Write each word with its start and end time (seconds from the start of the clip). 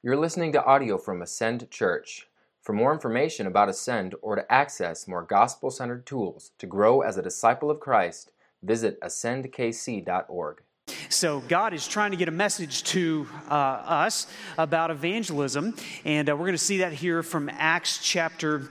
You're 0.00 0.16
listening 0.16 0.52
to 0.52 0.64
audio 0.64 0.96
from 0.96 1.22
Ascend 1.22 1.72
Church. 1.72 2.28
For 2.62 2.72
more 2.72 2.92
information 2.92 3.48
about 3.48 3.68
Ascend 3.68 4.14
or 4.22 4.36
to 4.36 4.52
access 4.52 5.08
more 5.08 5.24
gospel 5.24 5.72
centered 5.72 6.06
tools 6.06 6.52
to 6.58 6.68
grow 6.68 7.00
as 7.00 7.16
a 7.16 7.22
disciple 7.22 7.68
of 7.68 7.80
Christ, 7.80 8.30
visit 8.62 9.00
ascendkc.org. 9.00 10.62
So, 11.08 11.40
God 11.48 11.74
is 11.74 11.88
trying 11.88 12.12
to 12.12 12.16
get 12.16 12.28
a 12.28 12.32
message 12.32 12.84
to 12.84 13.26
uh, 13.50 13.54
us 13.54 14.28
about 14.56 14.92
evangelism, 14.92 15.74
and 16.04 16.30
uh, 16.30 16.36
we're 16.36 16.46
going 16.46 16.52
to 16.52 16.58
see 16.58 16.78
that 16.78 16.92
here 16.92 17.24
from 17.24 17.50
Acts 17.52 17.98
chapter 18.00 18.70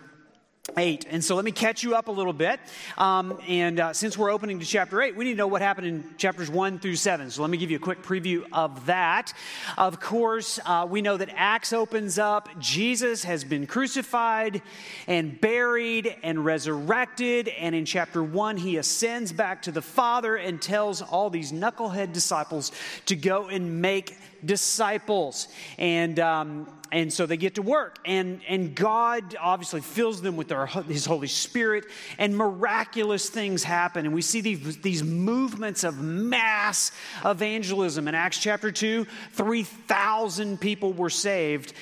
8. 0.75 1.05
And 1.09 1.23
so 1.23 1.35
let 1.35 1.45
me 1.45 1.51
catch 1.51 1.83
you 1.83 1.95
up 1.95 2.07
a 2.07 2.11
little 2.11 2.33
bit. 2.33 2.59
Um, 2.97 3.39
and 3.47 3.79
uh, 3.79 3.93
since 3.93 4.17
we're 4.17 4.31
opening 4.31 4.59
to 4.59 4.65
chapter 4.65 5.01
8, 5.01 5.15
we 5.15 5.25
need 5.25 5.31
to 5.31 5.37
know 5.37 5.47
what 5.47 5.61
happened 5.61 5.87
in 5.87 6.03
chapters 6.17 6.49
1 6.49 6.79
through 6.79 6.95
7. 6.95 7.29
So 7.31 7.41
let 7.41 7.51
me 7.51 7.57
give 7.57 7.71
you 7.71 7.77
a 7.77 7.79
quick 7.79 8.01
preview 8.01 8.43
of 8.51 8.85
that. 8.87 9.33
Of 9.77 9.99
course, 9.99 10.59
uh, 10.65 10.87
we 10.89 11.01
know 11.01 11.17
that 11.17 11.29
Acts 11.35 11.73
opens 11.73 12.19
up. 12.19 12.49
Jesus 12.59 13.23
has 13.23 13.43
been 13.43 13.67
crucified 13.67 14.61
and 15.07 15.39
buried 15.39 16.15
and 16.23 16.43
resurrected. 16.43 17.47
And 17.47 17.73
in 17.75 17.85
chapter 17.85 18.23
1, 18.23 18.57
he 18.57 18.77
ascends 18.77 19.31
back 19.31 19.61
to 19.63 19.71
the 19.71 19.81
Father 19.81 20.35
and 20.35 20.61
tells 20.61 21.01
all 21.01 21.29
these 21.29 21.51
knucklehead 21.51 22.13
disciples 22.13 22.71
to 23.05 23.15
go 23.15 23.47
and 23.47 23.81
make 23.81 24.17
disciples. 24.43 25.47
And, 25.77 26.19
um, 26.19 26.67
and 26.91 27.11
so 27.11 27.25
they 27.25 27.37
get 27.37 27.55
to 27.55 27.61
work. 27.61 27.99
And, 28.05 28.41
and 28.47 28.73
God 28.75 29.35
obviously 29.39 29.81
fills 29.81 30.21
them 30.21 30.35
with 30.35 30.47
their, 30.47 30.65
his 30.65 31.05
Holy 31.05 31.27
Spirit, 31.27 31.85
and 32.17 32.35
miraculous 32.35 33.29
things 33.29 33.63
happen. 33.63 34.05
And 34.05 34.13
we 34.15 34.21
see 34.21 34.41
these, 34.41 34.77
these 34.77 35.03
movements 35.03 35.83
of 35.83 36.01
mass 36.01 36.91
evangelism. 37.25 38.07
In 38.07 38.15
Acts 38.15 38.39
chapter 38.39 38.71
2, 38.71 39.05
3,000 39.33 40.59
people 40.59 40.93
were 40.93 41.09
saved 41.09 41.73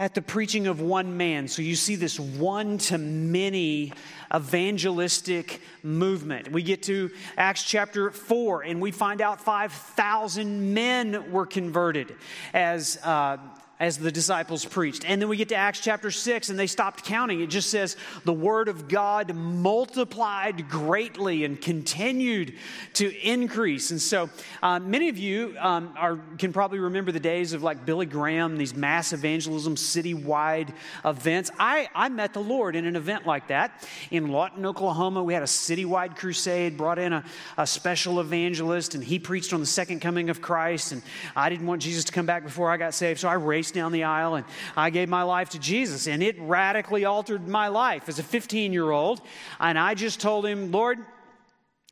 at 0.00 0.14
the 0.14 0.22
preaching 0.22 0.66
of 0.66 0.80
one 0.80 1.18
man. 1.18 1.46
So 1.46 1.60
you 1.60 1.76
see 1.76 1.94
this 1.94 2.18
one 2.18 2.78
to 2.78 2.96
many 2.96 3.92
evangelistic 4.34 5.60
movement. 5.82 6.50
We 6.50 6.62
get 6.62 6.82
to 6.84 7.10
Acts 7.36 7.62
chapter 7.62 8.10
4, 8.10 8.62
and 8.62 8.80
we 8.80 8.92
find 8.92 9.20
out 9.20 9.42
5,000 9.42 10.72
men 10.74 11.30
were 11.30 11.46
converted 11.46 12.16
as. 12.54 12.96
Uh, 13.04 13.36
as 13.80 13.96
the 13.96 14.12
disciples 14.12 14.66
preached. 14.66 15.06
And 15.06 15.20
then 15.20 15.30
we 15.30 15.38
get 15.38 15.48
to 15.48 15.56
Acts 15.56 15.80
chapter 15.80 16.10
6 16.10 16.50
and 16.50 16.58
they 16.58 16.66
stopped 16.66 17.02
counting. 17.02 17.40
It 17.40 17.48
just 17.48 17.70
says 17.70 17.96
the 18.24 18.32
word 18.32 18.68
of 18.68 18.88
God 18.88 19.34
multiplied 19.34 20.68
greatly 20.68 21.44
and 21.44 21.58
continued 21.58 22.54
to 22.94 23.26
increase. 23.26 23.90
And 23.90 24.00
so 24.00 24.28
uh, 24.62 24.78
many 24.80 25.08
of 25.08 25.16
you 25.16 25.56
um, 25.58 25.94
are, 25.96 26.20
can 26.36 26.52
probably 26.52 26.78
remember 26.78 27.10
the 27.10 27.20
days 27.20 27.54
of 27.54 27.62
like 27.62 27.86
Billy 27.86 28.04
Graham, 28.04 28.58
these 28.58 28.74
mass 28.74 29.14
evangelism 29.14 29.76
citywide 29.76 30.74
events. 31.02 31.50
I, 31.58 31.88
I 31.94 32.10
met 32.10 32.34
the 32.34 32.42
Lord 32.42 32.76
in 32.76 32.84
an 32.84 32.96
event 32.96 33.26
like 33.26 33.48
that 33.48 33.88
in 34.10 34.28
Lawton, 34.28 34.66
Oklahoma. 34.66 35.24
We 35.24 35.32
had 35.32 35.42
a 35.42 35.46
citywide 35.46 36.16
crusade, 36.16 36.76
brought 36.76 36.98
in 36.98 37.14
a, 37.14 37.24
a 37.56 37.66
special 37.66 38.20
evangelist, 38.20 38.94
and 38.94 39.02
he 39.02 39.18
preached 39.18 39.54
on 39.54 39.60
the 39.60 39.66
second 39.66 40.00
coming 40.00 40.28
of 40.28 40.42
Christ. 40.42 40.92
And 40.92 41.00
I 41.34 41.48
didn't 41.48 41.66
want 41.66 41.80
Jesus 41.80 42.04
to 42.04 42.12
come 42.12 42.26
back 42.26 42.44
before 42.44 42.70
I 42.70 42.76
got 42.76 42.92
saved, 42.92 43.20
so 43.20 43.28
I 43.28 43.34
raced 43.34 43.69
down 43.70 43.92
the 43.92 44.04
aisle 44.04 44.34
and 44.34 44.46
I 44.76 44.90
gave 44.90 45.08
my 45.08 45.22
life 45.22 45.50
to 45.50 45.58
Jesus. 45.58 46.06
And 46.06 46.22
it 46.22 46.36
radically 46.40 47.04
altered 47.04 47.48
my 47.48 47.68
life 47.68 48.08
as 48.08 48.18
a 48.18 48.22
15 48.22 48.72
year 48.72 48.90
old. 48.90 49.20
And 49.58 49.78
I 49.78 49.94
just 49.94 50.20
told 50.20 50.46
him, 50.46 50.70
Lord, 50.70 50.98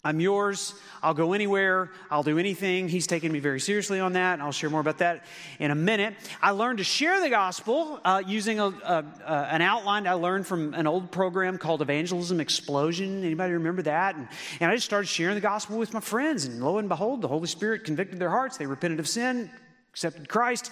I'm 0.05 0.21
yours. 0.21 0.75
I'll 1.03 1.12
go 1.12 1.33
anywhere. 1.33 1.91
I'll 2.09 2.23
do 2.23 2.39
anything. 2.39 2.89
He's 2.89 3.09
taken 3.09 3.33
me 3.33 3.41
very 3.41 3.59
seriously 3.59 3.99
on 3.99 4.12
that. 4.12 4.34
And 4.34 4.43
I'll 4.43 4.53
share 4.53 4.71
more 4.71 4.81
about 4.81 4.99
that 4.99 5.25
in 5.59 5.73
a 5.73 5.75
minute. 5.75 6.15
I 6.41 6.53
learned 6.53 6.79
to 6.79 6.84
share 6.84 7.21
the 7.21 7.29
gospel 7.29 8.01
uh, 8.05 8.23
using 8.25 8.61
a, 8.61 8.69
a, 8.69 9.05
a, 9.27 9.33
an 9.51 9.61
outline 9.61 10.06
I 10.06 10.12
learned 10.12 10.47
from 10.47 10.73
an 10.75 10.87
old 10.87 11.11
program 11.11 11.59
called 11.59 11.83
Evangelism 11.83 12.41
Explosion. 12.41 13.25
Anybody 13.25 13.55
remember 13.55 13.83
that? 13.83 14.15
And, 14.15 14.29
and 14.61 14.71
I 14.71 14.77
just 14.77 14.87
started 14.87 15.09
sharing 15.09 15.34
the 15.34 15.41
gospel 15.41 15.77
with 15.77 15.93
my 15.93 16.00
friends. 16.00 16.44
And 16.44 16.62
lo 16.62 16.78
and 16.78 16.88
behold, 16.88 17.21
the 17.21 17.28
Holy 17.28 17.49
Spirit 17.49 17.83
convicted 17.83 18.21
their 18.21 18.31
hearts. 18.31 18.56
They 18.56 18.67
repented 18.67 19.00
of 19.00 19.09
sin, 19.09 19.50
accepted 19.91 20.28
Christ. 20.28 20.71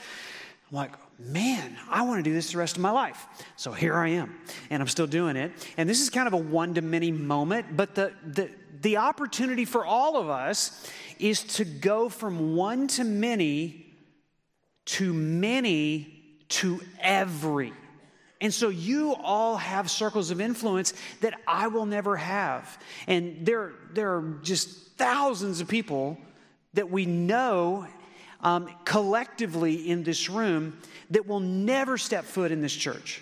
I'm 0.70 0.76
like, 0.76 0.92
man, 1.18 1.76
I 1.88 2.02
want 2.02 2.18
to 2.18 2.28
do 2.28 2.34
this 2.34 2.52
the 2.52 2.58
rest 2.58 2.76
of 2.76 2.82
my 2.82 2.90
life. 2.90 3.26
So 3.56 3.72
here 3.72 3.94
I 3.94 4.08
am, 4.08 4.34
and 4.70 4.82
I'm 4.82 4.88
still 4.88 5.06
doing 5.06 5.36
it. 5.36 5.52
And 5.76 5.88
this 5.88 6.00
is 6.00 6.10
kind 6.10 6.26
of 6.26 6.32
a 6.32 6.38
one 6.38 6.74
to 6.74 6.82
many 6.82 7.12
moment, 7.12 7.76
but 7.76 7.94
the, 7.94 8.12
the, 8.24 8.50
the 8.80 8.96
opportunity 8.96 9.64
for 9.64 9.84
all 9.84 10.16
of 10.16 10.28
us 10.28 10.90
is 11.18 11.42
to 11.44 11.64
go 11.64 12.08
from 12.08 12.56
one 12.56 12.88
to 12.88 13.04
many 13.04 13.86
to 14.86 15.12
many 15.12 16.22
to 16.48 16.80
every. 17.00 17.72
And 18.40 18.52
so 18.52 18.68
you 18.68 19.14
all 19.14 19.56
have 19.56 19.90
circles 19.90 20.30
of 20.30 20.40
influence 20.40 20.94
that 21.20 21.34
I 21.46 21.68
will 21.68 21.86
never 21.86 22.16
have. 22.16 22.78
And 23.06 23.44
there, 23.44 23.72
there 23.92 24.16
are 24.16 24.38
just 24.42 24.96
thousands 24.96 25.60
of 25.60 25.68
people 25.68 26.18
that 26.74 26.90
we 26.90 27.06
know 27.06 27.86
um, 28.46 28.70
collectively 28.84 29.90
in 29.90 30.04
this 30.04 30.30
room 30.30 30.78
that 31.10 31.26
will 31.26 31.40
never 31.40 31.98
step 31.98 32.24
foot 32.24 32.52
in 32.52 32.60
this 32.60 32.74
church, 32.74 33.20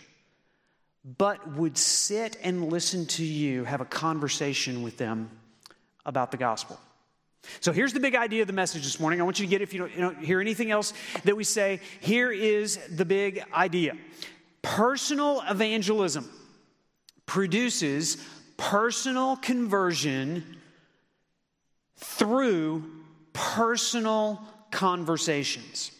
but 1.16 1.56
would 1.56 1.78
sit 1.78 2.36
and 2.42 2.70
listen 2.70 3.06
to 3.06 3.24
you 3.24 3.64
have 3.64 3.80
a 3.80 3.86
conversation 3.86 4.82
with 4.82 4.98
them 4.98 5.30
about 6.04 6.30
the 6.30 6.36
gospel. 6.36 6.78
So 7.60 7.72
here's 7.72 7.94
the 7.94 8.00
big 8.00 8.14
idea 8.14 8.42
of 8.42 8.48
the 8.48 8.52
message 8.52 8.84
this 8.84 9.00
morning. 9.00 9.18
I 9.18 9.24
want 9.24 9.40
you 9.40 9.46
to 9.46 9.50
get, 9.50 9.62
if 9.62 9.72
you 9.72 9.78
don't, 9.78 9.92
you 9.92 10.00
don't 10.02 10.18
hear 10.18 10.42
anything 10.42 10.70
else 10.70 10.92
that 11.24 11.34
we 11.34 11.44
say, 11.44 11.80
here 12.00 12.30
is 12.30 12.78
the 12.90 13.06
big 13.06 13.42
idea 13.54 13.96
personal 14.60 15.42
evangelism 15.48 16.28
produces 17.24 18.18
personal 18.58 19.36
conversion 19.36 20.58
through 21.96 22.84
personal 23.32 24.42
conversations. 24.74 25.92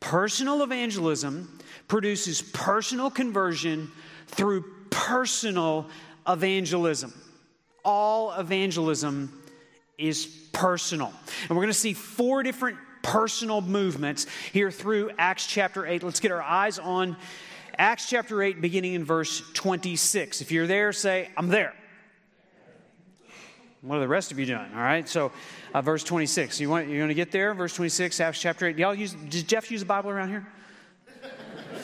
Personal 0.00 0.62
evangelism 0.62 1.58
produces 1.88 2.42
personal 2.42 3.10
conversion 3.10 3.90
through 4.26 4.64
personal 4.90 5.88
evangelism. 6.28 7.12
All 7.82 8.32
evangelism 8.32 9.42
is 9.96 10.26
personal. 10.52 11.12
And 11.48 11.50
we're 11.50 11.62
going 11.62 11.68
to 11.68 11.74
see 11.74 11.94
four 11.94 12.42
different 12.42 12.76
personal 13.02 13.62
movements 13.62 14.26
here 14.52 14.70
through 14.70 15.10
Acts 15.18 15.46
chapter 15.46 15.86
8. 15.86 16.02
Let's 16.02 16.20
get 16.20 16.32
our 16.32 16.42
eyes 16.42 16.78
on 16.78 17.16
Acts 17.78 18.10
chapter 18.10 18.42
8, 18.42 18.60
beginning 18.60 18.92
in 18.92 19.04
verse 19.04 19.42
26. 19.54 20.42
If 20.42 20.52
you're 20.52 20.66
there, 20.66 20.92
say, 20.92 21.30
I'm 21.34 21.48
there. 21.48 21.74
What 23.82 23.96
are 23.96 24.00
the 24.00 24.08
rest 24.08 24.30
of 24.30 24.38
you 24.38 24.46
doing? 24.46 24.70
All 24.74 24.80
right. 24.80 25.08
So, 25.08 25.32
uh, 25.72 25.80
verse 25.80 26.04
26. 26.04 26.60
You 26.60 26.68
want 26.68 26.88
you 26.88 26.98
want 26.98 27.10
to 27.10 27.14
get 27.14 27.30
there? 27.30 27.54
Verse 27.54 27.74
26, 27.74 28.20
Acts 28.20 28.40
chapter 28.40 28.66
8. 28.66 28.78
Y'all 28.78 28.94
use? 28.94 29.14
Does 29.14 29.42
Jeff 29.44 29.70
use 29.70 29.80
the 29.80 29.86
Bible 29.86 30.10
around 30.10 30.28
here? 30.28 30.46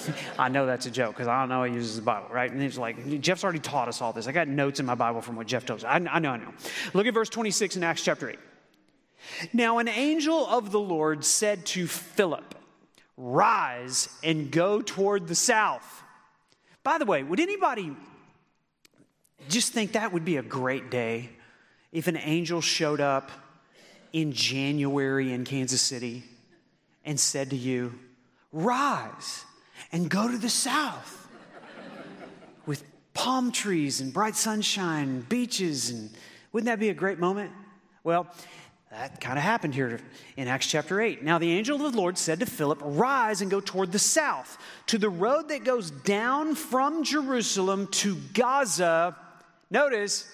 I 0.38 0.48
know 0.48 0.66
that's 0.66 0.86
a 0.86 0.90
joke 0.90 1.14
because 1.14 1.26
I 1.26 1.40
don't 1.40 1.48
know 1.48 1.64
he 1.64 1.72
uses 1.72 1.96
the 1.96 2.02
Bible, 2.02 2.28
right? 2.30 2.50
And 2.50 2.60
he's 2.60 2.76
like, 2.76 3.20
Jeff's 3.20 3.44
already 3.44 3.60
taught 3.60 3.88
us 3.88 4.02
all 4.02 4.12
this. 4.12 4.26
I 4.26 4.32
got 4.32 4.46
notes 4.46 4.78
in 4.78 4.86
my 4.86 4.94
Bible 4.94 5.22
from 5.22 5.36
what 5.36 5.46
Jeff 5.46 5.64
told 5.64 5.80
us. 5.80 5.84
I, 5.84 5.94
I 5.94 6.18
know, 6.18 6.30
I 6.30 6.36
know. 6.36 6.52
Look 6.92 7.06
at 7.06 7.14
verse 7.14 7.30
26 7.30 7.76
in 7.76 7.82
Acts 7.82 8.02
chapter 8.02 8.28
8. 8.28 8.38
Now, 9.52 9.78
an 9.78 9.88
angel 9.88 10.46
of 10.46 10.70
the 10.70 10.80
Lord 10.80 11.24
said 11.24 11.64
to 11.66 11.86
Philip, 11.86 12.54
Rise 13.16 14.10
and 14.22 14.50
go 14.50 14.82
toward 14.82 15.26
the 15.26 15.34
south. 15.34 16.02
By 16.82 16.98
the 16.98 17.06
way, 17.06 17.22
would 17.22 17.40
anybody 17.40 17.96
just 19.48 19.72
think 19.72 19.92
that 19.92 20.12
would 20.12 20.24
be 20.24 20.36
a 20.36 20.42
great 20.42 20.90
day 20.90 21.30
if 21.96 22.08
an 22.08 22.16
angel 22.18 22.60
showed 22.60 23.00
up 23.00 23.30
in 24.12 24.30
January 24.30 25.32
in 25.32 25.46
Kansas 25.46 25.80
City 25.80 26.24
and 27.06 27.18
said 27.18 27.48
to 27.48 27.56
you, 27.56 27.98
Rise 28.52 29.46
and 29.92 30.10
go 30.10 30.30
to 30.30 30.36
the 30.36 30.50
south 30.50 31.26
with 32.66 32.84
palm 33.14 33.50
trees 33.50 34.02
and 34.02 34.12
bright 34.12 34.36
sunshine, 34.36 35.08
and 35.08 35.28
beaches, 35.30 35.88
and 35.88 36.10
wouldn't 36.52 36.66
that 36.66 36.78
be 36.78 36.90
a 36.90 36.94
great 36.94 37.18
moment? 37.18 37.50
Well, 38.04 38.26
that 38.90 39.18
kind 39.22 39.38
of 39.38 39.42
happened 39.44 39.74
here 39.74 39.98
in 40.36 40.48
Acts 40.48 40.66
chapter 40.66 41.00
8. 41.00 41.22
Now, 41.22 41.38
the 41.38 41.50
angel 41.50 41.76
of 41.82 41.92
the 41.92 41.98
Lord 41.98 42.18
said 42.18 42.40
to 42.40 42.46
Philip, 42.46 42.78
Rise 42.82 43.40
and 43.40 43.50
go 43.50 43.60
toward 43.60 43.92
the 43.92 43.98
south, 43.98 44.58
to 44.88 44.98
the 44.98 45.08
road 45.08 45.48
that 45.48 45.64
goes 45.64 45.90
down 45.90 46.56
from 46.56 47.04
Jerusalem 47.04 47.86
to 47.92 48.16
Gaza. 48.34 49.16
Notice, 49.70 50.30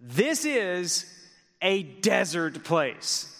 this 0.00 0.44
is 0.44 1.04
a 1.60 1.82
desert 1.82 2.64
place. 2.64 3.34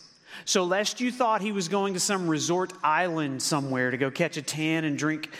So, 0.45 0.65
lest 0.65 1.01
you 1.01 1.13
thought 1.13 1.41
he 1.41 1.53
was 1.53 1.69
going 1.69 1.95
to 1.95 2.01
some 2.01 2.29
resort 2.29 2.73
island 2.83 3.43
somewhere 3.43 3.91
to 3.91 3.97
go 3.97 4.11
catch 4.11 4.37
a 4.37 4.43
tan 4.43 4.85
and 4.85 4.97
drink 4.97 5.31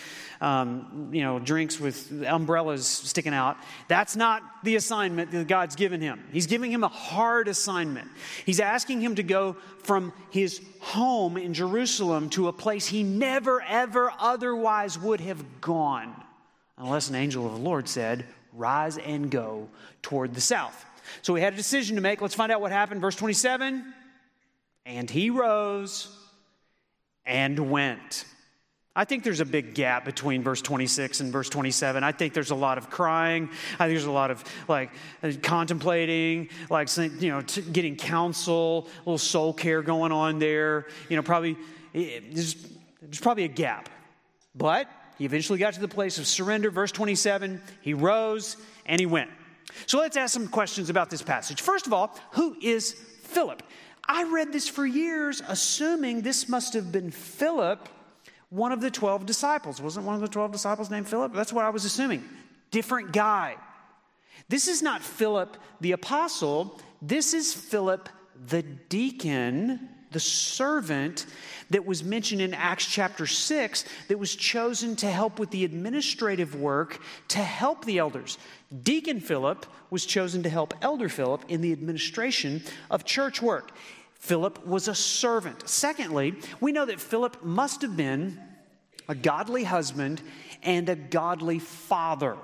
um, 0.41 1.11
you 1.13 1.23
know, 1.23 1.39
drinks 1.39 1.81
with 1.81 2.23
umbrellas 2.27 2.87
sticking 2.87 3.35
out. 3.35 3.57
That's 3.89 4.17
not 4.17 4.43
the 4.63 4.77
assignment 4.77 5.31
that 5.33 5.49
God's 5.49 5.77
given 5.77 6.01
him. 6.01 6.23
He's 6.33 6.47
giving 6.47 6.71
him 6.71 6.85
a 6.85 6.89
hard 6.89 7.49
assignment. 7.49 8.09
He's 8.47 8.61
asking 8.61 9.01
him 9.01 9.17
to 9.17 9.23
go 9.23 9.57
from 9.83 10.13
his 10.31 10.61
home 10.81 11.37
in 11.37 11.55
Jerusalem 11.55 12.31
to 12.31 12.49
a 12.49 12.53
place 12.53 12.87
he 12.87 13.03
never, 13.03 13.61
ever 13.63 14.13
otherwise 14.19 14.99
would 14.99 15.21
have 15.21 15.61
gone, 15.61 16.15
unless 16.77 17.09
an 17.09 17.17
angel 17.17 17.47
of 17.47 17.53
the 17.53 17.59
Lord 17.59 17.89
said, 17.89 18.25
Rise 18.53 18.97
and 18.99 19.31
go 19.31 19.69
toward 20.03 20.35
the 20.35 20.41
south. 20.41 20.85
So 21.23 21.35
he 21.35 21.43
had 21.43 21.55
a 21.55 21.57
decision 21.57 21.97
to 21.97 22.03
make. 22.03 22.21
Let's 22.21 22.35
find 22.35 22.53
out 22.53 22.61
what 22.61 22.73
happened. 22.73 23.01
Verse 23.01 23.17
27 23.17 23.93
And 24.87 25.11
he 25.11 25.31
rose 25.31 26.09
and 27.25 27.71
went. 27.71 28.25
I 28.99 29.05
think 29.05 29.23
there's 29.23 29.39
a 29.39 29.45
big 29.45 29.75
gap 29.75 30.05
between 30.05 30.43
verse 30.43 30.61
26 30.61 31.21
and 31.21 31.31
verse 31.31 31.49
27. 31.49 32.03
I 32.03 32.11
think 32.11 32.35
there's 32.35 32.51
a 32.51 32.57
lot 32.57 32.79
of 32.79 32.91
crying. 32.91 33.49
I 33.75 33.87
think 33.87 33.91
there's 33.93 34.07
a 34.07 34.11
lot 34.11 34.33
of 34.33 34.43
like 34.67 34.91
contemplating, 35.43 36.49
like 36.69 36.89
you 36.97 37.31
know, 37.31 37.41
t- 37.43 37.63
getting 37.63 37.95
counsel, 37.95 38.89
a 38.97 38.99
little 38.99 39.19
soul 39.19 39.53
care 39.53 39.83
going 39.83 40.11
on 40.11 40.41
there. 40.41 40.87
You 41.09 41.15
know, 41.15 41.23
probably 41.23 41.57
there's, 41.93 42.57
there's 43.01 43.21
probably 43.21 43.45
a 43.45 43.49
gap. 43.49 43.89
But 44.57 44.91
he 45.17 45.25
eventually 45.25 45.61
got 45.61 45.75
to 45.75 45.81
the 45.81 45.87
place 45.87 46.19
of 46.19 46.27
surrender. 46.27 46.69
Verse 46.69 46.91
27, 46.91 47.63
he 47.81 47.95
rose 47.95 48.57
and 48.85 48.99
he 48.99 49.07
went. 49.07 49.31
So 49.87 49.99
let's 49.99 50.17
ask 50.17 50.33
some 50.33 50.49
questions 50.49 50.91
about 50.91 51.11
this 51.11 51.23
passage. 51.23 51.61
First 51.61 51.87
of 51.87 51.93
all, 51.93 52.19
who 52.33 52.57
is 52.61 52.93
Philip? 53.23 53.63
I 54.07 54.25
read 54.25 54.53
this 54.53 54.69
for 54.69 54.87
years, 54.87 55.43
assuming 55.47 56.23
this 56.23 56.49
must 56.49 56.73
have 56.75 56.91
been 56.91 57.11
Philip, 57.11 57.89
one 58.49 58.73
of 58.73 58.81
the 58.81 58.91
12 58.91 59.27
disciples. 59.27 59.83
Wasn't 59.83 60.07
one 60.07 60.15
of 60.15 60.21
the 60.21 60.29
12 60.29 60.53
disciples 60.53 60.91
named 60.91 61.09
Philip? 61.09 61.35
That's 61.35 61.53
what 61.53 61.65
I 61.65 61.71
was 61.71 61.85
assuming. 61.85 62.25
Different 62.71 63.13
guy. 63.13 63.57
This 64.49 64.69
is 64.69 64.83
not 64.83 65.03
Philip 65.03 65.57
the 65.81 65.93
apostle, 65.93 66.81
this 67.03 67.35
is 67.35 67.53
Philip 67.53 68.09
the 68.47 68.63
deacon, 68.63 69.89
the 70.11 70.21
servant 70.21 71.27
that 71.71 71.85
was 71.85 72.03
mentioned 72.03 72.41
in 72.41 72.55
Acts 72.55 72.87
chapter 72.87 73.27
6 73.27 73.85
that 74.09 74.19
was 74.19 74.35
chosen 74.35 74.97
to 74.97 75.11
help 75.11 75.39
with 75.39 75.51
the 75.51 75.65
administrative 75.65 76.55
work 76.55 77.01
to 77.29 77.39
help 77.39 77.85
the 77.85 77.99
elders. 77.99 78.39
Deacon 78.83 79.21
Philip 79.21 79.67
was 79.91 80.05
chosen 80.05 80.43
to 80.43 80.49
help 80.51 80.75
Elder 80.83 81.09
Philip 81.09 81.45
in 81.49 81.61
the 81.61 81.73
administration 81.73 82.63
of 82.91 83.05
church 83.05 83.41
work. 83.41 83.71
Philip 84.15 84.67
was 84.67 84.89
a 84.89 84.95
servant. 84.95 85.69
Secondly, 85.69 86.35
we 86.61 86.73
know 86.73 86.85
that 86.85 87.01
Philip 87.01 87.43
must 87.45 87.83
have 87.83 87.97
been 87.97 88.39
a 89.09 89.15
godly 89.15 89.65
husband 89.65 90.21
and 90.63 90.89
a 90.89 90.97
godly 90.97 91.59
father 91.59 92.37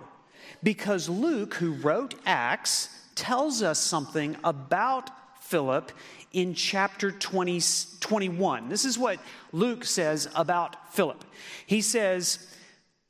because 0.62 1.08
Luke, 1.08 1.54
who 1.54 1.74
wrote 1.74 2.14
Acts, 2.24 2.88
tells 3.14 3.62
us 3.62 3.78
something 3.78 4.36
about 4.42 5.10
Philip 5.42 5.92
in 6.32 6.54
chapter 6.54 7.12
20, 7.12 7.60
21. 8.00 8.68
This 8.68 8.84
is 8.84 8.98
what 8.98 9.20
Luke 9.52 9.84
says 9.84 10.28
about 10.34 10.94
Philip. 10.94 11.24
He 11.66 11.82
says, 11.82 12.54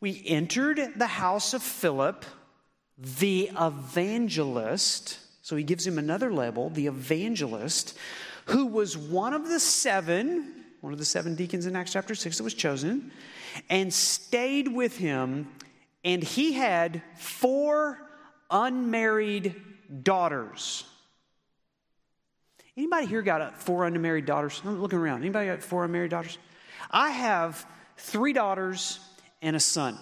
We 0.01 0.23
entered 0.27 0.81
the 0.97 1.07
house 1.07 1.55
of 1.55 1.63
Philip, 1.63 2.25
the 2.99 3.51
evangelist. 3.59 5.19
So 5.43 5.57
he 5.57 5.63
gives 5.63 5.87
him 5.87 5.99
another 5.99 6.33
label, 6.33 6.71
the 6.71 6.87
evangelist, 6.87 7.97
who 8.47 8.67
was 8.67 8.97
one 8.97 9.35
of 9.35 9.49
the 9.49 9.61
seven, 9.61 10.65
one 10.81 10.93
of 10.93 10.99
the 10.99 11.05
seven 11.05 11.35
deacons 11.35 11.67
in 11.67 11.77
Acts 11.77 11.93
chapter 11.93 12.15
6 12.15 12.39
that 12.39 12.45
was 12.45 12.55
chosen, 12.55 13.11
and 13.69 13.93
stayed 13.93 14.69
with 14.69 14.97
him. 14.97 15.49
And 16.05 16.23
he 16.23 16.53
had 16.53 17.03
four 17.17 17.99
unmarried 18.51 19.55
daughters. 20.03 20.85
Anybody 22.77 23.07
here 23.07 23.23
got 23.23 23.61
four 23.61 23.87
unmarried 23.87 24.27
daughters? 24.27 24.61
I'm 24.65 24.81
looking 24.81 24.99
around. 24.99 25.21
Anybody 25.21 25.47
got 25.47 25.63
four 25.63 25.85
unmarried 25.85 26.11
daughters? 26.11 26.39
I 26.91 27.11
have 27.11 27.65
three 27.97 28.33
daughters 28.33 28.99
and 29.41 29.55
a 29.55 29.61
son. 29.61 29.99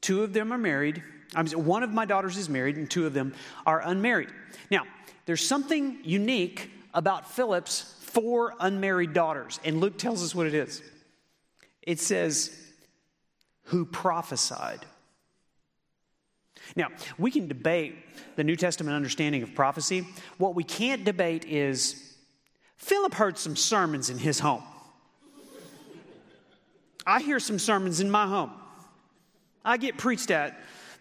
Two 0.00 0.22
of 0.22 0.32
them 0.32 0.52
are 0.52 0.58
married. 0.58 1.02
I 1.34 1.42
mean, 1.42 1.64
one 1.64 1.82
of 1.82 1.92
my 1.92 2.04
daughters 2.04 2.36
is 2.36 2.48
married, 2.48 2.76
and 2.76 2.90
two 2.90 3.06
of 3.06 3.14
them 3.14 3.34
are 3.66 3.80
unmarried. 3.80 4.30
Now, 4.70 4.84
there's 5.26 5.46
something 5.46 5.98
unique 6.02 6.70
about 6.94 7.30
Philip's 7.30 7.94
four 8.00 8.54
unmarried 8.58 9.12
daughters, 9.12 9.60
and 9.64 9.80
Luke 9.80 9.98
tells 9.98 10.22
us 10.22 10.34
what 10.34 10.46
it 10.46 10.54
is. 10.54 10.82
It 11.82 12.00
says, 12.00 12.50
who 13.64 13.84
prophesied. 13.84 14.86
Now, 16.74 16.88
we 17.18 17.30
can 17.30 17.48
debate 17.48 17.96
the 18.36 18.44
New 18.44 18.56
Testament 18.56 18.94
understanding 18.94 19.42
of 19.42 19.54
prophecy. 19.54 20.06
What 20.38 20.54
we 20.54 20.64
can't 20.64 21.04
debate 21.04 21.44
is 21.44 22.14
Philip 22.76 23.14
heard 23.14 23.38
some 23.38 23.56
sermons 23.56 24.10
in 24.10 24.18
his 24.18 24.40
home. 24.40 24.62
I 27.06 27.20
hear 27.20 27.40
some 27.40 27.58
sermons 27.58 28.00
in 28.00 28.10
my 28.10 28.26
home. 28.26 28.52
I 29.64 29.76
get 29.76 29.96
preached 29.98 30.30
at 30.30 30.58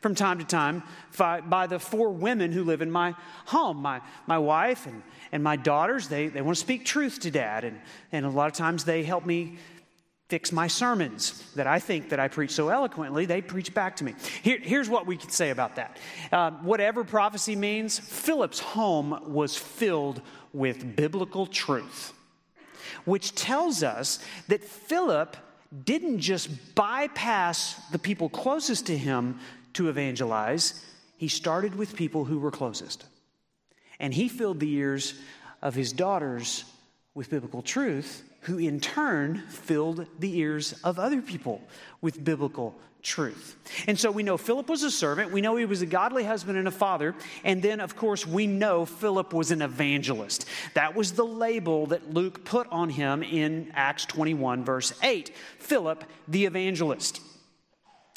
from 0.07 0.15
time 0.15 0.39
to 0.39 0.45
time 0.45 0.81
by, 1.18 1.68
the 1.68 1.77
four 1.77 2.09
women 2.09 2.54
who 2.54 2.63
live 2.63 2.81
in 2.81 2.89
my 2.89 3.13
home 3.48 3.75
my, 3.75 4.00
my 4.25 4.38
wife 4.38 4.86
and, 4.86 5.04
and 5.33 5.44
my 5.44 5.57
daughters. 5.57 6.07
They, 6.07 6.27
they 6.27 6.42
want 6.42 6.56
to 6.56 6.62
speak 6.62 6.86
truth 6.86 7.19
to 7.19 7.31
dad, 7.31 7.65
and, 7.65 7.77
and 8.13 8.25
a 8.25 8.30
lot 8.30 8.48
of 8.48 8.54
times 8.54 8.86
they 8.86 9.04
help 9.04 9.25
me 9.25 9.57
fix 10.30 10.54
my 10.54 10.68
sermons 10.68 11.51
that 11.56 11.68
I 11.68 11.80
think 11.80 12.07
that 12.09 12.21
I 12.21 12.30
preach 12.30 12.51
so 12.51 12.69
eloquently, 12.69 13.25
they 13.25 13.42
preach 13.42 13.74
back 13.74 13.98
to 13.98 14.06
me. 14.06 14.13
Here, 14.44 14.59
here's 14.62 14.88
what 14.88 15.06
we 15.06 15.18
can 15.18 15.30
say 15.30 15.50
about 15.50 15.75
that. 15.75 15.98
Uh, 16.31 16.51
whatever 16.51 17.04
prophecy 17.04 17.57
means, 17.57 18.00
Philip's 18.00 18.59
home 18.59 19.33
was 19.33 19.57
filled 19.57 20.21
with 20.54 20.95
biblical 20.95 21.48
truth, 21.48 22.13
which 23.04 23.36
tells 23.36 23.83
us 23.83 24.19
that 24.48 24.63
Philip 24.63 25.36
didn't 25.83 26.19
just 26.19 26.75
bypass 26.75 27.75
the 27.92 28.00
people 28.00 28.30
closest 28.30 28.86
to 28.88 28.98
him 28.98 29.38
to 29.74 29.90
evangelize, 29.90 30.84
he 31.18 31.28
started 31.28 31.75
with 31.75 31.96
people 31.96 32.25
who 32.25 32.40
were 32.40 32.52
closest. 32.52 33.06
And 34.00 34.14
he 34.14 34.28
filled 34.28 34.60
the 34.60 34.72
ears 34.74 35.16
of 35.62 35.75
his 35.75 35.92
daughters 35.92 36.64
with 37.16 37.30
biblical 37.30 37.62
truth 37.62 38.24
who 38.42 38.58
in 38.58 38.80
turn 38.80 39.40
filled 39.50 40.06
the 40.19 40.38
ears 40.38 40.74
of 40.84 41.00
other 41.00 41.22
people 41.22 41.62
with 42.02 42.24
biblical 42.24 42.75
truth. 43.02 43.58
And 43.88 44.00
so 44.00 44.12
we 44.12 44.24
know 44.24 44.38
Philip 44.38 44.69
was 44.69 44.84
a 44.84 44.92
servant, 44.92 45.31
we 45.31 45.42
know 45.42 45.56
he 45.56 45.66
was 45.66 45.81
a 45.81 45.86
godly 45.86 46.24
husband 46.24 46.58
and 46.58 46.68
a 46.68 46.72
father, 46.72 47.16
and 47.44 47.62
then, 47.62 47.80
of 47.80 47.96
course, 47.96 48.25
we 48.25 48.48
know 48.48 48.86
Philip 48.86 49.34
was 49.34 49.52
an 49.52 49.62
evangelist. 49.62 50.46
That 50.74 50.96
was 50.96 51.14
the 51.14 51.25
label 51.25 51.88
that 51.88 52.14
Luke 52.14 52.46
put 52.46 52.68
on 52.69 52.90
him 52.90 53.24
in 53.24 53.72
Acts 53.74 54.06
21, 54.06 54.64
verse 54.64 54.94
8 55.02 55.31
Philip 55.60 56.04
the 56.28 56.46
evangelist. 56.46 57.22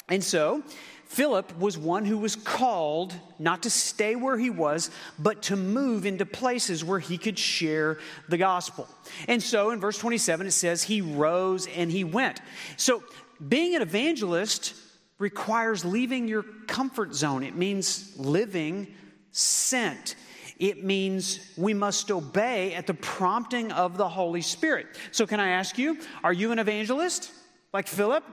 And 0.09 0.23
so, 0.23 0.63
Philip 1.11 1.59
was 1.59 1.77
one 1.77 2.05
who 2.05 2.17
was 2.17 2.37
called 2.37 3.13
not 3.37 3.63
to 3.63 3.69
stay 3.69 4.15
where 4.15 4.37
he 4.37 4.49
was, 4.49 4.89
but 5.19 5.41
to 5.43 5.57
move 5.57 6.05
into 6.05 6.25
places 6.25 6.85
where 6.85 6.99
he 6.99 7.17
could 7.17 7.37
share 7.37 7.97
the 8.29 8.37
gospel. 8.37 8.87
And 9.27 9.43
so 9.43 9.71
in 9.71 9.81
verse 9.81 9.97
27, 9.97 10.47
it 10.47 10.51
says, 10.51 10.83
He 10.83 11.01
rose 11.01 11.67
and 11.67 11.91
he 11.91 12.05
went. 12.05 12.39
So 12.77 13.03
being 13.45 13.75
an 13.75 13.81
evangelist 13.81 14.73
requires 15.17 15.83
leaving 15.83 16.29
your 16.29 16.43
comfort 16.67 17.13
zone, 17.13 17.43
it 17.43 17.57
means 17.57 18.17
living 18.17 18.87
sent. 19.33 20.15
It 20.59 20.85
means 20.85 21.53
we 21.57 21.73
must 21.73 22.09
obey 22.09 22.73
at 22.73 22.87
the 22.87 22.93
prompting 22.93 23.73
of 23.73 23.97
the 23.97 24.07
Holy 24.07 24.41
Spirit. 24.41 24.87
So, 25.11 25.27
can 25.27 25.41
I 25.41 25.49
ask 25.49 25.77
you, 25.77 25.99
are 26.23 26.31
you 26.31 26.53
an 26.53 26.59
evangelist 26.59 27.33
like 27.73 27.87
Philip? 27.87 28.23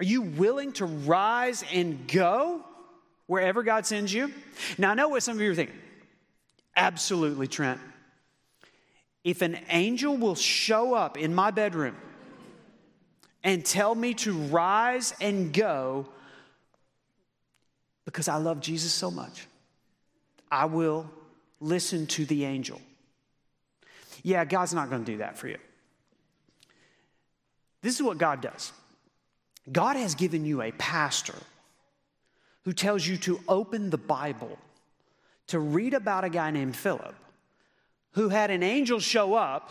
Are 0.00 0.04
you 0.04 0.22
willing 0.22 0.72
to 0.72 0.86
rise 0.86 1.62
and 1.72 2.08
go 2.08 2.64
wherever 3.26 3.62
God 3.62 3.84
sends 3.84 4.12
you? 4.12 4.32
Now, 4.78 4.92
I 4.92 4.94
know 4.94 5.08
what 5.08 5.22
some 5.22 5.36
of 5.36 5.42
you 5.42 5.50
are 5.50 5.54
thinking. 5.54 5.76
Absolutely, 6.74 7.46
Trent. 7.46 7.78
If 9.22 9.42
an 9.42 9.58
angel 9.68 10.16
will 10.16 10.34
show 10.34 10.94
up 10.94 11.18
in 11.18 11.34
my 11.34 11.50
bedroom 11.50 11.96
and 13.44 13.62
tell 13.62 13.94
me 13.94 14.14
to 14.14 14.32
rise 14.32 15.12
and 15.20 15.52
go 15.52 16.08
because 18.06 18.26
I 18.26 18.36
love 18.36 18.60
Jesus 18.60 18.92
so 18.92 19.10
much, 19.10 19.46
I 20.50 20.64
will 20.64 21.10
listen 21.60 22.06
to 22.06 22.24
the 22.24 22.46
angel. 22.46 22.80
Yeah, 24.22 24.46
God's 24.46 24.72
not 24.72 24.88
going 24.88 25.04
to 25.04 25.12
do 25.12 25.18
that 25.18 25.36
for 25.36 25.48
you. 25.48 25.58
This 27.82 27.94
is 27.96 28.02
what 28.02 28.16
God 28.16 28.40
does. 28.40 28.72
God 29.70 29.96
has 29.96 30.14
given 30.14 30.44
you 30.44 30.62
a 30.62 30.72
pastor 30.72 31.36
who 32.64 32.72
tells 32.72 33.06
you 33.06 33.16
to 33.18 33.40
open 33.48 33.90
the 33.90 33.98
Bible 33.98 34.58
to 35.48 35.58
read 35.58 35.94
about 35.94 36.24
a 36.24 36.30
guy 36.30 36.50
named 36.50 36.76
Philip 36.76 37.14
who 38.12 38.28
had 38.28 38.50
an 38.50 38.62
angel 38.62 38.98
show 38.98 39.34
up 39.34 39.70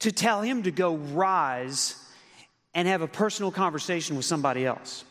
to 0.00 0.10
tell 0.10 0.42
him 0.42 0.64
to 0.64 0.70
go 0.70 0.96
rise 0.96 1.96
and 2.74 2.88
have 2.88 3.02
a 3.02 3.08
personal 3.08 3.50
conversation 3.50 4.16
with 4.16 4.24
somebody 4.24 4.66
else. 4.66 5.04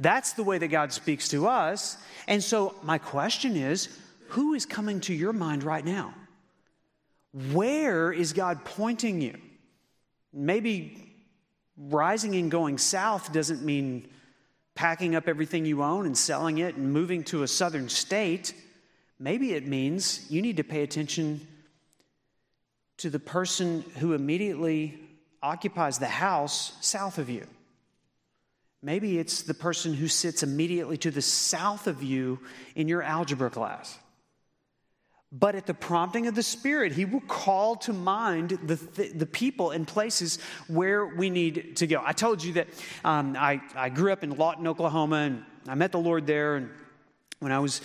That's 0.00 0.34
the 0.34 0.42
way 0.42 0.58
that 0.58 0.68
God 0.68 0.92
speaks 0.92 1.28
to 1.30 1.46
us. 1.46 1.96
And 2.26 2.42
so, 2.42 2.74
my 2.82 2.98
question 2.98 3.56
is 3.56 3.88
who 4.28 4.52
is 4.52 4.66
coming 4.66 5.00
to 5.02 5.14
your 5.14 5.32
mind 5.32 5.62
right 5.62 5.84
now? 5.84 6.14
Where 7.52 8.12
is 8.12 8.32
God 8.34 8.64
pointing 8.64 9.22
you? 9.22 9.38
Maybe 10.32 11.07
rising 11.78 12.34
and 12.34 12.50
going 12.50 12.78
south 12.78 13.32
doesn't 13.32 13.62
mean 13.62 14.08
packing 14.74 15.14
up 15.14 15.28
everything 15.28 15.64
you 15.64 15.82
own 15.82 16.06
and 16.06 16.16
selling 16.16 16.58
it 16.58 16.76
and 16.76 16.92
moving 16.92 17.24
to 17.24 17.42
a 17.42 17.48
southern 17.48 17.88
state. 17.88 18.54
Maybe 19.18 19.52
it 19.52 19.66
means 19.66 20.30
you 20.30 20.42
need 20.42 20.58
to 20.58 20.64
pay 20.64 20.82
attention 20.82 21.46
to 22.98 23.10
the 23.10 23.18
person 23.18 23.84
who 23.98 24.12
immediately 24.12 24.98
occupies 25.42 25.98
the 25.98 26.06
house 26.06 26.72
south 26.80 27.18
of 27.18 27.30
you. 27.30 27.46
Maybe 28.82 29.18
it's 29.18 29.42
the 29.42 29.54
person 29.54 29.94
who 29.94 30.06
sits 30.06 30.42
immediately 30.42 30.96
to 30.98 31.10
the 31.10 31.22
south 31.22 31.86
of 31.86 32.02
you 32.02 32.38
in 32.76 32.86
your 32.88 33.02
algebra 33.02 33.50
class. 33.50 33.98
But 35.30 35.54
at 35.54 35.66
the 35.66 35.74
prompting 35.74 36.26
of 36.26 36.34
the 36.34 36.42
Spirit, 36.42 36.92
He 36.92 37.04
will 37.04 37.20
call 37.20 37.76
to 37.76 37.92
mind 37.92 38.58
the, 38.62 38.76
the 39.14 39.26
people 39.26 39.70
and 39.70 39.86
places 39.86 40.38
where 40.68 41.04
we 41.04 41.28
need 41.28 41.76
to 41.76 41.86
go. 41.86 42.00
I 42.02 42.12
told 42.12 42.42
you 42.42 42.54
that 42.54 42.68
um, 43.04 43.36
I, 43.38 43.60
I 43.74 43.90
grew 43.90 44.10
up 44.12 44.24
in 44.24 44.36
Lawton, 44.36 44.66
Oklahoma, 44.66 45.16
and 45.16 45.44
I 45.66 45.74
met 45.74 45.92
the 45.92 45.98
Lord 45.98 46.26
there. 46.26 46.56
And 46.56 46.70
when 47.40 47.52
I 47.52 47.58
was 47.58 47.82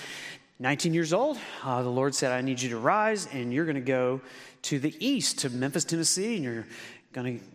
19 0.60 0.94
years 0.94 1.12
old, 1.12 1.38
uh, 1.64 1.82
the 1.84 1.90
Lord 1.90 2.16
said, 2.16 2.32
I 2.32 2.40
need 2.40 2.62
you 2.62 2.70
to 2.70 2.78
rise 2.78 3.28
and 3.34 3.54
you're 3.54 3.66
going 3.66 3.76
to 3.76 3.82
go 3.82 4.22
to 4.64 4.80
the 4.80 4.96
east, 5.06 5.40
to 5.40 5.50
Memphis, 5.50 5.84
Tennessee, 5.84 6.36
and 6.36 6.44
you're 6.46 6.68
going 7.12 7.40
to 7.40 7.46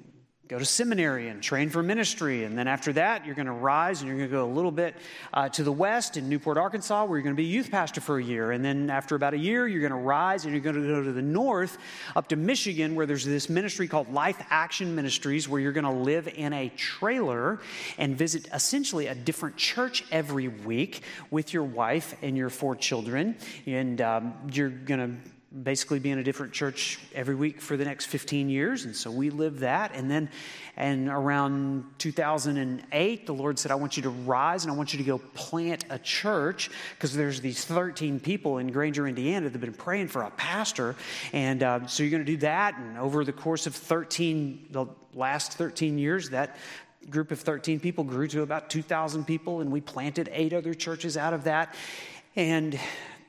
go 0.49 0.59
to 0.59 0.65
seminary 0.65 1.29
and 1.29 1.43
train 1.43 1.69
for 1.69 1.83
ministry. 1.83 2.45
And 2.45 2.57
then 2.57 2.67
after 2.67 2.95
that, 2.95 3.27
you're 3.27 3.35
going 3.35 3.47
to 3.47 3.53
rise 3.53 4.01
and 4.01 4.09
you're 4.09 4.17
going 4.17 4.31
to 4.31 4.35
go 4.35 4.47
a 4.47 4.55
little 4.55 4.71
bit 4.71 4.95
uh, 5.35 5.51
to 5.51 5.63
the 5.63 5.73
west 5.73 6.17
in 6.17 6.31
Newport, 6.31 6.57
Arkansas, 6.57 7.05
where 7.05 7.19
you're 7.19 7.23
going 7.23 7.37
to 7.37 7.41
be 7.41 7.45
youth 7.45 7.71
pastor 7.71 8.01
for 8.01 8.19
a 8.19 8.25
year. 8.25 8.53
And 8.53 8.65
then 8.65 8.89
after 8.89 9.15
about 9.15 9.35
a 9.35 9.39
year, 9.39 9.69
you're 9.69 9.83
going 9.83 9.93
to 9.93 9.97
rise 9.97 10.45
and 10.45 10.55
you're 10.55 10.63
going 10.63 10.77
to 10.77 10.89
go 10.89 11.03
to 11.03 11.13
the 11.13 11.21
north 11.21 11.77
up 12.17 12.29
to 12.29 12.37
Michigan, 12.37 12.95
where 12.95 13.05
there's 13.05 13.27
this 13.27 13.51
ministry 13.51 13.89
called 13.89 14.11
Life 14.11 14.43
Action 14.49 14.95
Ministries, 14.95 15.47
where 15.47 15.61
you're 15.61 15.73
going 15.73 15.85
to 15.85 15.91
live 15.91 16.29
in 16.29 16.55
a 16.55 16.71
trailer 16.71 17.61
and 17.99 18.17
visit 18.17 18.49
essentially 18.55 19.07
a 19.09 19.15
different 19.15 19.59
church 19.59 20.03
every 20.11 20.49
week 20.49 21.03
with 21.31 21.53
your 21.53 21.65
wife 21.65 22.15
and 22.23 22.39
your 22.39 22.49
four 22.49 22.75
children. 22.75 23.37
And 23.67 24.01
um, 24.01 24.35
you're 24.51 24.71
going 24.71 25.01
to 25.01 25.31
basically 25.63 25.99
be 25.99 26.11
in 26.11 26.19
a 26.19 26.23
different 26.23 26.53
church 26.53 26.99
every 27.15 27.35
week 27.35 27.59
for 27.61 27.79
the 27.79 27.85
next 27.85 28.07
15 28.07 28.51
years 28.51 28.85
and 28.85 28.95
so 28.95 29.11
we 29.11 29.31
lived 29.31 29.61
that. 29.61 29.95
And 29.95 30.11
then 30.11 30.29
and 30.77 31.09
around 31.09 31.85
2008 31.99 33.27
the 33.27 33.35
lord 33.35 33.59
said 33.59 33.73
i 33.73 33.75
want 33.75 33.97
you 33.97 34.03
to 34.05 34.11
rise 34.11 34.65
and 34.65 34.73
i 34.73 34.77
want 34.77 34.93
you 34.93 34.99
to 34.99 35.05
go 35.05 35.19
plant 35.35 35.87
a 35.91 35.99
church 35.99 36.71
because 36.95 37.15
there's 37.17 37.41
these 37.41 37.65
13 37.65 38.21
people 38.21 38.59
in 38.59 38.71
granger 38.71 39.09
indiana 39.09 39.47
that 39.47 39.53
have 39.53 39.61
been 39.61 39.73
praying 39.73 40.09
for 40.09 40.23
a 40.23 40.31
pastor. 40.33 40.95
And 41.33 41.63
uh, 41.63 41.87
so 41.87 42.03
you're 42.03 42.11
going 42.11 42.25
to 42.25 42.33
do 42.33 42.39
that. 42.39 42.77
And 42.77 42.99
over 42.99 43.25
the 43.25 43.33
course 43.33 43.67
of 43.67 43.75
13 43.75 44.69
the 44.71 44.87
last 45.15 45.55
13 45.55 45.99
years 45.99 46.29
that 46.31 46.57
group 47.09 47.31
of 47.31 47.41
13 47.41 47.81
people 47.81 48.05
grew 48.05 48.29
to 48.29 48.43
about 48.43 48.69
2000 48.69 49.25
people 49.25 49.61
and 49.61 49.73
we 49.73 49.81
planted 49.81 50.29
eight 50.31 50.53
other 50.53 50.75
churches 50.75 51.17
out 51.17 51.33
of 51.33 51.45
that. 51.45 51.75
And 52.37 52.79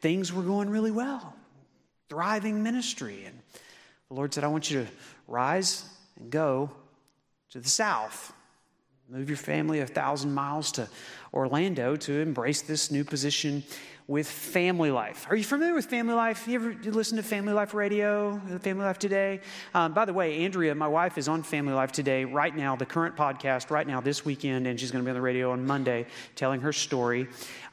things 0.02 0.34
were 0.34 0.44
going 0.44 0.70
really 0.70 0.92
well 0.92 1.34
thriving 2.10 2.64
ministry. 2.64 3.26
And 3.26 3.40
the 4.10 4.16
Lord 4.16 4.34
said, 4.34 4.44
I 4.44 4.48
want 4.48 4.70
you 4.70 4.84
to 4.84 4.92
rise 5.28 5.86
and 6.20 6.30
go 6.30 6.72
to 7.52 7.60
the 7.60 7.70
south. 7.70 8.34
Move 9.10 9.30
your 9.30 9.38
family 9.38 9.80
a 9.80 9.88
thousand 9.88 10.34
miles 10.34 10.72
to 10.74 10.88
Orlando 11.34 11.96
to 11.96 12.20
embrace 12.20 12.62
this 12.62 12.92
new 12.92 13.04
position 13.04 13.64
with 14.10 14.28
Family 14.28 14.90
Life. 14.90 15.28
Are 15.30 15.36
you 15.36 15.44
familiar 15.44 15.76
with 15.76 15.86
Family 15.86 16.16
Life? 16.16 16.48
You 16.48 16.56
ever 16.56 16.72
you 16.72 16.90
listen 16.90 17.16
to 17.18 17.24
Family 17.24 17.54
Life 17.54 17.76
Radio, 17.76 18.42
Family 18.60 18.84
Life 18.84 18.98
Today? 18.98 19.40
Um, 19.76 19.94
by 19.94 20.06
the 20.06 20.14
way, 20.14 20.44
Andrea, 20.44 20.74
my 20.74 20.88
wife, 20.88 21.20
is 21.20 21.28
on 21.28 21.44
Family 21.44 21.74
Life 21.74 21.92
Today 21.92 22.26
right 22.26 22.56
now, 22.56 22.76
the 22.76 22.88
current 22.88 23.16
podcast 23.16 23.70
right 23.70 23.86
now 23.86 24.02
this 24.02 24.26
weekend, 24.26 24.66
and 24.66 24.80
she's 24.80 24.90
going 24.90 25.04
to 25.04 25.06
be 25.06 25.12
on 25.12 25.16
the 25.16 25.22
radio 25.22 25.52
on 25.52 25.64
Monday 25.64 26.08
telling 26.36 26.60
her 26.62 26.74
story. 26.74 27.28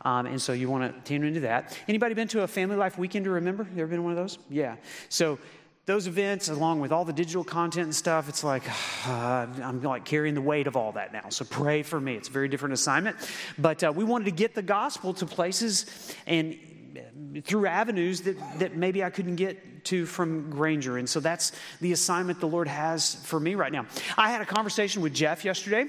Um, 0.05 0.27
and 0.27 0.41
so 0.41 0.53
you 0.53 0.69
want 0.69 0.95
to 0.95 1.09
tune 1.09 1.25
into 1.25 1.41
that. 1.41 1.75
Anybody 1.89 2.13
been 2.13 2.29
to 2.29 2.43
a 2.43 2.47
Family 2.47 2.77
Life 2.77 2.99
weekend 2.99 3.25
to 3.25 3.31
remember? 3.31 3.67
You 3.75 3.81
ever 3.81 3.87
been 3.87 4.01
to 4.01 4.03
one 4.03 4.13
of 4.13 4.19
those? 4.19 4.39
Yeah. 4.51 4.77
So 5.09 5.39
those 5.87 6.09
events, 6.09 6.49
along 6.49 6.81
with 6.81 6.91
all 6.91 7.05
the 7.05 7.13
digital 7.13 7.45
content 7.45 7.85
and 7.85 7.95
stuff, 7.95 8.29
it's 8.29 8.43
like 8.43 8.65
uh, 9.07 9.47
I'm 9.63 9.81
like 9.83 10.05
carrying 10.05 10.35
the 10.35 10.43
weight 10.43 10.67
of 10.67 10.77
all 10.77 10.93
that 10.93 11.13
now. 11.13 11.29
So 11.31 11.45
pray 11.45 11.83
for 11.83 12.01
me. 12.01 12.15
It's 12.15 12.29
a 12.29 12.33
very 12.33 12.49
different 12.49 12.75
assignment. 12.75 13.17
But 13.57 13.83
uh, 13.85 13.93
we 13.95 14.05
wanted 14.05 14.25
to 14.27 14.33
get 14.33 14.55
the 14.55 14.63
gospel 14.63 15.15
to 15.15 15.27
places 15.27 15.87
and 16.27 16.59
uh, 16.97 17.41
through 17.43 17.67
avenues 17.67 18.23
that, 18.23 18.37
that 18.59 18.77
maybe 18.77 19.05
I 19.05 19.11
couldn't 19.11 19.37
get 19.37 19.85
to 19.87 20.07
from 20.07 20.51
Granger. 20.51 20.99
And 20.99 21.09
so 21.09 21.21
that's 21.21 21.53
the 21.81 21.93
assignment 21.93 22.41
the 22.41 22.49
Lord 22.49 22.67
has 22.67 23.15
for 23.15 23.39
me 23.39 23.55
right 23.55 23.71
now. 23.71 23.87
I 24.19 24.31
had 24.31 24.41
a 24.41 24.47
conversation 24.47 25.03
with 25.03 25.15
Jeff 25.15 25.45
yesterday, 25.45 25.87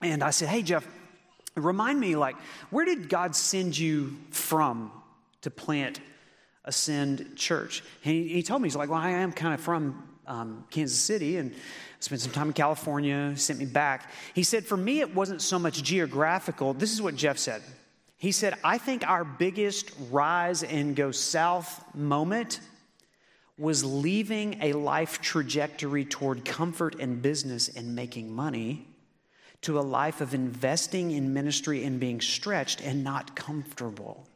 and 0.00 0.24
I 0.24 0.30
said, 0.30 0.48
Hey, 0.48 0.62
Jeff, 0.62 0.88
remind 1.54 2.00
me, 2.00 2.16
like, 2.16 2.36
where 2.70 2.86
did 2.86 3.10
God 3.10 3.36
send 3.36 3.76
you 3.76 4.16
from 4.30 4.90
to 5.42 5.50
plant 5.50 6.00
Ascend 6.64 7.36
Church. 7.36 7.82
He, 8.02 8.28
he 8.28 8.42
told 8.42 8.62
me, 8.62 8.66
he's 8.66 8.76
like, 8.76 8.90
well, 8.90 9.00
I 9.00 9.10
am 9.10 9.32
kind 9.32 9.54
of 9.54 9.60
from 9.60 10.08
um, 10.26 10.64
Kansas 10.70 10.98
City 10.98 11.36
and 11.36 11.54
spent 12.00 12.20
some 12.20 12.32
time 12.32 12.48
in 12.48 12.52
California, 12.52 13.32
sent 13.36 13.58
me 13.58 13.66
back. 13.66 14.10
He 14.34 14.42
said, 14.42 14.64
for 14.64 14.76
me, 14.76 15.00
it 15.00 15.14
wasn't 15.14 15.42
so 15.42 15.58
much 15.58 15.82
geographical. 15.82 16.74
This 16.74 16.92
is 16.92 17.02
what 17.02 17.16
Jeff 17.16 17.38
said. 17.38 17.62
He 18.16 18.30
said, 18.30 18.54
I 18.62 18.78
think 18.78 19.06
our 19.06 19.24
biggest 19.24 19.90
rise 20.10 20.62
and 20.62 20.94
go 20.94 21.10
south 21.10 21.84
moment 21.94 22.60
was 23.58 23.84
leaving 23.84 24.62
a 24.62 24.72
life 24.72 25.20
trajectory 25.20 26.04
toward 26.04 26.44
comfort 26.44 26.96
and 27.00 27.20
business 27.20 27.68
and 27.68 27.94
making 27.94 28.32
money 28.32 28.86
to 29.62 29.78
a 29.78 29.82
life 29.82 30.20
of 30.20 30.34
investing 30.34 31.10
in 31.10 31.34
ministry 31.34 31.84
and 31.84 32.00
being 32.00 32.20
stretched 32.20 32.80
and 32.80 33.04
not 33.04 33.36
comfortable. 33.36 34.26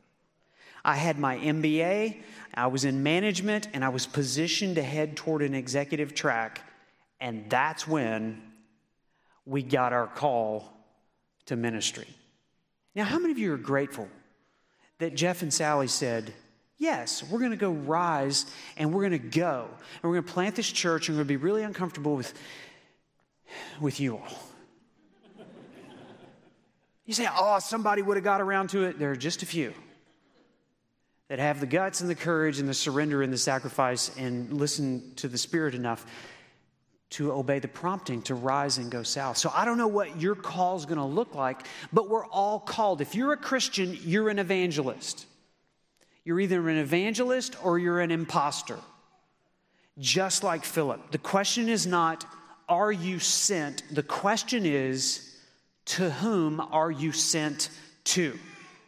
I 0.87 0.95
had 0.95 1.19
my 1.19 1.37
MBA, 1.37 2.23
I 2.55 2.69
was 2.69 2.85
in 2.85 3.03
management, 3.03 3.67
and 3.75 3.85
I 3.85 3.89
was 3.89 4.07
positioned 4.07 4.77
to 4.77 4.85
head 4.85 5.17
toward 5.17 5.43
an 5.43 5.53
executive 5.53 6.15
track. 6.15 6.63
And 7.21 7.51
that's 7.51 7.89
when 7.89 8.41
we 9.45 9.65
got 9.65 9.93
our 9.93 10.07
call 10.07 10.73
to 11.47 11.57
ministry. 11.57 12.07
Now, 12.95 13.03
how 13.03 13.19
many 13.19 13.33
of 13.33 13.39
you 13.39 13.53
are 13.53 13.59
grateful 13.59 14.09
that 14.99 15.17
Jeff 15.17 15.43
and 15.43 15.53
Sally 15.53 15.89
said, 15.89 16.33
Yes, 16.79 17.25
we're 17.25 17.39
going 17.39 17.51
to 17.53 17.57
go 17.57 17.73
rise 17.73 18.47
and 18.77 18.93
we're 18.93 19.09
going 19.09 19.21
to 19.21 19.39
go 19.39 19.67
and 19.71 20.03
we're 20.11 20.17
going 20.17 20.27
to 20.27 20.33
plant 20.33 20.55
this 20.55 20.71
church 20.71 21.09
and 21.09 21.17
we're 21.17 21.25
going 21.25 21.29
to 21.29 21.39
be 21.39 21.45
really 21.45 21.63
uncomfortable 21.63 22.15
with, 22.15 22.33
with 23.81 23.99
you 23.99 24.19
all. 24.19 24.39
You 27.07 27.15
say, 27.15 27.27
Oh, 27.35 27.59
somebody 27.59 28.03
would 28.03 28.17
have 28.17 28.25
got 28.25 28.41
around 28.41 28.71
to 28.71 28.85
it. 28.85 29.01
There 29.01 29.11
are 29.11 29.17
just 29.17 29.43
a 29.43 29.47
few 29.47 29.75
that 31.29 31.39
have 31.39 31.61
the 31.61 31.67
guts 31.67 32.01
and 32.01 32.09
the 32.09 32.15
courage 32.15 32.59
and 32.59 32.69
the 32.69 32.75
surrender 32.75 33.23
and 33.23 33.33
the 33.33 33.39
sacrifice 33.39 34.17
and 34.17 34.53
listen 34.53 35.13
to 35.17 35.29
the 35.29 35.39
Spirit 35.39 35.75
enough 35.75 36.07
to 37.09 37.33
obey 37.33 37.59
the 37.59 37.69
prompting 37.69 38.21
to 38.23 38.35
rise 38.35 38.79
and 38.79 38.91
go 38.91 39.03
south. 39.03 39.37
So 39.37 39.51
I 39.55 39.65
don't 39.65 39.79
know 39.79 39.89
what 39.89 40.21
your 40.21 40.35
call 40.35 40.77
is 40.77 40.87
going 40.87 40.99
to 40.99 41.05
look 41.05 41.35
like, 41.35 41.67
but 41.93 42.09
we're 42.09 42.27
all 42.27 42.59
called. 42.59 43.01
If 43.01 43.15
you're 43.15 43.33
a 43.33 43.37
Christian, 43.37 43.97
you're 44.03 44.29
an 44.29 44.39
evangelist. 44.39 45.27
You're 46.25 46.41
either 46.41 46.69
an 46.69 46.79
evangelist 46.79 47.57
or 47.65 47.79
you're 47.79 48.01
an 48.01 48.11
impostor. 48.11 48.79
Just 49.99 50.43
like 50.43 50.65
Philip. 50.65 51.13
The 51.13 51.19
question 51.19 51.69
is 51.69 51.87
not, 51.87 52.25
are 52.69 52.93
you 52.93 53.19
sent? 53.21 53.83
The 53.93 54.03
question 54.03 54.67
is, 54.67 55.23
to 55.87 56.11
whom 56.11 56.61
are 56.61 56.91
you 56.91 57.13
sent 57.13 57.71
to? 58.05 58.37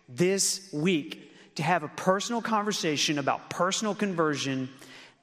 This 0.09 0.69
week, 0.73 1.28
to 1.59 1.65
have 1.65 1.83
a 1.83 1.89
personal 1.89 2.41
conversation 2.41 3.19
about 3.19 3.51
personal 3.51 3.93
conversion? 3.93 4.69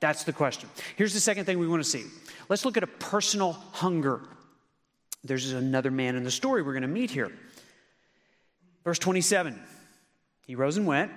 That's 0.01 0.25
the 0.25 0.33
question. 0.33 0.67
Here's 0.97 1.13
the 1.13 1.21
second 1.21 1.45
thing 1.45 1.59
we 1.59 1.67
want 1.67 1.81
to 1.81 1.89
see. 1.89 2.03
Let's 2.49 2.65
look 2.65 2.75
at 2.75 2.83
a 2.83 2.87
personal 2.87 3.53
hunger. 3.71 4.19
There's 5.23 5.53
another 5.53 5.91
man 5.91 6.17
in 6.17 6.25
the 6.25 6.31
story 6.31 6.61
we're 6.61 6.73
going 6.73 6.81
to 6.81 6.89
meet 6.89 7.09
here. 7.09 7.31
Verse 8.83 8.99
27 8.99 9.57
He 10.45 10.55
rose 10.55 10.75
and 10.75 10.85
went, 10.85 11.13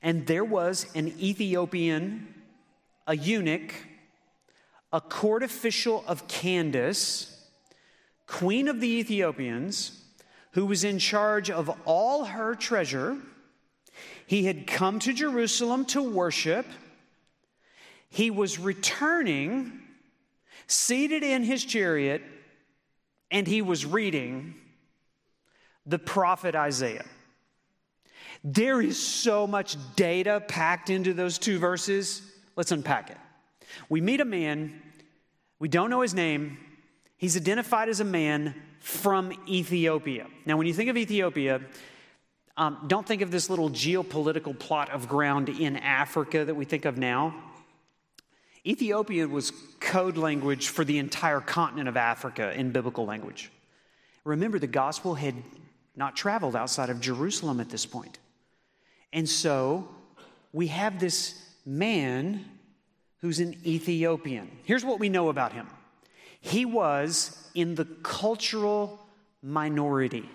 and 0.00 0.26
there 0.26 0.46
was 0.46 0.86
an 0.94 1.08
Ethiopian, 1.20 2.34
a 3.06 3.14
eunuch, 3.14 3.74
a 4.94 5.00
court 5.02 5.42
official 5.42 6.04
of 6.06 6.26
Candace, 6.26 7.46
queen 8.26 8.66
of 8.66 8.80
the 8.80 8.88
Ethiopians, 8.98 10.02
who 10.52 10.64
was 10.64 10.84
in 10.84 10.98
charge 10.98 11.50
of 11.50 11.70
all 11.84 12.24
her 12.24 12.54
treasure 12.54 13.18
he 14.26 14.44
had 14.44 14.66
come 14.66 14.98
to 15.00 15.12
Jerusalem 15.12 15.84
to 15.86 16.02
worship. 16.02 16.66
He 18.08 18.30
was 18.30 18.58
returning, 18.58 19.80
seated 20.66 21.22
in 21.22 21.42
his 21.42 21.64
chariot, 21.64 22.22
and 23.30 23.46
he 23.46 23.62
was 23.62 23.84
reading 23.84 24.54
the 25.86 25.98
prophet 25.98 26.54
Isaiah. 26.54 27.06
There 28.44 28.80
is 28.80 29.02
so 29.02 29.46
much 29.46 29.76
data 29.96 30.42
packed 30.46 30.90
into 30.90 31.12
those 31.12 31.38
two 31.38 31.58
verses. 31.58 32.22
Let's 32.56 32.72
unpack 32.72 33.10
it. 33.10 33.16
We 33.88 34.00
meet 34.00 34.20
a 34.20 34.24
man, 34.24 34.80
we 35.58 35.68
don't 35.68 35.90
know 35.90 36.00
his 36.00 36.14
name, 36.14 36.58
he's 37.16 37.36
identified 37.36 37.88
as 37.88 38.00
a 38.00 38.04
man 38.04 38.54
from 38.80 39.32
Ethiopia. 39.48 40.26
Now, 40.46 40.56
when 40.56 40.66
you 40.66 40.72
think 40.72 40.88
of 40.88 40.96
Ethiopia, 40.96 41.60
um, 42.58 42.84
don't 42.88 43.06
think 43.06 43.22
of 43.22 43.30
this 43.30 43.48
little 43.48 43.70
geopolitical 43.70 44.58
plot 44.58 44.90
of 44.90 45.08
ground 45.08 45.48
in 45.48 45.76
Africa 45.76 46.44
that 46.44 46.56
we 46.56 46.64
think 46.64 46.84
of 46.84 46.98
now. 46.98 47.34
Ethiopia 48.66 49.28
was 49.28 49.52
code 49.78 50.18
language 50.18 50.68
for 50.68 50.84
the 50.84 50.98
entire 50.98 51.40
continent 51.40 51.88
of 51.88 51.96
Africa 51.96 52.52
in 52.52 52.72
biblical 52.72 53.06
language. 53.06 53.50
Remember, 54.24 54.58
the 54.58 54.66
gospel 54.66 55.14
had 55.14 55.34
not 55.94 56.16
traveled 56.16 56.56
outside 56.56 56.90
of 56.90 57.00
Jerusalem 57.00 57.60
at 57.60 57.70
this 57.70 57.86
point. 57.86 58.18
And 59.12 59.28
so 59.28 59.88
we 60.52 60.66
have 60.66 60.98
this 60.98 61.40
man 61.64 62.44
who's 63.20 63.38
an 63.38 63.56
Ethiopian. 63.64 64.50
Here's 64.64 64.84
what 64.84 64.98
we 64.98 65.08
know 65.08 65.28
about 65.28 65.52
him 65.52 65.68
he 66.40 66.64
was 66.64 67.50
in 67.54 67.76
the 67.76 67.84
cultural 67.84 68.98
minority, 69.42 70.28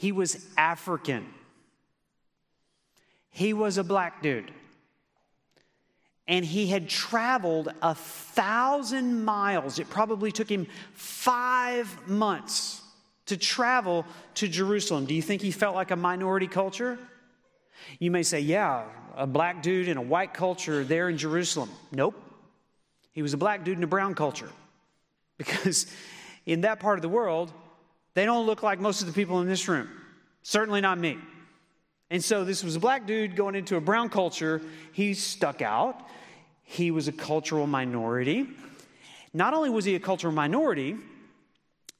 he 0.00 0.12
was 0.12 0.42
African, 0.56 1.26
he 3.28 3.52
was 3.52 3.76
a 3.76 3.84
black 3.84 4.22
dude. 4.22 4.50
And 6.26 6.42
he 6.42 6.68
had 6.68 6.88
traveled 6.88 7.68
a 7.82 7.94
thousand 7.94 9.26
miles. 9.26 9.78
It 9.78 9.90
probably 9.90 10.32
took 10.32 10.48
him 10.48 10.68
five 10.94 12.08
months 12.08 12.80
to 13.26 13.36
travel 13.36 14.06
to 14.36 14.48
Jerusalem. 14.48 15.04
Do 15.04 15.14
you 15.14 15.20
think 15.20 15.42
he 15.42 15.50
felt 15.50 15.74
like 15.74 15.90
a 15.90 15.96
minority 15.96 16.46
culture? 16.46 16.98
You 17.98 18.10
may 18.10 18.22
say, 18.22 18.40
yeah, 18.40 18.84
a 19.16 19.26
black 19.26 19.62
dude 19.62 19.86
in 19.86 19.98
a 19.98 20.02
white 20.02 20.32
culture 20.32 20.82
there 20.82 21.10
in 21.10 21.18
Jerusalem. 21.18 21.68
Nope. 21.92 22.14
He 23.12 23.20
was 23.20 23.34
a 23.34 23.38
black 23.38 23.64
dude 23.64 23.76
in 23.76 23.84
a 23.84 23.88
brown 23.88 24.14
culture. 24.14 24.48
Because 25.36 25.86
in 26.46 26.62
that 26.62 26.80
part 26.80 26.98
of 26.98 27.02
the 27.02 27.08
world, 27.08 27.52
they 28.14 28.24
don't 28.24 28.46
look 28.46 28.62
like 28.62 28.80
most 28.80 29.00
of 29.00 29.06
the 29.06 29.12
people 29.12 29.40
in 29.40 29.48
this 29.48 29.68
room. 29.68 29.88
Certainly 30.42 30.80
not 30.80 30.98
me. 30.98 31.18
And 32.10 32.22
so 32.22 32.44
this 32.44 32.64
was 32.64 32.76
a 32.76 32.80
black 32.80 33.06
dude 33.06 33.36
going 33.36 33.54
into 33.54 33.76
a 33.76 33.80
brown 33.80 34.08
culture. 34.08 34.60
He 34.92 35.14
stuck 35.14 35.62
out. 35.62 36.00
He 36.62 36.90
was 36.90 37.08
a 37.08 37.12
cultural 37.12 37.66
minority. 37.66 38.48
Not 39.32 39.54
only 39.54 39.70
was 39.70 39.84
he 39.84 39.94
a 39.94 40.00
cultural 40.00 40.32
minority, 40.32 40.96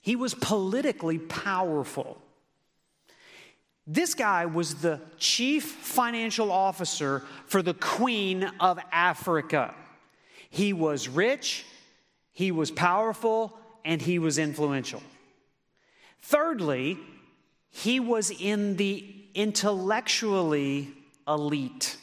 he 0.00 0.16
was 0.16 0.34
politically 0.34 1.18
powerful. 1.18 2.20
This 3.86 4.14
guy 4.14 4.46
was 4.46 4.76
the 4.76 5.00
chief 5.18 5.64
financial 5.64 6.50
officer 6.50 7.24
for 7.46 7.62
the 7.62 7.74
Queen 7.74 8.50
of 8.60 8.78
Africa. 8.92 9.74
He 10.48 10.72
was 10.72 11.08
rich, 11.08 11.64
he 12.32 12.50
was 12.50 12.70
powerful, 12.70 13.56
and 13.84 14.00
he 14.00 14.18
was 14.18 14.38
influential. 14.38 15.02
Thirdly, 16.22 16.98
he 17.70 18.00
was 18.00 18.30
in 18.30 18.76
the 18.76 19.04
intellectually 19.34 20.92
elite. 21.26 21.96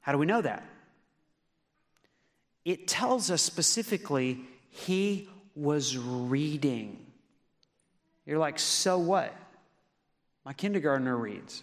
How 0.00 0.12
do 0.12 0.18
we 0.18 0.26
know 0.26 0.42
that? 0.42 0.64
It 2.64 2.88
tells 2.88 3.30
us 3.30 3.42
specifically 3.42 4.40
he 4.70 5.28
was 5.54 5.96
reading. 5.96 7.04
You're 8.26 8.38
like, 8.38 8.58
so 8.58 8.98
what? 8.98 9.34
My 10.44 10.52
kindergartner 10.52 11.16
reads. 11.16 11.62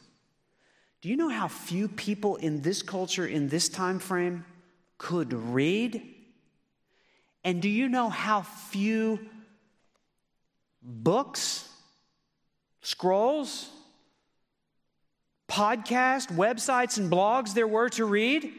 Do 1.02 1.10
you 1.10 1.16
know 1.16 1.30
how 1.30 1.48
few 1.48 1.88
people 1.88 2.36
in 2.36 2.62
this 2.62 2.84
culture, 2.84 3.26
in 3.26 3.50
this 3.50 3.70
time 3.70 3.98
frame, 3.98 4.46
could 5.00 5.34
read? 5.34 6.02
And 7.44 7.62
do 7.62 7.70
you 7.70 7.90
know 7.90 8.10
how 8.10 8.44
few 8.44 9.20
books, 10.82 11.68
scrolls, 12.82 13.70
podcasts, 15.48 16.28
websites, 16.36 16.98
and 16.98 17.12
blogs 17.12 17.54
there 17.54 17.68
were 17.68 17.90
to 17.90 18.06
read 18.06 18.52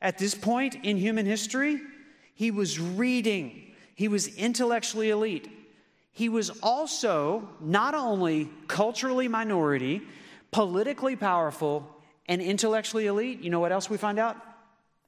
at 0.00 0.18
this 0.18 0.34
point 0.34 0.76
in 0.82 0.96
human 0.96 1.26
history? 1.26 1.80
He 2.34 2.50
was 2.50 2.78
reading, 2.78 3.72
he 3.94 4.08
was 4.08 4.28
intellectually 4.36 5.10
elite. 5.10 5.48
He 6.12 6.30
was 6.30 6.48
also 6.62 7.46
not 7.60 7.94
only 7.94 8.48
culturally 8.68 9.28
minority, 9.28 10.00
politically 10.50 11.14
powerful, 11.14 11.86
and 12.26 12.40
intellectually 12.40 13.06
elite. 13.06 13.42
You 13.42 13.50
know 13.50 13.60
what 13.60 13.70
else 13.70 13.90
we 13.90 13.98
find 13.98 14.18
out 14.18 14.36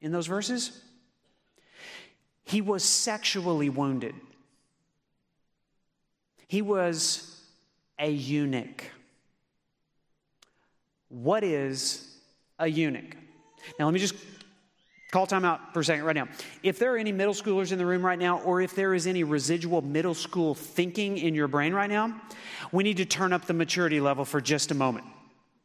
in 0.03 0.13
those 0.13 0.27
verses? 0.27 0.83
He 2.45 2.61
was 2.61 2.85
sexually 2.85 3.71
wounded. 3.71 4.15
He 6.49 6.61
was 6.63 7.41
a 7.99 8.11
eunuch. 8.11 8.85
What 11.09 11.45
is 11.45 12.07
a 12.59 12.67
eunuch? 12.67 13.17
Now, 13.79 13.85
let 13.85 13.95
me 13.95 14.01
just 14.01 14.15
Call 15.11 15.27
time 15.27 15.45
out 15.45 15.73
for 15.73 15.81
a 15.81 15.85
second 15.85 16.05
right 16.05 16.15
now. 16.15 16.29
If 16.63 16.79
there 16.79 16.93
are 16.95 16.99
any 16.99 17.13
middle 17.13 17.33
schoolers 17.33 17.73
in 17.73 17.79
the 17.79 17.87
room 17.87 18.05
right 18.05 18.19
now, 18.19 18.41
or 18.41 18.61
if 18.61 18.75
there 18.75 18.93
is 18.93 19.07
any 19.07 19.25
residual 19.25 19.81
middle 19.81 20.13
school 20.13 20.55
thinking 20.55 21.17
in 21.17 21.35
your 21.35 21.49
brain 21.49 21.73
right 21.73 21.89
now, 21.89 22.21
we 22.73 22.85
need 22.85 22.99
to 22.99 23.07
turn 23.07 23.33
up 23.33 23.47
the 23.47 23.55
maturity 23.55 24.01
level 24.01 24.27
for 24.27 24.39
just 24.39 24.71
a 24.71 24.75
moment. 24.75 25.07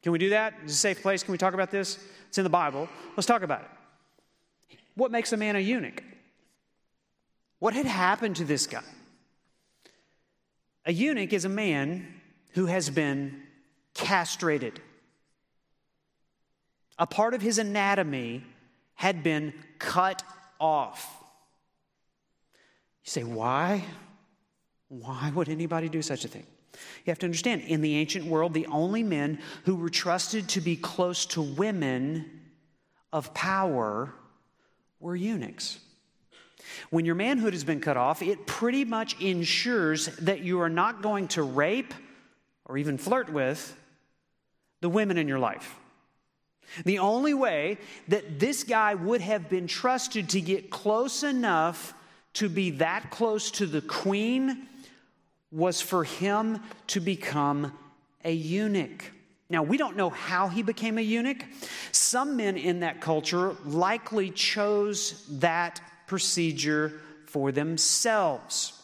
Can 0.02 0.14
we 0.14 0.18
do 0.18 0.30
that? 0.30 0.54
Is 0.64 0.72
a 0.72 0.76
safe 0.76 1.02
place? 1.02 1.24
Can 1.24 1.34
we 1.34 1.38
talk 1.38 1.54
about 1.54 1.72
this? 1.72 2.00
It's 2.30 2.38
in 2.38 2.46
the 2.46 2.50
Bible. 2.50 2.88
Let's 3.18 3.28
talk 3.28 3.42
about 3.42 3.64
it. 3.64 4.78
What 4.96 5.12
makes 5.12 5.34
a 5.34 5.38
man 5.38 5.58
a 5.58 5.60
eunuch? 5.60 6.02
What 7.60 7.74
had 7.74 7.86
happened 7.86 8.38
to 8.38 8.46
this 8.46 8.66
guy? 8.66 8.84
A 10.86 10.92
eunuch 10.92 11.34
is 11.34 11.46
a 11.46 11.50
man 11.50 12.22
who 12.52 12.66
has 12.66 12.90
been 12.90 13.44
castrated. 13.94 14.82
A 17.00 17.08
part 17.08 17.34
of 17.34 17.42
his 17.42 17.58
anatomy 17.58 18.44
had 18.96 19.24
been 19.24 19.54
cut 19.80 20.24
off. 20.60 21.24
You 23.04 23.10
say, 23.10 23.24
why? 23.24 23.84
Why 24.90 25.32
would 25.34 25.50
anybody 25.50 25.90
do 25.90 26.02
such 26.02 26.26
a 26.26 26.28
thing? 26.28 26.46
You 27.06 27.12
have 27.12 27.20
to 27.20 27.26
understand, 27.26 27.62
in 27.62 27.82
the 27.82 27.96
ancient 27.96 28.26
world, 28.26 28.54
the 28.54 28.68
only 28.68 29.04
men 29.04 29.40
who 29.66 29.76
were 29.76 29.90
trusted 29.90 30.50
to 30.50 30.62
be 30.62 30.76
close 30.76 31.26
to 31.28 31.42
women 31.42 32.42
of 33.12 33.34
power 33.34 34.14
were 35.00 35.16
eunuchs. 35.16 35.80
When 36.90 37.06
your 37.06 37.16
manhood 37.16 37.54
has 37.54 37.64
been 37.64 37.80
cut 37.80 37.98
off, 37.98 38.22
it 38.22 38.46
pretty 38.46 38.86
much 38.86 39.20
ensures 39.22 40.08
that 40.18 40.42
you 40.42 40.62
are 40.62 40.70
not 40.70 41.02
going 41.02 41.28
to 41.30 41.44
rape 41.44 41.94
or 42.66 42.78
even 42.78 42.98
flirt 42.98 43.32
with 43.32 43.76
the 44.82 44.90
women 44.90 45.18
in 45.18 45.28
your 45.28 45.40
life. 45.40 45.76
The 46.86 47.00
only 47.00 47.34
way 47.34 47.78
that 48.08 48.40
this 48.40 48.64
guy 48.64 48.96
would 48.96 49.22
have 49.22 49.50
been 49.50 49.68
trusted 49.68 50.30
to 50.30 50.42
get 50.42 50.70
close 50.70 51.24
enough 51.24 51.94
to 52.34 52.50
be 52.50 52.72
that 52.72 53.12
close 53.12 53.52
to 53.52 53.66
the 53.66 53.82
queen 53.82 54.68
was 55.52 55.82
for 55.82 56.04
him 56.04 56.60
to 56.88 57.00
become 57.00 57.72
a 58.26 58.32
eunuch. 58.32 59.12
Now, 59.50 59.62
we 59.62 59.78
don't 59.78 59.96
know 59.96 60.10
how 60.10 60.48
he 60.48 60.64
became 60.64 60.98
a 60.98 61.02
eunuch. 61.02 61.46
Some 61.92 62.38
men 62.38 62.58
in 62.58 62.80
that 62.80 63.02
culture 63.02 63.56
likely 63.66 64.32
chose 64.32 65.28
that 65.30 65.80
procedure 66.08 67.00
for 67.26 67.52
themselves 67.52 68.80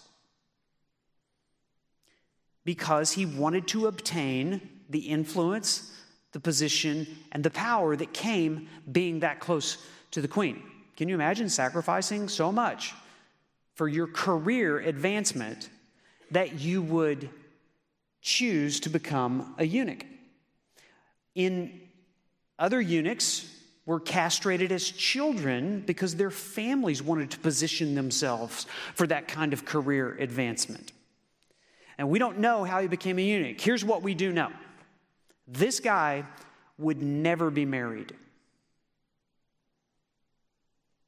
because 2.66 3.12
he 3.14 3.26
wanted 3.26 3.68
to 3.68 3.88
obtain 3.88 4.62
the 4.90 5.00
influence 5.00 5.92
the 6.32 6.40
position, 6.40 7.08
and 7.32 7.44
the 7.44 7.50
power 7.50 7.96
that 7.96 8.14
came 8.14 8.68
being 8.92 9.22
that 9.22 9.40
close 9.40 9.78
to 10.12 10.22
the 10.22 10.28
queen. 10.28 10.62
Can 10.96 11.10
you 11.10 11.16
imagine 11.16 11.50
sacrificing 11.50 12.28
so 12.28 12.52
much 12.52 12.94
for 13.74 13.88
your 13.88 14.08
career 14.08 14.80
advancement 14.80 15.70
that 16.32 16.60
you 16.60 16.82
would 16.82 17.30
choose 18.22 18.80
to 18.82 18.90
become 18.90 19.56
a 19.58 19.66
eunuch? 19.66 20.06
In 21.34 21.82
other 22.60 22.80
eunuchs 22.80 23.50
were 23.90 24.00
castrated 24.00 24.72
as 24.72 24.88
children 24.92 25.80
because 25.80 26.16
their 26.16 26.30
families 26.30 27.02
wanted 27.02 27.32
to 27.32 27.40
position 27.40 27.96
themselves 27.96 28.68
for 28.94 29.08
that 29.08 29.28
kind 29.28 29.52
of 29.52 29.66
career 29.66 30.16
advancement. 30.20 30.92
And 31.98 32.08
we 32.08 32.20
don't 32.20 32.38
know 32.38 32.64
how 32.64 32.82
he 32.82 32.88
became 32.88 33.18
a 33.18 33.24
eunuch. 33.24 33.60
Here's 33.60 33.84
what 33.84 34.04
we 34.04 34.14
do 34.14 34.32
know 34.32 34.52
this 35.48 35.80
guy 35.80 36.24
would 36.78 37.02
never 37.02 37.50
be 37.50 37.66
married. 37.66 38.14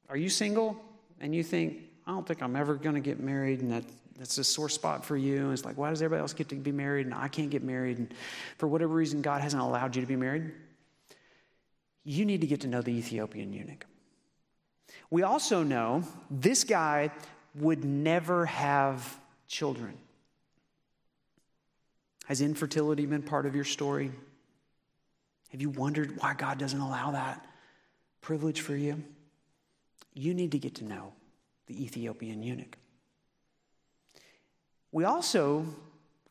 Are 0.08 0.16
you 0.16 0.28
single 0.28 0.76
and 1.20 1.32
you 1.32 1.44
think, 1.44 1.82
I 2.04 2.10
don't 2.10 2.26
think 2.26 2.42
I'm 2.42 2.56
ever 2.56 2.74
going 2.74 2.96
to 2.96 3.00
get 3.00 3.20
married, 3.20 3.60
and 3.60 3.70
that, 3.70 3.84
that's 4.18 4.38
a 4.38 4.44
sore 4.44 4.68
spot 4.68 5.04
for 5.04 5.16
you. 5.16 5.44
And 5.44 5.52
it's 5.52 5.64
like, 5.64 5.78
why 5.78 5.90
does 5.90 6.02
everybody 6.02 6.22
else 6.22 6.34
get 6.34 6.48
to 6.48 6.56
be 6.56 6.72
married, 6.72 7.06
and 7.06 7.14
I 7.14 7.28
can't 7.28 7.48
get 7.48 7.62
married? 7.62 7.98
And 7.98 8.12
for 8.58 8.66
whatever 8.66 8.92
reason, 8.92 9.22
God 9.22 9.40
hasn't 9.40 9.62
allowed 9.62 9.94
you 9.94 10.02
to 10.02 10.08
be 10.08 10.16
married. 10.16 10.50
You 12.04 12.24
need 12.24 12.40
to 12.40 12.46
get 12.46 12.60
to 12.62 12.68
know 12.68 12.82
the 12.82 12.90
Ethiopian 12.90 13.52
eunuch. 13.52 13.86
We 15.10 15.22
also 15.22 15.62
know 15.62 16.04
this 16.30 16.64
guy 16.64 17.10
would 17.54 17.84
never 17.84 18.46
have 18.46 19.20
children. 19.46 19.96
Has 22.26 22.40
infertility 22.40 23.06
been 23.06 23.22
part 23.22 23.46
of 23.46 23.54
your 23.54 23.64
story? 23.64 24.10
Have 25.50 25.60
you 25.60 25.70
wondered 25.70 26.16
why 26.16 26.34
God 26.34 26.58
doesn't 26.58 26.80
allow 26.80 27.10
that 27.10 27.44
privilege 28.20 28.60
for 28.60 28.74
you? 28.74 29.02
You 30.14 30.34
need 30.34 30.52
to 30.52 30.58
get 30.58 30.76
to 30.76 30.84
know 30.84 31.12
the 31.66 31.84
Ethiopian 31.84 32.42
eunuch. 32.42 32.78
We 34.92 35.04
also 35.04 35.66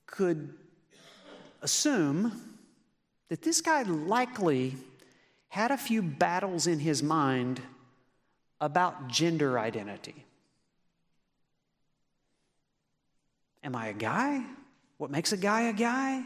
could 0.06 0.54
assume 1.62 2.32
that 3.30 3.42
this 3.42 3.62
guy 3.62 3.84
likely 3.84 4.76
had 5.52 5.70
a 5.70 5.78
few 5.78 6.02
battles 6.02 6.66
in 6.66 6.80
his 6.80 7.04
mind 7.04 7.62
about 8.62 9.10
gender 9.10 9.60
identity. 9.60 10.26
Am 13.62 13.76
I 13.76 13.88
a 13.88 13.94
guy? 13.94 14.46
What 14.98 15.12
makes 15.12 15.34
a 15.34 15.38
guy 15.38 15.64
a 15.64 15.74
guy? 15.74 16.24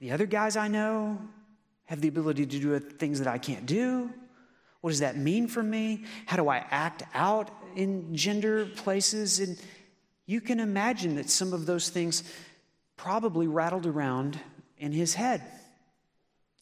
The 0.00 0.10
other 0.10 0.26
guys 0.26 0.56
I 0.56 0.66
know 0.66 1.16
have 1.84 2.00
the 2.00 2.08
ability 2.08 2.44
to 2.44 2.58
do 2.58 2.76
things 2.80 3.20
that 3.20 3.28
I 3.28 3.38
can't 3.38 3.66
do. 3.66 4.10
What 4.80 4.90
does 4.90 4.98
that 4.98 5.16
mean 5.16 5.46
for 5.46 5.62
me? 5.62 6.02
How 6.26 6.36
do 6.36 6.48
I 6.48 6.56
act 6.56 7.04
out 7.14 7.52
in 7.76 8.16
gender 8.16 8.66
places? 8.66 9.38
And 9.38 9.56
you 10.26 10.40
can 10.40 10.58
imagine 10.58 11.14
that 11.14 11.30
some 11.30 11.52
of 11.52 11.66
those 11.66 11.88
things 11.88 12.24
probably 12.96 13.46
rattled 13.46 13.86
around 13.86 14.40
in 14.76 14.90
his 14.90 15.14
head. 15.14 15.40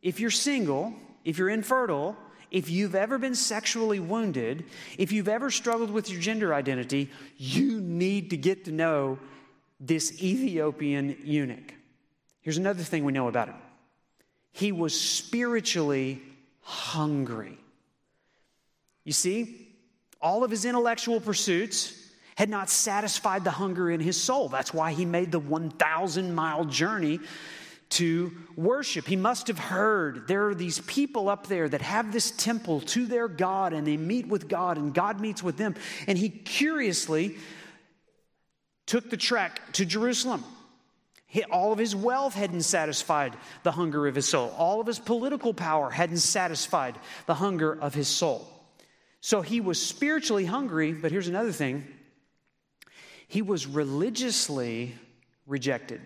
If 0.03 0.21
you're 0.21 0.31
single, 0.31 0.93
if 1.25 1.39
you're 1.39 1.49
infertile, 1.49 2.17
if 2.51 2.69
you've 2.69 2.95
ever 2.95 3.19
been 3.19 3.35
sexually 3.35 4.01
wounded, 4.01 4.65
if 4.99 5.13
you've 5.13 5.29
ever 5.29 5.51
struggled 5.51 5.91
with 5.91 6.11
your 6.11 6.21
gender 6.21 6.53
identity, 6.53 7.11
you 7.37 7.81
need 7.81 8.31
to 8.31 8.37
get 8.37 8.65
to 8.65 8.73
know 8.73 9.19
this 9.79 10.23
Ethiopian 10.23 11.17
eunuch. 11.25 11.75
Here's 12.43 12.59
another 12.59 12.83
thing 12.83 13.05
we 13.05 13.13
know 13.13 13.29
about 13.29 13.49
him 13.49 13.57
he 14.53 14.73
was 14.73 14.99
spiritually 14.99 16.21
hungry. 16.63 17.57
You 19.05 19.13
see, 19.13 19.69
all 20.21 20.45
of 20.45 20.51
his 20.51 20.65
intellectual 20.65 21.21
pursuits 21.21 21.97
had 22.35 22.49
not 22.49 22.71
satisfied 22.71 23.45
the 23.45 23.51
hunger 23.51 23.91
in 23.91 24.01
his 24.01 24.21
soul. 24.21 24.49
That's 24.49 24.73
why 24.73 24.93
he 24.93 25.05
made 25.05 25.31
the 25.33 25.39
1,000 25.39 26.35
mile 26.35 26.65
journey 26.65 27.21
to 27.91 28.33
worship. 28.57 29.07
He 29.07 29.17
must 29.17 29.49
have 29.49 29.59
heard 29.59 30.29
there 30.29 30.49
are 30.49 30.55
these 30.55 30.79
people 30.81 31.29
up 31.29 31.49
there 31.49 31.69
that 31.69 31.83
have 31.83 32.13
this 32.13 32.31
temple 32.31 32.81
to 32.83 33.07
their 33.07 33.29
God 33.29 33.73
and 33.73 33.87
they 33.87 33.97
meet 33.97 34.29
with 34.29 34.49
God 34.49 34.79
and 34.79 34.95
God 34.95 35.21
meets 35.21 35.43
with 35.43 35.57
them. 35.57 35.75
And 36.07 36.17
he 36.17 36.29
curiously 36.29 37.37
took 38.87 39.11
the 39.11 39.17
trek 39.17 39.61
to 39.75 39.85
Jerusalem. 39.85 40.45
all 41.51 41.73
of 41.73 41.79
his 41.79 41.95
wealth 41.95 42.35
hadn't 42.35 42.63
satisfied 42.63 43.37
the 43.65 43.73
hunger 43.73 44.07
of 44.07 44.15
his 44.15 44.29
soul. 44.29 44.55
All 44.57 44.81
of 44.81 44.87
his 44.87 44.99
political 44.99 45.53
power 45.53 45.91
hadn't 45.91 46.19
satisfied 46.19 46.97
the 47.27 47.35
hunger 47.35 47.73
of 47.73 47.95
his 47.95 48.09
soul. 48.09 48.49
So 49.21 49.43
he 49.43 49.61
was 49.61 49.85
spiritually 49.85 50.47
hungry, 50.47 50.93
but 50.93 51.11
here's 51.11 51.29
another 51.29 51.53
thing 51.53 51.87
he 53.29 53.43
was 53.43 53.67
religiously 53.67 54.95
rejected. 55.47 56.01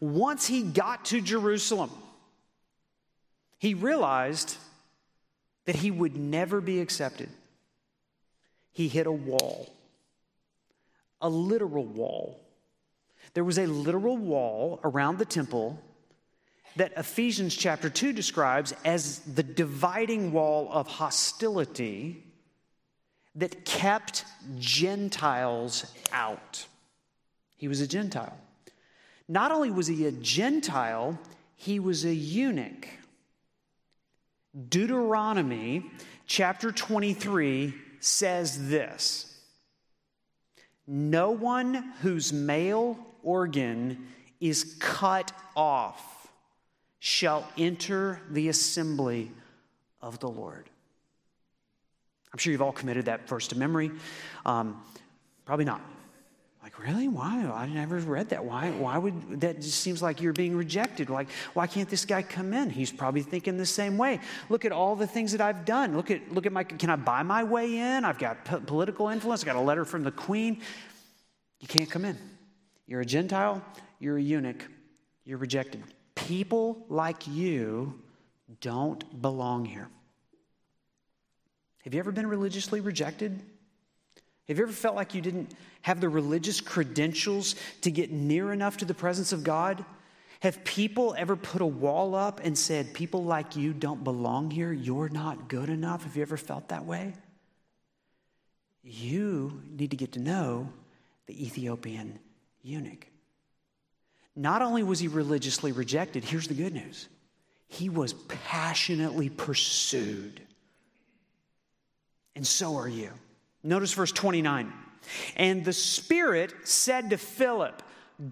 Once 0.00 0.46
he 0.46 0.62
got 0.62 1.04
to 1.06 1.20
Jerusalem, 1.20 1.90
he 3.58 3.74
realized 3.74 4.56
that 5.64 5.76
he 5.76 5.90
would 5.90 6.16
never 6.16 6.60
be 6.60 6.80
accepted. 6.80 7.28
He 8.72 8.88
hit 8.88 9.06
a 9.06 9.12
wall, 9.12 9.72
a 11.20 11.28
literal 11.28 11.84
wall. 11.84 12.40
There 13.34 13.44
was 13.44 13.58
a 13.58 13.66
literal 13.66 14.16
wall 14.16 14.80
around 14.84 15.18
the 15.18 15.24
temple 15.24 15.82
that 16.76 16.92
Ephesians 16.96 17.56
chapter 17.56 17.90
2 17.90 18.12
describes 18.12 18.72
as 18.84 19.18
the 19.20 19.42
dividing 19.42 20.32
wall 20.32 20.68
of 20.70 20.86
hostility 20.86 22.24
that 23.34 23.64
kept 23.64 24.24
Gentiles 24.58 25.92
out. 26.12 26.66
He 27.56 27.68
was 27.68 27.80
a 27.80 27.86
Gentile. 27.86 28.36
Not 29.28 29.52
only 29.52 29.70
was 29.70 29.86
he 29.86 30.06
a 30.06 30.12
Gentile, 30.12 31.18
he 31.54 31.78
was 31.78 32.04
a 32.04 32.14
eunuch. 32.14 32.88
Deuteronomy 34.68 35.84
chapter 36.26 36.72
23 36.72 37.74
says 38.00 38.68
this 38.68 39.38
No 40.86 41.30
one 41.30 41.74
whose 42.00 42.32
male 42.32 42.98
organ 43.22 44.06
is 44.40 44.76
cut 44.78 45.32
off 45.54 46.28
shall 47.00 47.46
enter 47.56 48.20
the 48.30 48.48
assembly 48.48 49.30
of 50.00 50.18
the 50.20 50.28
Lord. 50.28 50.70
I'm 52.32 52.38
sure 52.38 52.52
you've 52.52 52.62
all 52.62 52.72
committed 52.72 53.06
that 53.06 53.28
verse 53.28 53.48
to 53.48 53.58
memory. 53.58 53.90
Um, 54.44 54.82
probably 55.44 55.64
not. 55.64 55.80
Really? 56.78 57.08
Why? 57.08 57.44
I 57.44 57.66
never 57.66 57.98
read 57.98 58.28
that. 58.28 58.44
Why? 58.44 58.70
Why 58.70 58.98
would 58.98 59.40
that 59.40 59.60
just 59.60 59.80
seems 59.80 60.00
like 60.00 60.20
you're 60.20 60.32
being 60.32 60.56
rejected? 60.56 61.10
Like, 61.10 61.28
why 61.52 61.66
can't 61.66 61.88
this 61.88 62.04
guy 62.04 62.22
come 62.22 62.54
in? 62.54 62.70
He's 62.70 62.92
probably 62.92 63.22
thinking 63.22 63.56
the 63.56 63.66
same 63.66 63.98
way. 63.98 64.20
Look 64.48 64.64
at 64.64 64.70
all 64.70 64.94
the 64.94 65.06
things 65.06 65.32
that 65.32 65.40
I've 65.40 65.64
done. 65.64 65.96
Look 65.96 66.12
at 66.12 66.32
look 66.32 66.46
at 66.46 66.52
my. 66.52 66.62
Can 66.62 66.88
I 66.88 66.96
buy 66.96 67.24
my 67.24 67.42
way 67.42 67.78
in? 67.78 68.04
I've 68.04 68.18
got 68.18 68.44
political 68.66 69.08
influence. 69.08 69.42
I 69.42 69.46
got 69.46 69.56
a 69.56 69.60
letter 69.60 69.84
from 69.84 70.04
the 70.04 70.12
queen. 70.12 70.60
You 71.58 71.66
can't 71.66 71.90
come 71.90 72.04
in. 72.04 72.16
You're 72.86 73.00
a 73.00 73.06
Gentile. 73.06 73.60
You're 73.98 74.16
a 74.16 74.22
eunuch. 74.22 74.64
You're 75.24 75.38
rejected. 75.38 75.82
People 76.14 76.86
like 76.88 77.26
you 77.26 78.00
don't 78.60 79.20
belong 79.20 79.64
here. 79.64 79.88
Have 81.82 81.92
you 81.92 81.98
ever 81.98 82.12
been 82.12 82.28
religiously 82.28 82.80
rejected? 82.80 83.42
Have 84.48 84.56
you 84.56 84.64
ever 84.64 84.72
felt 84.72 84.96
like 84.96 85.14
you 85.14 85.20
didn't 85.20 85.52
have 85.82 86.00
the 86.00 86.08
religious 86.08 86.60
credentials 86.60 87.54
to 87.82 87.90
get 87.90 88.10
near 88.10 88.52
enough 88.52 88.78
to 88.78 88.86
the 88.86 88.94
presence 88.94 89.32
of 89.32 89.44
God? 89.44 89.84
Have 90.40 90.64
people 90.64 91.14
ever 91.18 91.36
put 91.36 91.60
a 91.60 91.66
wall 91.66 92.14
up 92.14 92.40
and 92.42 92.56
said, 92.56 92.94
People 92.94 93.24
like 93.24 93.56
you 93.56 93.74
don't 93.74 94.02
belong 94.02 94.50
here? 94.50 94.72
You're 94.72 95.10
not 95.10 95.48
good 95.48 95.68
enough? 95.68 96.04
Have 96.04 96.16
you 96.16 96.22
ever 96.22 96.36
felt 96.36 96.68
that 96.68 96.86
way? 96.86 97.12
You 98.82 99.60
need 99.68 99.90
to 99.90 99.96
get 99.96 100.12
to 100.12 100.18
know 100.18 100.72
the 101.26 101.44
Ethiopian 101.44 102.18
eunuch. 102.62 103.06
Not 104.34 104.62
only 104.62 104.82
was 104.82 105.00
he 105.00 105.08
religiously 105.08 105.72
rejected, 105.72 106.24
here's 106.24 106.48
the 106.48 106.54
good 106.54 106.72
news 106.72 107.08
he 107.70 107.90
was 107.90 108.14
passionately 108.14 109.28
pursued. 109.28 110.40
And 112.34 112.46
so 112.46 112.76
are 112.76 112.88
you. 112.88 113.10
Notice 113.62 113.92
verse 113.92 114.12
29. 114.12 114.72
And 115.36 115.64
the 115.64 115.72
Spirit 115.72 116.54
said 116.64 117.10
to 117.10 117.18
Philip, 117.18 117.82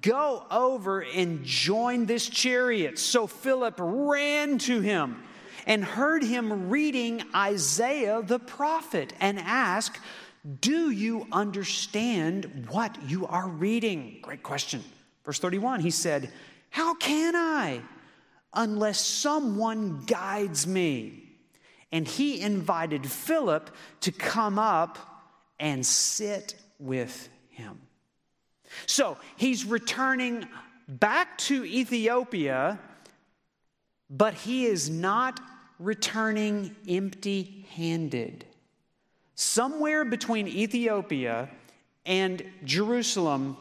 Go 0.01 0.45
over 0.51 1.01
and 1.01 1.45
join 1.45 2.07
this 2.07 2.29
chariot. 2.29 2.99
So 2.99 3.27
Philip 3.27 3.77
ran 3.79 4.59
to 4.59 4.81
him 4.81 5.23
and 5.67 5.85
heard 5.85 6.25
him 6.25 6.69
reading 6.69 7.23
Isaiah 7.35 8.23
the 8.23 8.39
prophet 8.39 9.13
and 9.21 9.39
asked, 9.39 10.01
Do 10.61 10.91
you 10.91 11.27
understand 11.31 12.67
what 12.69 12.97
you 13.09 13.27
are 13.27 13.49
reading? 13.49 14.19
Great 14.23 14.43
question. 14.43 14.83
Verse 15.25 15.39
31, 15.39 15.81
he 15.81 15.91
said, 15.91 16.33
How 16.71 16.95
can 16.95 17.37
I 17.37 17.81
unless 18.53 19.05
someone 19.05 20.05
guides 20.07 20.67
me? 20.67 21.23
And 21.93 22.09
he 22.09 22.41
invited 22.41 23.07
Philip 23.11 23.71
to 24.01 24.11
come 24.11 24.59
up 24.59 25.16
and 25.59 25.85
sit 25.85 26.55
with 26.79 27.29
him. 27.51 27.81
So 28.87 29.17
he's 29.37 29.65
returning 29.65 30.47
back 30.89 31.39
to 31.39 31.65
Ethiopia, 31.65 32.79
but 34.11 34.35
he 34.35 34.67
is 34.67 34.91
not 34.91 35.41
returning 35.79 36.75
empty 36.89 37.67
handed. 37.71 38.45
Somewhere 39.35 40.05
between 40.05 40.49
Ethiopia 40.49 41.51
and 42.05 42.43
Jerusalem, 42.65 43.57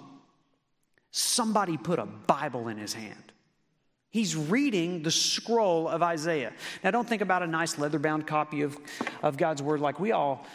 somebody 1.11 1.77
put 1.77 1.99
a 1.99 2.05
Bible 2.05 2.67
in 2.67 2.77
his 2.77 2.93
hand. 2.93 3.31
He's 4.09 4.33
reading 4.33 5.03
the 5.03 5.11
scroll 5.11 5.89
of 5.89 6.01
Isaiah. 6.01 6.53
Now, 6.81 6.91
don't 6.91 7.07
think 7.07 7.21
about 7.21 7.43
a 7.43 7.47
nice 7.47 7.77
leather 7.77 7.99
bound 7.99 8.25
copy 8.25 8.61
of, 8.61 8.77
of 9.21 9.35
God's 9.35 9.61
word 9.61 9.81
like 9.81 9.99
we 9.99 10.13
all 10.13 10.45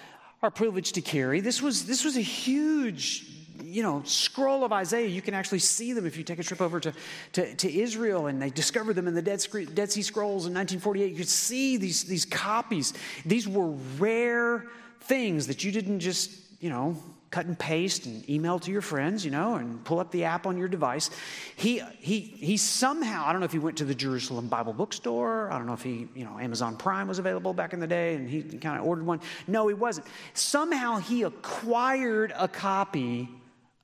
our 0.42 0.50
privilege 0.50 0.92
to 0.92 1.00
carry. 1.00 1.40
This 1.40 1.60
was, 1.60 1.84
this 1.84 2.04
was 2.04 2.16
a 2.16 2.22
huge 2.22 3.26
you 3.62 3.82
know, 3.82 4.02
scroll 4.04 4.64
of 4.64 4.72
Isaiah. 4.72 5.06
You 5.06 5.22
can 5.22 5.34
actually 5.34 5.60
see 5.60 5.92
them 5.92 6.06
if 6.06 6.16
you 6.16 6.24
take 6.24 6.38
a 6.38 6.42
trip 6.42 6.60
over 6.60 6.80
to, 6.80 6.92
to, 7.32 7.54
to 7.54 7.72
Israel 7.72 8.26
and 8.26 8.40
they 8.40 8.50
discovered 8.50 8.94
them 8.94 9.06
in 9.06 9.14
the 9.14 9.22
Dead, 9.22 9.44
Dead 9.74 9.92
Sea 9.92 10.02
Scrolls 10.02 10.46
in 10.46 10.54
1948. 10.54 11.10
You 11.10 11.16
could 11.16 11.28
see 11.28 11.76
these, 11.76 12.04
these 12.04 12.24
copies. 12.24 12.94
These 13.24 13.46
were 13.46 13.70
rare 13.98 14.66
things 15.02 15.46
that 15.46 15.62
you 15.62 15.72
didn't 15.72 16.00
just, 16.00 16.32
you 16.60 16.70
know, 16.70 16.96
cut 17.30 17.46
and 17.46 17.56
paste 17.56 18.06
and 18.06 18.28
email 18.28 18.58
to 18.58 18.72
your 18.72 18.80
friends, 18.80 19.24
you 19.24 19.30
know, 19.30 19.54
and 19.54 19.84
pull 19.84 20.00
up 20.00 20.10
the 20.10 20.24
app 20.24 20.46
on 20.46 20.58
your 20.58 20.66
device. 20.66 21.10
He, 21.54 21.80
he, 21.98 22.20
he 22.20 22.56
somehow, 22.56 23.24
I 23.24 23.32
don't 23.32 23.40
know 23.40 23.44
if 23.44 23.52
he 23.52 23.60
went 23.60 23.78
to 23.78 23.84
the 23.84 23.94
Jerusalem 23.94 24.48
Bible 24.48 24.72
bookstore. 24.72 25.50
I 25.52 25.56
don't 25.56 25.66
know 25.66 25.72
if 25.72 25.82
he, 25.82 26.08
you 26.14 26.24
know, 26.24 26.38
Amazon 26.40 26.76
Prime 26.76 27.06
was 27.06 27.20
available 27.20 27.54
back 27.54 27.72
in 27.72 27.78
the 27.78 27.86
day 27.86 28.16
and 28.16 28.28
he 28.28 28.42
kind 28.42 28.80
of 28.80 28.86
ordered 28.86 29.06
one. 29.06 29.20
No, 29.46 29.68
he 29.68 29.74
wasn't. 29.74 30.08
Somehow 30.34 30.96
he 30.98 31.22
acquired 31.22 32.32
a 32.36 32.48
copy 32.48 33.28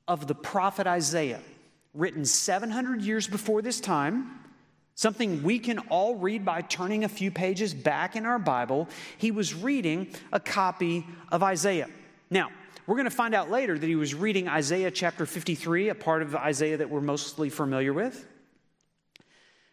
of 0.08 0.26
the 0.26 0.34
prophet 0.34 0.88
Isaiah, 0.88 1.40
written 1.94 2.24
700 2.24 3.02
years 3.02 3.28
before 3.28 3.62
this 3.62 3.80
time, 3.80 4.40
something 4.96 5.44
we 5.44 5.60
can 5.60 5.78
all 5.88 6.16
read 6.16 6.44
by 6.44 6.62
turning 6.62 7.04
a 7.04 7.08
few 7.08 7.30
pages 7.30 7.74
back 7.74 8.16
in 8.16 8.26
our 8.26 8.40
Bible. 8.40 8.88
He 9.18 9.30
was 9.30 9.54
reading 9.54 10.08
a 10.32 10.40
copy 10.40 11.06
of 11.30 11.44
Isaiah. 11.44 11.88
Now, 12.28 12.50
we're 12.86 12.94
going 12.94 13.04
to 13.04 13.10
find 13.10 13.34
out 13.34 13.50
later 13.50 13.76
that 13.76 13.86
he 13.86 13.96
was 13.96 14.14
reading 14.14 14.48
Isaiah 14.48 14.90
chapter 14.90 15.26
53, 15.26 15.88
a 15.88 15.94
part 15.94 16.22
of 16.22 16.36
Isaiah 16.36 16.76
that 16.76 16.88
we're 16.88 17.00
mostly 17.00 17.50
familiar 17.50 17.92
with. 17.92 18.26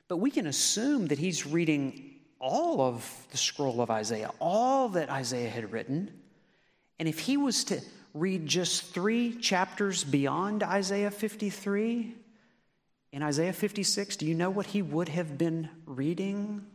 But 0.08 0.18
we 0.18 0.32
can 0.32 0.48
assume 0.48 1.08
that 1.08 1.20
he's 1.20 1.46
reading 1.46 2.16
all 2.40 2.82
of 2.82 3.28
the 3.32 3.38
scroll 3.38 3.82
of 3.82 3.90
Isaiah, 3.92 4.32
all 4.40 4.90
that 4.90 5.10
Isaiah 5.10 5.50
had 5.50 5.72
written. 5.72 6.12
And 7.00 7.08
if 7.08 7.20
he 7.20 7.38
was 7.38 7.64
to 7.66 7.82
read 8.14 8.48
just 8.48 8.94
three 8.94 9.36
chapters 9.36 10.04
beyond 10.04 10.64
Isaiah 10.64 11.12
53, 11.12 12.16
in 13.12 13.22
Isaiah 13.22 13.54
56, 13.54 14.18
do 14.18 14.26
you 14.26 14.34
know 14.34 14.50
what 14.50 14.66
he 14.66 14.82
would 14.82 15.10
have 15.10 15.38
been 15.38 15.70
reading? 15.86 16.66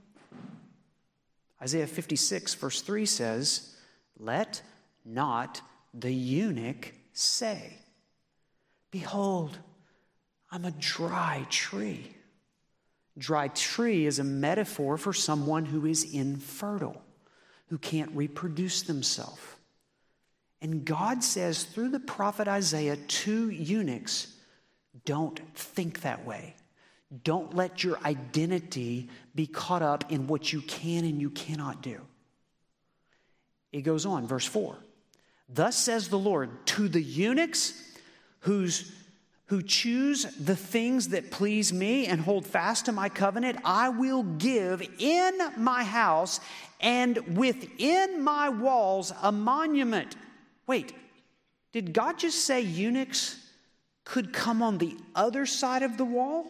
Isaiah 1.60 1.88
56, 1.88 2.54
verse 2.54 2.80
3 2.80 3.06
says, 3.06 3.74
Let 4.20 4.62
not 5.04 5.60
the 5.94 6.12
eunuch 6.12 6.92
say, 7.12 7.74
Behold, 8.90 9.58
I'm 10.50 10.64
a 10.64 10.70
dry 10.70 11.46
tree. 11.50 12.14
Dry 13.16 13.48
tree 13.48 14.06
is 14.06 14.18
a 14.18 14.24
metaphor 14.24 14.96
for 14.96 15.12
someone 15.12 15.64
who 15.64 15.84
is 15.86 16.04
infertile, 16.04 17.02
who 17.66 17.78
can't 17.78 18.10
reproduce 18.14 18.82
themselves. 18.82 19.42
And 20.60 20.84
God 20.84 21.22
says 21.22 21.64
through 21.64 21.90
the 21.90 22.00
prophet 22.00 22.48
Isaiah 22.48 22.96
to 22.96 23.50
eunuchs, 23.50 24.34
don't 25.04 25.40
think 25.54 26.00
that 26.00 26.24
way. 26.24 26.54
Don't 27.24 27.54
let 27.54 27.84
your 27.84 27.98
identity 28.04 29.08
be 29.34 29.46
caught 29.46 29.82
up 29.82 30.10
in 30.10 30.26
what 30.26 30.52
you 30.52 30.60
can 30.60 31.04
and 31.04 31.20
you 31.20 31.30
cannot 31.30 31.82
do. 31.82 32.00
It 33.72 33.82
goes 33.82 34.04
on, 34.06 34.26
verse 34.26 34.44
4. 34.44 34.76
Thus 35.48 35.76
says 35.76 36.08
the 36.08 36.18
Lord 36.18 36.66
to 36.66 36.88
the 36.88 37.02
eunuchs 37.02 37.82
who 38.40 38.68
choose 39.66 40.24
the 40.36 40.56
things 40.56 41.08
that 41.08 41.30
please 41.30 41.72
me 41.72 42.06
and 42.06 42.20
hold 42.20 42.46
fast 42.46 42.86
to 42.86 42.92
my 42.92 43.08
covenant, 43.08 43.58
I 43.64 43.88
will 43.88 44.22
give 44.22 44.82
in 44.98 45.38
my 45.56 45.84
house 45.84 46.40
and 46.80 47.36
within 47.36 48.22
my 48.22 48.48
walls 48.48 49.12
a 49.22 49.32
monument 49.32 50.16
Wait, 50.68 50.92
did 51.72 51.92
God 51.92 52.18
just 52.18 52.44
say 52.44 52.60
eunuchs 52.60 53.36
could 54.04 54.32
come 54.32 54.62
on 54.62 54.78
the 54.78 54.96
other 55.16 55.46
side 55.46 55.82
of 55.82 55.96
the 55.96 56.04
wall? 56.04 56.46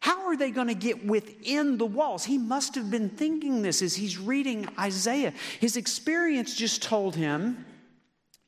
How 0.00 0.26
are 0.26 0.36
they 0.36 0.50
going 0.50 0.66
to 0.66 0.74
get 0.74 1.06
within 1.06 1.78
the 1.78 1.86
walls? 1.86 2.24
He 2.24 2.36
must 2.36 2.74
have 2.74 2.90
been 2.90 3.08
thinking 3.08 3.62
this 3.62 3.80
as 3.80 3.94
he's 3.94 4.18
reading 4.18 4.68
Isaiah. 4.78 5.32
His 5.60 5.76
experience 5.78 6.54
just 6.54 6.82
told 6.82 7.16
him, 7.16 7.64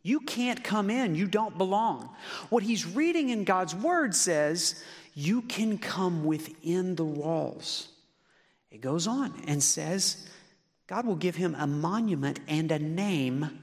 You 0.07 0.21
can't 0.21 0.62
come 0.62 0.88
in, 0.88 1.16
you 1.16 1.27
don't 1.27 1.59
belong. 1.59 2.11
What 2.49 2.62
he's 2.62 2.87
reading 2.87 3.31
in 3.31 3.42
God's 3.42 3.75
word 3.75 4.14
says, 4.14 4.81
You 5.14 5.42
can 5.42 5.79
come 5.79 6.25
within 6.25 6.95
the 6.95 7.05
walls. 7.05 7.88
It 8.71 8.81
goes 8.81 9.09
on 9.09 9.35
and 9.49 9.61
says, 9.61 10.29
God 10.87 11.07
will 11.07 11.16
give 11.16 11.35
him 11.35 11.57
a 11.59 11.66
monument 11.66 12.38
and 12.47 12.71
a 12.71 12.79
name 12.79 13.59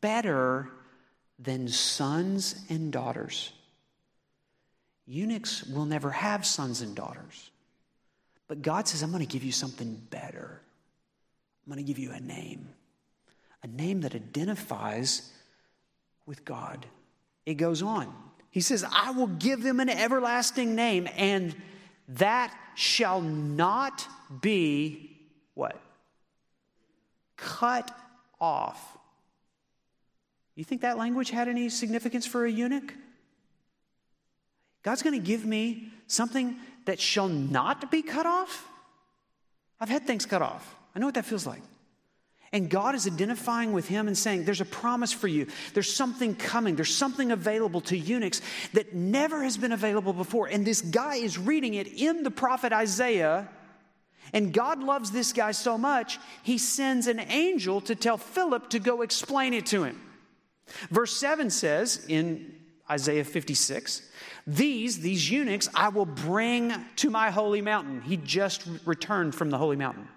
better 0.00 0.70
than 1.40 1.66
sons 1.66 2.64
and 2.68 2.92
daughters. 2.92 3.52
Eunuchs 5.06 5.64
will 5.64 5.86
never 5.86 6.10
have 6.10 6.46
sons 6.46 6.82
and 6.82 6.94
daughters. 6.94 7.50
But 8.46 8.62
God 8.62 8.86
says, 8.86 9.02
I'm 9.02 9.10
going 9.10 9.26
to 9.26 9.32
give 9.32 9.42
you 9.42 9.50
something 9.50 10.00
better. 10.08 10.60
I'm 11.66 11.72
going 11.72 11.84
to 11.84 11.92
give 11.92 11.98
you 11.98 12.12
a 12.12 12.20
name, 12.20 12.68
a 13.64 13.66
name 13.66 14.02
that 14.02 14.14
identifies 14.14 15.32
with 16.26 16.44
God. 16.44 16.86
It 17.46 17.54
goes 17.54 17.82
on. 17.82 18.12
He 18.50 18.60
says, 18.60 18.84
I 18.90 19.12
will 19.12 19.28
give 19.28 19.62
them 19.62 19.80
an 19.80 19.88
everlasting 19.88 20.74
name, 20.74 21.08
and 21.16 21.54
that 22.08 22.54
shall 22.74 23.20
not 23.20 24.06
be 24.40 25.16
what? 25.54 25.80
Cut 27.36 27.96
off. 28.40 28.98
You 30.54 30.64
think 30.64 30.82
that 30.82 30.98
language 30.98 31.30
had 31.30 31.48
any 31.48 31.68
significance 31.68 32.26
for 32.26 32.44
a 32.44 32.50
eunuch? 32.50 32.92
God's 34.82 35.02
going 35.02 35.18
to 35.18 35.24
give 35.24 35.44
me 35.44 35.92
something 36.06 36.56
that 36.86 37.00
shall 37.00 37.28
not 37.28 37.90
be 37.90 38.02
cut 38.02 38.26
off? 38.26 38.66
I've 39.78 39.88
had 39.88 40.06
things 40.06 40.26
cut 40.26 40.42
off. 40.42 40.74
I 40.94 40.98
know 40.98 41.06
what 41.06 41.14
that 41.14 41.24
feels 41.24 41.46
like. 41.46 41.62
And 42.52 42.68
God 42.68 42.96
is 42.96 43.06
identifying 43.06 43.72
with 43.72 43.86
him 43.86 44.08
and 44.08 44.18
saying, 44.18 44.44
There's 44.44 44.60
a 44.60 44.64
promise 44.64 45.12
for 45.12 45.28
you. 45.28 45.46
There's 45.72 45.92
something 45.92 46.34
coming. 46.34 46.74
There's 46.74 46.94
something 46.94 47.30
available 47.30 47.80
to 47.82 47.96
eunuchs 47.96 48.40
that 48.72 48.92
never 48.92 49.44
has 49.44 49.56
been 49.56 49.72
available 49.72 50.12
before. 50.12 50.48
And 50.48 50.66
this 50.66 50.80
guy 50.80 51.16
is 51.16 51.38
reading 51.38 51.74
it 51.74 51.86
in 51.86 52.24
the 52.24 52.30
prophet 52.30 52.72
Isaiah. 52.72 53.48
And 54.32 54.52
God 54.52 54.82
loves 54.82 55.10
this 55.10 55.32
guy 55.32 55.52
so 55.52 55.76
much, 55.76 56.18
he 56.42 56.58
sends 56.58 57.06
an 57.06 57.20
angel 57.20 57.80
to 57.82 57.94
tell 57.94 58.16
Philip 58.16 58.70
to 58.70 58.78
go 58.78 59.02
explain 59.02 59.54
it 59.54 59.66
to 59.66 59.84
him. 59.84 60.00
Verse 60.90 61.16
7 61.16 61.50
says 61.50 62.04
in 62.08 62.54
Isaiah 62.88 63.24
56, 63.24 64.08
these, 64.46 65.00
these 65.00 65.30
eunuchs, 65.30 65.68
I 65.74 65.88
will 65.88 66.06
bring 66.06 66.72
to 66.96 67.10
my 67.10 67.30
holy 67.30 67.60
mountain. 67.60 68.02
He 68.02 68.16
just 68.16 68.66
returned 68.84 69.34
from 69.34 69.50
the 69.50 69.58
holy 69.58 69.76
mountain. 69.76 70.08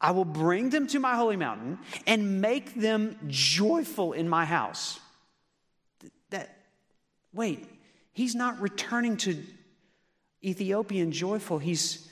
I 0.00 0.12
will 0.12 0.24
bring 0.24 0.70
them 0.70 0.86
to 0.88 1.00
my 1.00 1.16
holy 1.16 1.36
mountain 1.36 1.78
and 2.06 2.40
make 2.40 2.74
them 2.74 3.18
joyful 3.26 4.12
in 4.12 4.28
my 4.28 4.44
house. 4.44 5.00
That, 6.30 6.56
wait, 7.32 7.66
he's 8.12 8.34
not 8.34 8.60
returning 8.60 9.16
to 9.18 9.42
Ethiopian 10.44 11.10
joyful. 11.10 11.58
He's, 11.58 12.08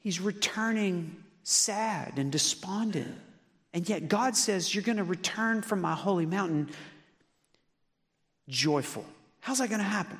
he's 0.00 0.20
returning 0.20 1.24
sad 1.42 2.18
and 2.18 2.30
despondent. 2.30 3.16
And 3.72 3.88
yet 3.88 4.08
God 4.08 4.36
says, 4.36 4.74
You're 4.74 4.84
going 4.84 4.98
to 4.98 5.04
return 5.04 5.62
from 5.62 5.80
my 5.80 5.94
holy 5.94 6.26
mountain 6.26 6.70
joyful. 8.48 9.04
How's 9.40 9.58
that 9.58 9.68
going 9.68 9.80
to 9.80 9.84
happen? 9.84 10.18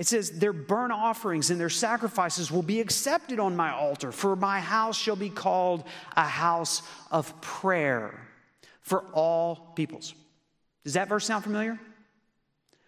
It 0.00 0.06
says, 0.06 0.30
Their 0.30 0.54
burnt 0.54 0.92
offerings 0.92 1.50
and 1.50 1.60
their 1.60 1.68
sacrifices 1.68 2.50
will 2.50 2.62
be 2.62 2.80
accepted 2.80 3.38
on 3.38 3.54
my 3.54 3.70
altar, 3.70 4.12
for 4.12 4.34
my 4.34 4.58
house 4.58 4.96
shall 4.96 5.14
be 5.14 5.28
called 5.28 5.84
a 6.16 6.26
house 6.26 6.80
of 7.10 7.38
prayer 7.42 8.18
for 8.80 9.04
all 9.12 9.74
peoples. 9.76 10.14
Does 10.84 10.94
that 10.94 11.10
verse 11.10 11.26
sound 11.26 11.44
familiar? 11.44 11.78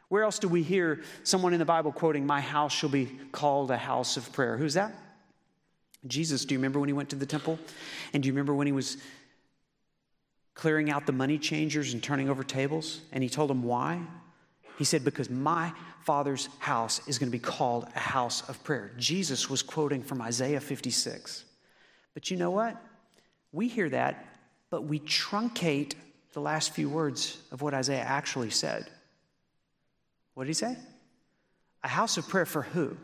Where 0.09 0.23
else 0.23 0.39
do 0.39 0.49
we 0.49 0.63
hear 0.63 1.03
someone 1.23 1.53
in 1.53 1.59
the 1.59 1.67
Bible 1.67 1.93
quoting, 1.93 2.27
My 2.27 2.41
house 2.41 2.73
shall 2.73 2.89
be 2.89 3.07
called 3.31 3.71
a 3.71 3.77
house 3.77 4.17
of 4.17 4.33
prayer? 4.33 4.57
Who's 4.57 4.75
that? 4.75 4.95
Jesus, 6.07 6.47
do 6.47 6.55
you 6.55 6.59
remember 6.59 6.81
when 6.81 6.89
he 6.89 6.95
went 6.95 7.11
to 7.11 7.17
the 7.17 7.27
temple? 7.27 7.59
And 8.15 8.23
do 8.23 8.27
you 8.27 8.33
remember 8.33 8.55
when 8.55 8.67
he 8.67 8.73
was 8.73 8.97
clearing 10.55 10.91
out 10.91 11.05
the 11.05 11.13
money 11.13 11.37
changers 11.37 11.93
and 11.93 12.03
turning 12.03 12.31
over 12.31 12.43
tables. 12.43 13.01
And 13.13 13.23
he 13.23 13.29
told 13.29 13.51
them 13.51 13.63
why. 13.63 14.01
He 14.83 14.85
said, 14.85 15.05
Because 15.05 15.31
my 15.31 15.73
father's 16.01 16.49
house 16.59 17.07
is 17.07 17.21
going 17.21 17.31
to 17.31 17.39
be 17.39 17.39
called 17.39 17.87
a 17.95 18.01
house 18.01 18.49
of 18.49 18.61
prayer. 18.65 18.91
Jesus 18.99 19.49
was 19.49 19.63
quoting 19.63 20.03
from 20.03 20.21
Isaiah 20.21 20.59
56. 20.59 21.45
But 22.15 22.33
you 22.33 22.37
know 22.37 22.51
what? 22.51 22.77
We 23.53 23.69
hear 23.69 23.89
that, 23.91 24.27
but 24.71 24.83
we 24.83 24.99
truncate 24.99 25.95
the 26.33 26.41
last 26.41 26.75
few 26.75 26.89
words 26.89 27.39
of 27.53 27.63
what 27.63 27.75
Isaiah 27.75 28.03
actually 28.03 28.51
said. 28.51 28.91
What 30.35 30.45
did 30.45 30.51
he 30.51 30.55
say? 30.55 30.77
A 31.85 31.89
house 31.89 32.17
of 32.17 32.29
prayer 32.29 32.45
for 32.45 32.63
who? 32.63 32.97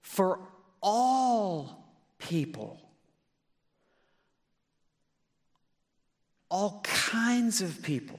For 0.00 0.40
all 0.82 1.84
people. 2.18 2.80
all 6.50 6.80
kinds 6.82 7.60
of 7.60 7.82
people, 7.82 8.18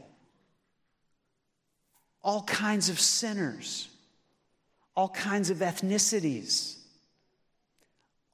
all 2.30 2.44
kinds 2.44 2.90
of 2.90 3.00
sinners, 3.00 3.90
all 4.96 5.10
kinds 5.10 5.50
of 5.50 5.58
ethnicities, 5.58 6.76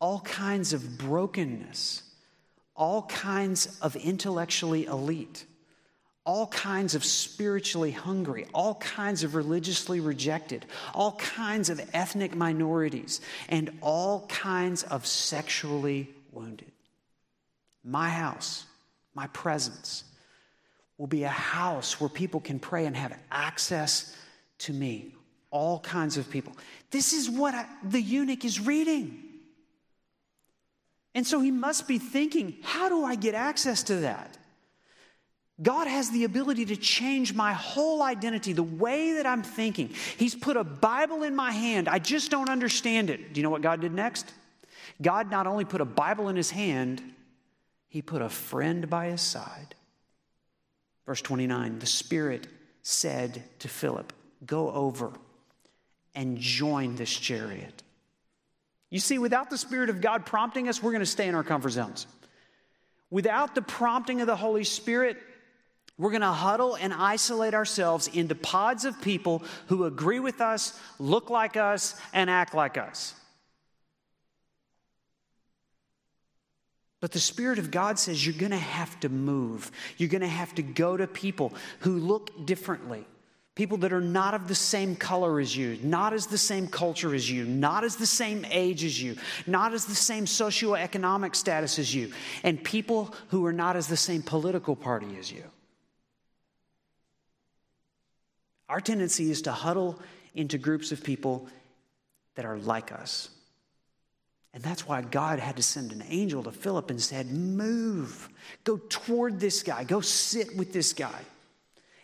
all 0.02 0.20
kinds 0.20 0.74
of 0.74 0.98
brokenness, 0.98 2.04
all 2.76 3.04
kinds 3.04 3.80
of 3.80 3.96
intellectually 3.96 4.84
elite, 4.84 5.46
all 6.26 6.48
kinds 6.48 6.94
of 6.94 7.06
spiritually 7.06 7.92
hungry, 7.92 8.46
all 8.54 8.76
kinds 8.76 9.24
of 9.24 9.34
religiously 9.34 10.02
rejected, 10.02 10.66
all 10.94 11.14
kinds 11.14 11.70
of 11.70 11.80
ethnic 11.94 12.36
minorities, 12.36 13.22
and 13.48 13.70
all 13.80 14.28
kinds 14.28 14.84
of 14.84 15.06
sexually 15.06 16.10
wounded. 16.34 16.74
My 17.82 18.10
house 18.10 18.66
my 19.14 19.28
presence 19.28 20.04
will 20.98 21.08
be 21.08 21.24
a 21.24 21.30
house 21.30 22.00
where 22.00 22.10
people 22.10 22.40
can 22.40 22.60
pray 22.60 22.86
and 22.86 22.96
have 22.96 23.18
access 23.32 24.16
to 24.60 24.74
me. 24.74 25.14
All 25.52 25.80
kinds 25.80 26.18
of 26.18 26.30
people. 26.30 26.54
This 26.92 27.14
is 27.14 27.30
what 27.30 27.54
I, 27.54 27.66
the 27.84 28.02
eunuch 28.02 28.44
is 28.44 28.60
reading. 28.60 29.22
And 31.14 31.26
so 31.26 31.40
he 31.40 31.52
must 31.52 31.88
be 31.88 31.98
thinking, 31.98 32.58
how 32.62 32.90
do 32.90 33.06
I 33.06 33.16
get 33.16 33.36
access 33.36 33.84
to 33.84 33.98
that? 33.98 34.38
God 35.62 35.88
has 35.88 36.10
the 36.10 36.26
ability 36.26 36.66
to 36.66 36.76
change 36.76 37.34
my 37.34 37.54
whole 37.54 38.04
identity, 38.04 38.52
the 38.52 38.64
way 38.64 39.14
that 39.14 39.26
I'm 39.26 39.42
thinking. 39.42 39.92
He's 40.18 40.36
put 40.36 40.58
a 40.58 40.66
Bible 40.66 41.24
in 41.24 41.34
my 41.34 41.52
hand. 41.52 41.88
I 41.88 42.00
just 42.00 42.30
don't 42.30 42.50
understand 42.50 43.10
it. 43.10 43.34
Do 43.34 43.40
you 43.40 43.44
know 43.44 43.50
what 43.50 43.62
God 43.62 43.80
did 43.80 43.94
next? 43.94 44.34
God 45.02 45.32
not 45.32 45.48
only 45.48 45.64
put 45.64 45.80
a 45.80 45.86
Bible 45.86 46.28
in 46.28 46.36
his 46.36 46.52
hand, 46.52 47.02
he 47.88 48.02
put 48.02 48.22
a 48.22 48.28
friend 48.28 48.90
by 48.90 49.08
his 49.08 49.22
side. 49.22 49.76
Verse 51.06 51.22
29 51.22 51.80
the 51.80 51.86
Spirit 51.86 52.48
said 52.82 53.44
to 53.60 53.68
Philip, 53.68 54.14
Go 54.46 54.72
over 54.72 55.12
and 56.14 56.38
join 56.38 56.96
this 56.96 57.12
chariot. 57.12 57.84
You 58.90 59.00
see, 59.00 59.18
without 59.18 59.50
the 59.50 59.58
Spirit 59.58 59.90
of 59.90 60.02
God 60.02 60.26
prompting 60.26 60.70
us, 60.70 60.82
we're 60.82 60.92
going 60.92 61.02
to 61.02 61.06
stay 61.06 61.28
in 61.28 61.36
our 61.36 61.44
comfort 61.44 61.72
zones. 61.72 62.08
Without 63.10 63.56
the 63.56 63.62
prompting 63.62 64.22
of 64.22 64.28
the 64.28 64.36
Holy 64.36 64.64
Spirit, 64.64 65.18
we're 65.98 66.12
going 66.12 66.22
to 66.22 66.28
huddle 66.28 66.76
and 66.76 66.94
isolate 66.94 67.54
ourselves 67.54 68.08
into 68.08 68.36
pods 68.36 68.86
of 68.86 69.02
people 69.02 69.44
who 69.68 69.86
agree 69.86 70.20
with 70.20 70.42
us, 70.42 70.80
look 71.00 71.30
like 71.30 71.56
us, 71.58 72.00
and 72.14 72.30
act 72.30 72.54
like 72.54 72.78
us. 72.78 73.16
But 77.06 77.12
the 77.12 77.20
Spirit 77.20 77.60
of 77.60 77.70
God 77.70 78.00
says 78.00 78.26
you're 78.26 78.34
going 78.34 78.50
to 78.50 78.58
have 78.58 79.00
to 79.02 79.10
move. 79.10 79.72
You're 79.98 80.10
going 80.10 80.22
to 80.22 80.28
have 80.28 80.56
to 80.56 80.64
go 80.64 80.98
to 80.98 81.06
people 81.06 81.54
who 81.82 82.00
look 82.00 82.48
differently. 82.48 83.06
People 83.54 83.78
that 83.78 83.94
are 83.94 84.02
not 84.02 84.34
of 84.34 84.48
the 84.48 84.56
same 84.56 84.96
color 84.96 85.40
as 85.40 85.56
you, 85.56 85.78
not 85.84 86.14
as 86.14 86.26
the 86.26 86.40
same 86.40 86.68
culture 86.68 87.14
as 87.14 87.30
you, 87.30 87.46
not 87.46 87.84
as 87.84 87.96
the 87.96 88.08
same 88.08 88.44
age 88.50 88.84
as 88.84 89.00
you, 89.00 89.18
not 89.46 89.72
as 89.72 89.86
the 89.86 89.94
same 89.94 90.26
socioeconomic 90.26 91.36
status 91.36 91.78
as 91.78 91.94
you, 91.94 92.12
and 92.42 92.64
people 92.64 93.14
who 93.28 93.46
are 93.46 93.54
not 93.54 93.76
as 93.76 93.86
the 93.86 93.96
same 93.96 94.24
political 94.24 94.76
party 94.76 95.16
as 95.20 95.32
you. 95.32 95.44
Our 98.68 98.82
tendency 98.82 99.30
is 99.30 99.44
to 99.44 99.52
huddle 99.52 100.00
into 100.34 100.58
groups 100.58 100.92
of 100.92 101.04
people 101.04 101.48
that 102.34 102.46
are 102.46 102.58
like 102.58 102.92
us. 102.92 103.30
And 104.56 104.64
that's 104.64 104.88
why 104.88 105.02
God 105.02 105.40
had 105.40 105.58
to 105.58 105.64
send 105.64 105.92
an 105.92 106.02
angel 106.08 106.42
to 106.44 106.52
Philip 106.52 106.90
and 106.90 107.00
said, 107.00 107.30
Move, 107.30 108.30
go 108.64 108.78
toward 108.78 109.38
this 109.38 109.62
guy, 109.62 109.84
go 109.84 110.00
sit 110.00 110.56
with 110.56 110.72
this 110.72 110.94
guy. 110.94 111.22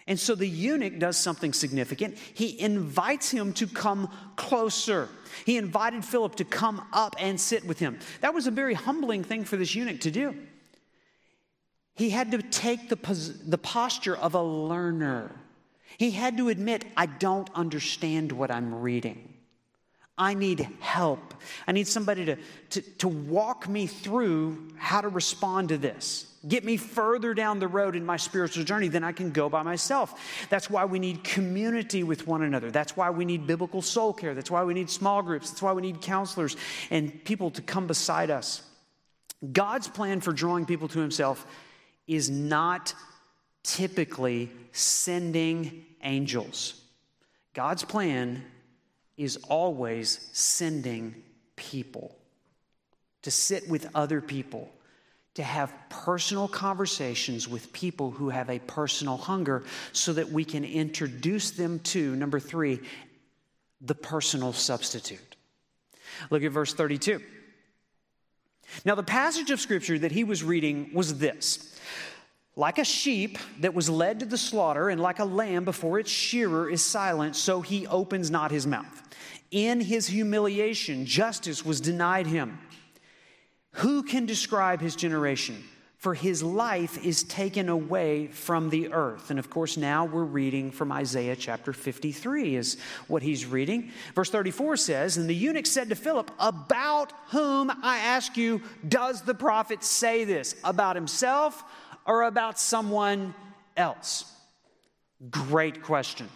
And 0.05 0.19
so 0.19 0.35
the 0.35 0.47
eunuch 0.47 0.99
does 0.99 1.15
something 1.15 1.53
significant. 1.53 2.17
He 2.17 2.59
invites 2.59 3.31
him 3.31 3.53
to 3.53 3.67
come 3.67 4.11
closer. 4.35 5.07
He 5.45 5.55
invited 5.55 6.03
Philip 6.03 6.35
to 6.35 6.43
come 6.43 6.85
up 6.91 7.15
and 7.17 7.39
sit 7.39 7.65
with 7.65 7.79
him. 7.79 7.99
That 8.19 8.33
was 8.33 8.47
a 8.47 8.51
very 8.51 8.73
humbling 8.73 9.23
thing 9.23 9.45
for 9.45 9.55
this 9.55 9.73
eunuch 9.73 10.01
to 10.01 10.11
do. 10.11 10.35
He 11.95 12.09
had 12.09 12.31
to 12.31 12.41
take 12.41 12.89
the, 12.89 12.97
the 13.45 13.57
posture 13.57 14.17
of 14.17 14.35
a 14.35 14.43
learner. 14.43 15.33
He 15.97 16.11
had 16.11 16.35
to 16.35 16.49
admit, 16.49 16.83
I 16.97 17.05
don't 17.05 17.49
understand 17.55 18.33
what 18.33 18.51
I'm 18.51 18.75
reading. 18.75 19.30
I 20.21 20.35
need 20.35 20.69
help. 20.81 21.33
I 21.67 21.71
need 21.71 21.87
somebody 21.87 22.25
to, 22.25 22.37
to, 22.69 22.81
to 22.99 23.07
walk 23.07 23.67
me 23.67 23.87
through 23.87 24.67
how 24.77 25.01
to 25.01 25.09
respond 25.09 25.69
to 25.69 25.79
this. 25.79 26.27
Get 26.47 26.63
me 26.63 26.77
further 26.77 27.33
down 27.33 27.57
the 27.57 27.67
road 27.67 27.95
in 27.95 28.05
my 28.05 28.17
spiritual 28.17 28.63
journey 28.63 28.87
than 28.87 29.03
I 29.03 29.13
can 29.13 29.31
go 29.31 29.49
by 29.49 29.63
myself. 29.63 30.47
That's 30.51 30.69
why 30.69 30.85
we 30.85 30.99
need 30.99 31.23
community 31.23 32.03
with 32.03 32.27
one 32.27 32.43
another. 32.43 32.69
That's 32.69 32.95
why 32.95 33.09
we 33.09 33.25
need 33.25 33.47
biblical 33.47 33.81
soul 33.81 34.13
care. 34.13 34.35
That's 34.35 34.51
why 34.51 34.63
we 34.63 34.75
need 34.75 34.91
small 34.91 35.23
groups. 35.23 35.49
That's 35.49 35.63
why 35.63 35.73
we 35.73 35.81
need 35.81 36.01
counselors 36.01 36.55
and 36.91 37.25
people 37.25 37.49
to 37.51 37.63
come 37.63 37.87
beside 37.87 38.29
us. 38.29 38.61
God's 39.51 39.87
plan 39.87 40.21
for 40.21 40.33
drawing 40.33 40.67
people 40.67 40.87
to 40.89 40.99
Himself 40.99 41.47
is 42.05 42.29
not 42.29 42.93
typically 43.63 44.51
sending 44.71 45.83
angels. 46.03 46.79
God's 47.55 47.83
plan 47.83 48.43
is 49.17 49.37
always 49.49 50.29
sending 50.33 51.15
people 51.55 52.15
to 53.21 53.31
sit 53.31 53.69
with 53.69 53.87
other 53.93 54.21
people, 54.21 54.71
to 55.35 55.43
have 55.43 55.73
personal 55.89 56.47
conversations 56.47 57.47
with 57.47 57.71
people 57.71 58.11
who 58.11 58.29
have 58.29 58.49
a 58.49 58.59
personal 58.59 59.17
hunger 59.17 59.63
so 59.91 60.13
that 60.13 60.31
we 60.31 60.43
can 60.43 60.63
introduce 60.65 61.51
them 61.51 61.79
to, 61.79 62.15
number 62.15 62.39
three, 62.39 62.79
the 63.79 63.95
personal 63.95 64.53
substitute. 64.53 65.35
Look 66.29 66.43
at 66.43 66.51
verse 66.51 66.73
32. 66.73 67.21
Now, 68.85 68.95
the 68.95 69.03
passage 69.03 69.51
of 69.51 69.59
scripture 69.59 69.99
that 69.99 70.11
he 70.11 70.23
was 70.23 70.43
reading 70.43 70.91
was 70.93 71.19
this 71.19 71.70
like 72.55 72.77
a 72.77 72.83
sheep 72.83 73.37
that 73.59 73.73
was 73.73 73.89
led 73.89 74.19
to 74.19 74.25
the 74.25 74.37
slaughter, 74.37 74.89
and 74.89 75.01
like 75.01 75.19
a 75.19 75.25
lamb 75.25 75.63
before 75.63 75.99
its 75.99 76.11
shearer 76.11 76.69
is 76.69 76.83
silent, 76.83 77.35
so 77.35 77.61
he 77.61 77.87
opens 77.87 78.29
not 78.29 78.51
his 78.51 78.67
mouth. 78.67 79.01
In 79.51 79.81
his 79.81 80.07
humiliation, 80.07 81.05
justice 81.05 81.65
was 81.65 81.81
denied 81.81 82.27
him. 82.27 82.59
Who 83.75 84.03
can 84.03 84.25
describe 84.25 84.81
his 84.81 84.95
generation? 84.95 85.63
For 85.97 86.15
his 86.15 86.41
life 86.41 87.05
is 87.05 87.21
taken 87.21 87.69
away 87.69 88.25
from 88.27 88.71
the 88.71 88.91
earth. 88.91 89.29
And 89.29 89.37
of 89.37 89.51
course, 89.51 89.77
now 89.77 90.05
we're 90.05 90.23
reading 90.23 90.71
from 90.71 90.91
Isaiah 90.91 91.35
chapter 91.35 91.73
53, 91.73 92.55
is 92.55 92.77
what 93.07 93.21
he's 93.21 93.45
reading. 93.45 93.91
Verse 94.15 94.31
34 94.31 94.77
says, 94.77 95.17
And 95.17 95.29
the 95.29 95.35
eunuch 95.35 95.67
said 95.67 95.89
to 95.89 95.95
Philip, 95.95 96.31
About 96.39 97.13
whom, 97.27 97.69
I 97.83 97.99
ask 97.99 98.35
you, 98.35 98.63
does 98.87 99.21
the 99.21 99.35
prophet 99.35 99.83
say 99.83 100.23
this? 100.23 100.55
About 100.63 100.95
himself 100.95 101.63
or 102.05 102.23
about 102.23 102.59
someone 102.59 103.33
else? 103.77 104.25
Great 105.29 105.83
question. 105.83 106.29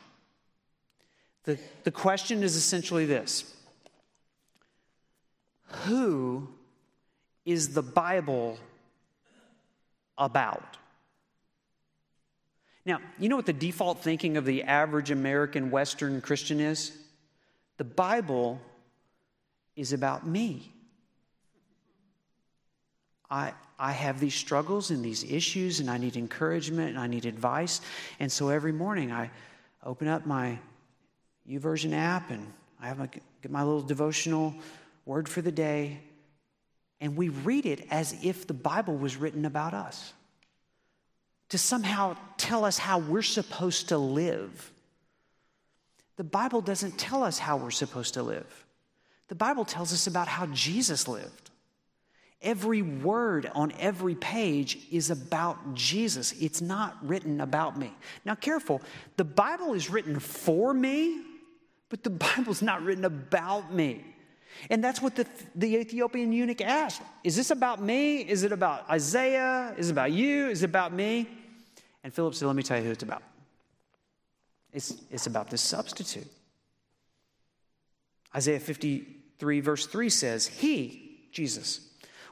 The, 1.44 1.60
the 1.84 1.92
question 1.92 2.44
is 2.44 2.56
essentially 2.56 3.06
this 3.06 3.56
Who 5.86 6.48
is 7.46 7.74
the 7.74 7.84
Bible 7.84 8.58
about? 10.18 10.78
Now, 12.86 13.00
you 13.18 13.30
know 13.30 13.36
what 13.36 13.48
the 13.48 13.54
default 13.54 14.04
thinking 14.04 14.38
of 14.38 14.46
the 14.46 14.64
average 14.64 15.10
American 15.10 15.72
Western 15.72 16.22
Christian 16.22 16.60
is? 16.60 16.96
The 17.78 17.84
Bible 17.84 18.62
is 19.76 19.92
about 19.92 20.26
me. 20.26 20.72
I, 23.30 23.54
I 23.78 23.92
have 23.92 24.20
these 24.20 24.36
struggles 24.36 24.92
and 24.92 25.04
these 25.04 25.24
issues, 25.24 25.80
and 25.80 25.90
I 25.90 25.98
need 25.98 26.16
encouragement 26.16 26.90
and 26.90 27.00
I 27.00 27.08
need 27.08 27.26
advice. 27.26 27.82
And 28.20 28.32
so 28.32 28.50
every 28.50 28.72
morning 28.72 29.12
I 29.12 29.32
open 29.84 30.08
up 30.08 30.26
my 30.26 30.58
YouVersion 31.50 31.94
app 31.94 32.32
and 32.32 32.52
I 32.82 32.88
have 32.88 33.00
my, 33.00 33.08
get 33.42 33.52
my 33.52 33.64
little 33.64 33.82
devotional 33.82 34.56
word 35.06 35.30
for 35.30 35.42
the 35.42 35.52
day, 35.52 36.00
and 37.00 37.16
we 37.16 37.30
read 37.30 37.66
it 37.66 37.88
as 37.92 38.16
if 38.24 38.48
the 38.48 38.54
Bible 38.54 38.96
was 38.96 39.18
written 39.18 39.46
about 39.46 39.74
us 39.74 40.14
to 41.50 41.58
somehow 41.58 42.16
tell 42.38 42.66
us 42.66 42.78
how 42.78 42.98
we're 42.98 43.22
supposed 43.22 43.90
to 43.90 43.98
live. 43.98 44.72
The 46.18 46.24
Bible 46.24 46.62
doesn't 46.62 46.98
tell 46.98 47.24
us 47.24 47.38
how 47.38 47.58
we're 47.58 47.72
supposed 47.72 48.16
to 48.16 48.24
live. 48.24 48.66
The 49.28 49.36
Bible 49.36 49.66
tells 49.66 49.94
us 49.94 50.08
about 50.08 50.28
how 50.28 50.48
Jesus 50.48 51.08
lived. 51.08 51.52
Every 52.42 52.82
word 52.82 53.50
on 53.56 53.72
every 53.80 54.16
page 54.16 54.80
is 54.92 55.10
about 55.10 55.74
Jesus. 55.74 56.34
It's 56.34 56.62
not 56.62 56.98
written 57.02 57.42
about 57.42 57.78
me. 57.78 57.94
Now, 58.24 58.36
careful, 58.36 58.82
the 59.18 59.24
Bible 59.24 59.74
is 59.74 59.90
written 59.90 60.20
for 60.20 60.74
me, 60.74 61.22
but 61.90 62.04
the 62.04 62.10
Bible's 62.36 62.62
not 62.62 62.84
written 62.84 63.06
about 63.06 63.74
me. 63.74 64.06
And 64.70 64.84
that's 64.84 65.02
what 65.02 65.16
the, 65.16 65.28
the 65.56 65.76
Ethiopian 65.78 66.32
eunuch 66.32 66.62
asked 66.62 67.02
Is 67.24 67.36
this 67.36 67.52
about 67.52 67.82
me? 67.82 68.20
Is 68.22 68.44
it 68.44 68.52
about 68.52 68.90
Isaiah? 68.90 69.74
Is 69.78 69.90
it 69.90 69.92
about 69.92 70.12
you? 70.12 70.48
Is 70.48 70.64
it 70.64 70.70
about 70.70 70.94
me? 70.94 71.28
And 72.04 72.14
Philip 72.14 72.36
said, 72.36 72.46
Let 72.46 72.56
me 72.56 72.64
tell 72.64 72.78
you 72.78 72.86
who 72.86 72.92
it's 72.92 73.04
about. 73.04 73.24
It's, 74.72 74.96
it's 75.10 75.28
about 75.28 75.50
this 75.50 75.62
substitute. 75.62 76.28
Isaiah 78.36 78.60
53, 78.60 79.60
verse 79.62 79.88
3 79.88 80.10
says, 80.10 80.48
He, 80.48 81.28
Jesus, 81.32 81.85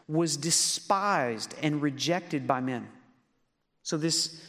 was 0.07 0.37
despised 0.37 1.55
and 1.61 1.81
rejected 1.81 2.47
by 2.47 2.59
men. 2.59 2.87
So, 3.83 3.97
this 3.97 4.41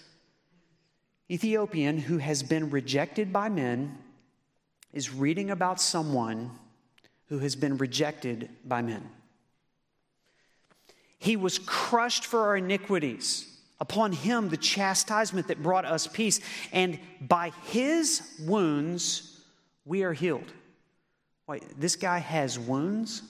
Ethiopian 1.31 1.99
who 1.99 2.19
has 2.19 2.43
been 2.43 2.71
rejected 2.71 3.33
by 3.33 3.49
men 3.49 3.99
is 4.93 5.13
reading 5.13 5.51
about 5.51 5.81
someone 5.81 6.51
who 7.29 7.39
has 7.39 7.57
been 7.57 7.79
rejected 7.79 8.49
by 8.65 8.83
men. 8.83 9.09
He 11.19 11.37
was 11.37 11.59
crushed 11.59 12.27
for 12.27 12.41
our 12.41 12.57
iniquities. 12.59 13.51
Upon 13.81 14.13
him, 14.13 14.51
the 14.51 14.57
chastisement 14.57 15.49
that 15.49 15.63
brought 15.63 15.85
us 15.85 16.07
peace, 16.07 16.41
and 16.73 16.99
by 17.21 17.51
his 17.65 18.23
wounds, 18.41 19.41
we 19.85 20.05
are 20.05 20.13
healed. 20.13 20.53
Wait, 21.47 21.63
this 21.79 21.97
guy 21.97 22.19
has 22.19 22.59
wounds? 22.59 23.23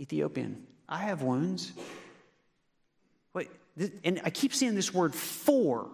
Ethiopian. 0.00 0.66
I 0.92 0.98
have 0.98 1.22
wounds. 1.22 1.72
Wait, 3.32 3.48
and 4.04 4.20
I 4.24 4.28
keep 4.28 4.52
seeing 4.52 4.74
this 4.74 4.92
word 4.92 5.14
for, 5.14 5.88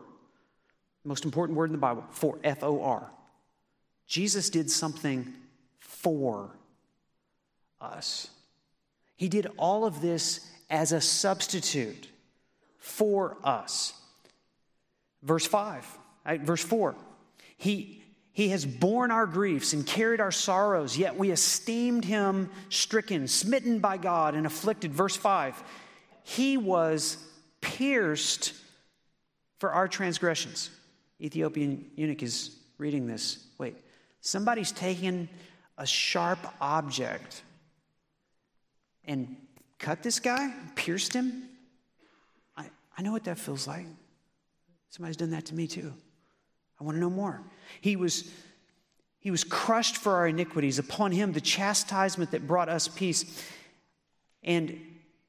most 1.04 1.24
important 1.24 1.56
word 1.56 1.66
in 1.66 1.72
the 1.72 1.78
Bible, 1.78 2.04
for, 2.10 2.36
F 2.42 2.64
O 2.64 2.82
R. 2.82 3.08
Jesus 4.08 4.50
did 4.50 4.68
something 4.68 5.32
for 5.78 6.50
us. 7.80 8.28
He 9.16 9.28
did 9.28 9.46
all 9.56 9.84
of 9.84 10.00
this 10.00 10.44
as 10.68 10.90
a 10.90 11.00
substitute 11.00 12.08
for 12.78 13.36
us. 13.44 13.92
Verse 15.22 15.46
5, 15.46 15.86
right, 16.26 16.40
verse 16.40 16.64
4. 16.64 16.96
He, 17.56 18.02
he 18.38 18.50
has 18.50 18.64
borne 18.64 19.10
our 19.10 19.26
griefs 19.26 19.72
and 19.72 19.84
carried 19.84 20.20
our 20.20 20.30
sorrows, 20.30 20.96
yet 20.96 21.16
we 21.16 21.32
esteemed 21.32 22.04
him 22.04 22.48
stricken, 22.68 23.26
smitten 23.26 23.80
by 23.80 23.96
God, 23.96 24.36
and 24.36 24.46
afflicted. 24.46 24.94
Verse 24.94 25.16
5 25.16 25.60
He 26.22 26.56
was 26.56 27.16
pierced 27.60 28.52
for 29.58 29.72
our 29.72 29.88
transgressions. 29.88 30.70
Ethiopian 31.20 31.90
eunuch 31.96 32.22
is 32.22 32.56
reading 32.78 33.08
this. 33.08 33.44
Wait, 33.58 33.74
somebody's 34.20 34.70
taken 34.70 35.28
a 35.76 35.84
sharp 35.84 36.38
object 36.60 37.42
and 39.04 39.34
cut 39.80 40.04
this 40.04 40.20
guy, 40.20 40.54
pierced 40.76 41.12
him. 41.12 41.42
I, 42.56 42.70
I 42.96 43.02
know 43.02 43.10
what 43.10 43.24
that 43.24 43.40
feels 43.40 43.66
like. 43.66 43.86
Somebody's 44.90 45.16
done 45.16 45.30
that 45.30 45.46
to 45.46 45.56
me 45.56 45.66
too. 45.66 45.92
I 46.80 46.84
want 46.84 46.96
to 46.96 47.00
know 47.00 47.10
more. 47.10 47.40
He 47.80 47.96
was, 47.96 48.30
he 49.18 49.30
was 49.30 49.44
crushed 49.44 49.96
for 49.96 50.14
our 50.14 50.28
iniquities. 50.28 50.78
Upon 50.78 51.12
him, 51.12 51.32
the 51.32 51.40
chastisement 51.40 52.30
that 52.30 52.46
brought 52.46 52.68
us 52.68 52.88
peace. 52.88 53.44
And 54.42 54.80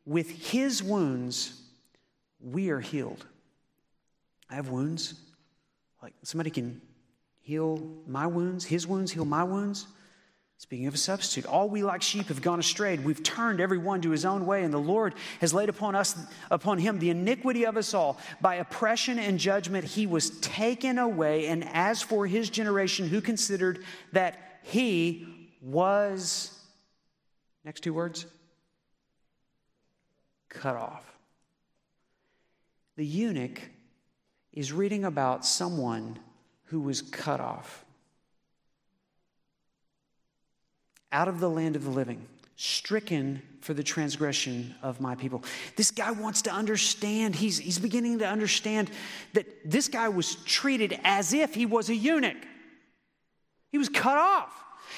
with 0.06 0.30
his 0.30 0.84
wounds, 0.84 1.60
we 2.40 2.70
are 2.70 2.80
healed. 2.80 3.26
I 4.50 4.56
have 4.56 4.70
wounds. 4.70 5.16
Like 6.02 6.14
somebody 6.24 6.50
can 6.50 6.82
heal 7.42 7.82
my 8.08 8.28
wounds, 8.28 8.66
his 8.66 8.88
wounds 8.88 9.12
heal 9.12 9.26
my 9.26 9.44
wounds. 9.44 9.88
Speaking 10.60 10.88
of 10.88 10.94
a 10.94 10.98
substitute, 10.98 11.46
all 11.46 11.70
we 11.70 11.84
like 11.84 12.02
sheep 12.02 12.28
have 12.28 12.42
gone 12.42 12.60
astray. 12.60 12.98
We've 12.98 13.24
turned 13.24 13.62
every 13.62 13.78
one 13.78 14.02
to 14.02 14.10
his 14.10 14.26
own 14.26 14.46
way, 14.46 14.66
and 14.66 14.74
the 14.74 14.78
Lord 14.78 15.16
has 15.40 15.54
laid 15.54 15.70
upon 15.70 15.96
us, 15.96 16.18
upon 16.52 16.80
him, 16.80 17.00
the 17.00 17.12
iniquity 17.12 17.66
of 17.66 17.78
us 17.78 17.94
all. 17.94 18.20
By 18.42 18.56
oppression 18.56 19.20
and 19.20 19.40
judgment, 19.40 19.86
he 19.86 20.06
was 20.06 20.32
taken 20.42 20.98
away. 20.98 21.48
And 21.48 21.66
as 21.70 22.02
for 22.02 22.28
his 22.28 22.50
generation, 22.50 23.08
who 23.08 23.22
considered 23.22 23.86
that 24.12 24.60
he 24.64 25.26
was, 25.62 26.52
next 27.64 27.80
two 27.80 27.94
words, 27.94 28.26
cut 30.50 30.76
off. 30.76 31.10
The 32.98 33.06
eunuch 33.06 33.62
is 34.52 34.74
reading 34.74 35.06
about 35.06 35.46
someone 35.46 36.20
who 36.66 36.82
was 36.82 37.02
cut 37.02 37.40
off 37.40 37.86
out 41.12 41.28
of 41.28 41.40
the 41.40 41.50
land 41.50 41.76
of 41.76 41.84
the 41.84 41.90
living, 41.90 42.26
stricken 42.56 43.42
for 43.62 43.74
the 43.74 43.84
transgression 43.84 44.76
of 44.82 45.02
my 45.02 45.16
people. 45.16 45.44
This 45.76 45.92
guy 45.92 46.12
wants 46.12 46.44
to 46.44 46.52
understand, 46.52 47.36
he's, 47.36 47.58
he's 47.58 47.80
beginning 47.80 48.20
to 48.20 48.28
understand 48.28 48.90
that 49.34 49.46
this 49.70 49.88
guy 49.88 50.10
was 50.10 50.36
treated 50.46 51.00
as 51.04 51.34
if 51.34 51.54
he 51.54 51.66
was 51.66 51.90
a 51.90 51.96
eunuch. 51.96 52.38
He 53.72 53.78
was 53.78 53.90
cut 53.90 54.18
off, 54.18 54.54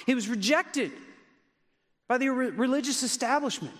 he 0.06 0.16
was 0.16 0.28
rejected 0.28 0.92
by 2.08 2.18
the 2.18 2.30
re- 2.30 2.50
religious 2.50 3.04
establishment. 3.04 3.76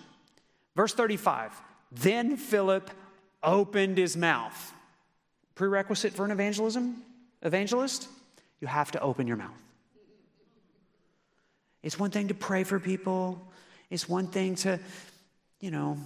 Verse 0.74 0.94
35 0.94 1.52
Then 1.90 2.36
Philip 2.36 2.90
opened 3.42 3.98
his 3.98 4.16
mouth. 4.16 4.72
Prerequisite 5.54 6.14
for 6.14 6.24
an 6.24 6.30
evangelism, 6.30 7.02
evangelist, 7.42 8.08
you 8.60 8.68
have 8.68 8.90
to 8.92 9.00
open 9.00 9.26
your 9.26 9.36
mouth. 9.36 9.62
It's 11.82 11.98
one 11.98 12.10
thing 12.10 12.28
to 12.28 12.34
pray 12.34 12.64
for 12.64 12.78
people, 12.78 13.52
it's 13.90 14.08
one 14.08 14.26
thing 14.26 14.54
to, 14.56 14.78
you 15.60 15.70
know, 15.70 15.98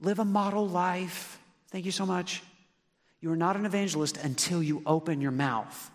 live 0.00 0.18
a 0.18 0.24
model 0.24 0.66
life. 0.68 1.38
Thank 1.70 1.84
you 1.84 1.92
so 1.92 2.06
much. 2.06 2.42
You 3.20 3.30
are 3.32 3.36
not 3.36 3.56
an 3.56 3.66
evangelist 3.66 4.16
until 4.16 4.62
you 4.62 4.82
open 4.86 5.20
your 5.20 5.32
mouth. 5.32 5.90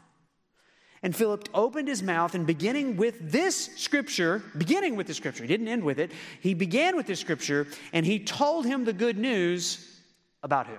And 1.01 1.13
Philip 1.13 1.49
opened 1.53 1.89
his 1.89 2.01
mouth, 2.01 2.33
and 2.33 2.47
beginning 2.47 2.95
with 2.95 3.31
this 3.31 3.69
scripture, 3.75 4.41
beginning 4.57 4.95
with 4.95 5.07
the 5.07 5.13
scripture, 5.13 5.43
he 5.43 5.49
didn't 5.49 5.67
end 5.67 5.83
with 5.83 5.99
it, 5.99 6.11
he 6.39 6.53
began 6.53 6.95
with 6.95 7.07
this 7.07 7.19
scripture, 7.19 7.67
and 7.91 8.05
he 8.05 8.19
told 8.19 8.65
him 8.65 8.85
the 8.85 8.93
good 8.93 9.17
news 9.17 9.99
about 10.43 10.67
who? 10.67 10.77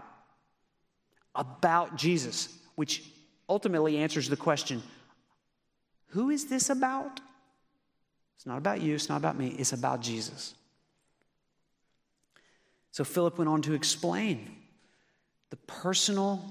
About 1.34 1.96
Jesus, 1.96 2.56
which 2.74 3.02
ultimately 3.48 3.98
answers 3.98 4.28
the 4.28 4.36
question 4.36 4.82
who 6.08 6.30
is 6.30 6.46
this 6.46 6.70
about? 6.70 7.20
It's 8.36 8.46
not 8.46 8.58
about 8.58 8.80
you, 8.80 8.94
it's 8.94 9.08
not 9.08 9.16
about 9.16 9.38
me, 9.38 9.48
it's 9.58 9.72
about 9.72 10.00
Jesus. 10.00 10.54
So 12.90 13.04
Philip 13.04 13.38
went 13.38 13.48
on 13.48 13.62
to 13.62 13.74
explain 13.74 14.56
the 15.50 15.56
personal, 15.56 16.44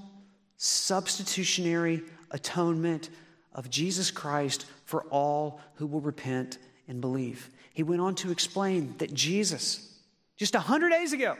substitutionary 0.58 2.04
atonement 2.32 3.10
of 3.54 3.70
Jesus 3.70 4.12
Christ 4.12 4.66
for 4.86 5.04
all 5.06 5.62
who 5.76 5.88
will 5.88 6.02
repent 6.02 6.58
and 6.88 7.00
believe. 7.00 7.50
He 7.74 7.84
went 7.84 8.02
on 8.02 8.16
to 8.16 8.32
explain 8.32 8.96
that 8.98 9.14
Jesus, 9.14 9.98
just 10.38 10.54
100 10.54 10.90
days 10.90 11.14
ago, 11.14 11.38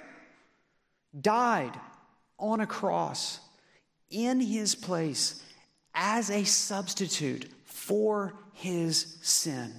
died 1.20 1.78
on 2.40 2.60
a 2.60 2.68
cross 2.68 3.40
in 4.10 4.40
his 4.40 4.76
place 4.76 5.44
as 5.94 6.30
a 6.30 6.44
substitute 6.44 7.50
for 7.66 8.34
his 8.54 9.18
sin. 9.22 9.74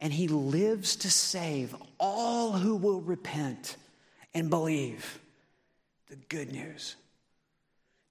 And 0.00 0.12
he 0.12 0.28
lives 0.28 0.96
to 0.96 1.10
save 1.10 1.74
all 1.98 2.52
who 2.52 2.76
will 2.76 3.00
repent 3.00 3.76
and 4.34 4.50
believe 4.50 5.18
the 6.08 6.16
good 6.28 6.52
news. 6.52 6.96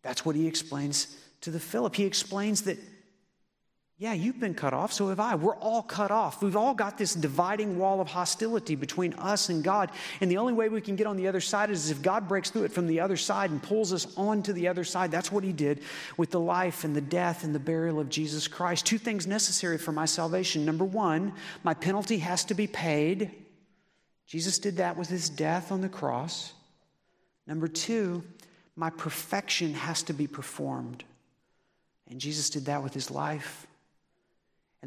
That's 0.03 0.25
what 0.25 0.35
he 0.35 0.47
explains 0.47 1.15
to 1.41 1.51
the 1.51 1.59
Philip. 1.59 1.95
He 1.95 2.05
explains 2.05 2.63
that 2.63 2.77
yeah, 3.99 4.13
you've 4.13 4.39
been 4.39 4.53
cut 4.53 4.75
off, 4.75 4.93
so 4.93 5.09
have 5.09 5.19
I. 5.19 5.33
We're 5.33 5.55
all 5.55 5.81
cut 5.81 6.11
off. 6.11 6.43
We've 6.43 6.55
all 6.55 6.75
got 6.75 6.99
this 6.99 7.15
dividing 7.15 7.79
wall 7.79 7.99
of 7.99 8.07
hostility 8.07 8.75
between 8.75 9.15
us 9.15 9.49
and 9.49 9.63
God. 9.63 9.89
And 10.21 10.29
the 10.29 10.37
only 10.37 10.53
way 10.53 10.69
we 10.69 10.81
can 10.81 10.95
get 10.95 11.07
on 11.07 11.17
the 11.17 11.27
other 11.27 11.41
side 11.41 11.71
is 11.71 11.89
if 11.89 12.03
God 12.03 12.27
breaks 12.27 12.51
through 12.51 12.65
it 12.65 12.71
from 12.71 12.85
the 12.85 12.99
other 12.99 13.17
side 13.17 13.49
and 13.49 13.61
pulls 13.61 13.91
us 13.91 14.15
onto 14.15 14.53
the 14.53 14.67
other 14.67 14.83
side. 14.83 15.09
That's 15.09 15.31
what 15.31 15.43
He 15.43 15.51
did 15.51 15.81
with 16.15 16.29
the 16.29 16.39
life 16.39 16.83
and 16.83 16.95
the 16.95 17.01
death 17.01 17.43
and 17.43 17.55
the 17.55 17.59
burial 17.59 17.99
of 17.99 18.07
Jesus 18.07 18.47
Christ. 18.47 18.85
Two 18.85 18.99
things 18.99 19.25
necessary 19.25 19.79
for 19.79 19.91
my 19.91 20.05
salvation. 20.05 20.63
Number 20.63 20.85
one, 20.85 21.33
my 21.63 21.73
penalty 21.73 22.19
has 22.19 22.45
to 22.45 22.53
be 22.53 22.67
paid. 22.67 23.31
Jesus 24.27 24.59
did 24.59 24.77
that 24.77 24.95
with 24.95 25.09
His 25.09 25.27
death 25.27 25.71
on 25.71 25.81
the 25.81 25.89
cross. 25.89 26.53
Number 27.47 27.67
two, 27.67 28.21
my 28.75 28.91
perfection 28.91 29.73
has 29.73 30.03
to 30.03 30.13
be 30.13 30.27
performed. 30.27 31.03
And 32.07 32.21
Jesus 32.21 32.51
did 32.51 32.65
that 32.65 32.83
with 32.83 32.93
His 32.93 33.09
life. 33.09 33.65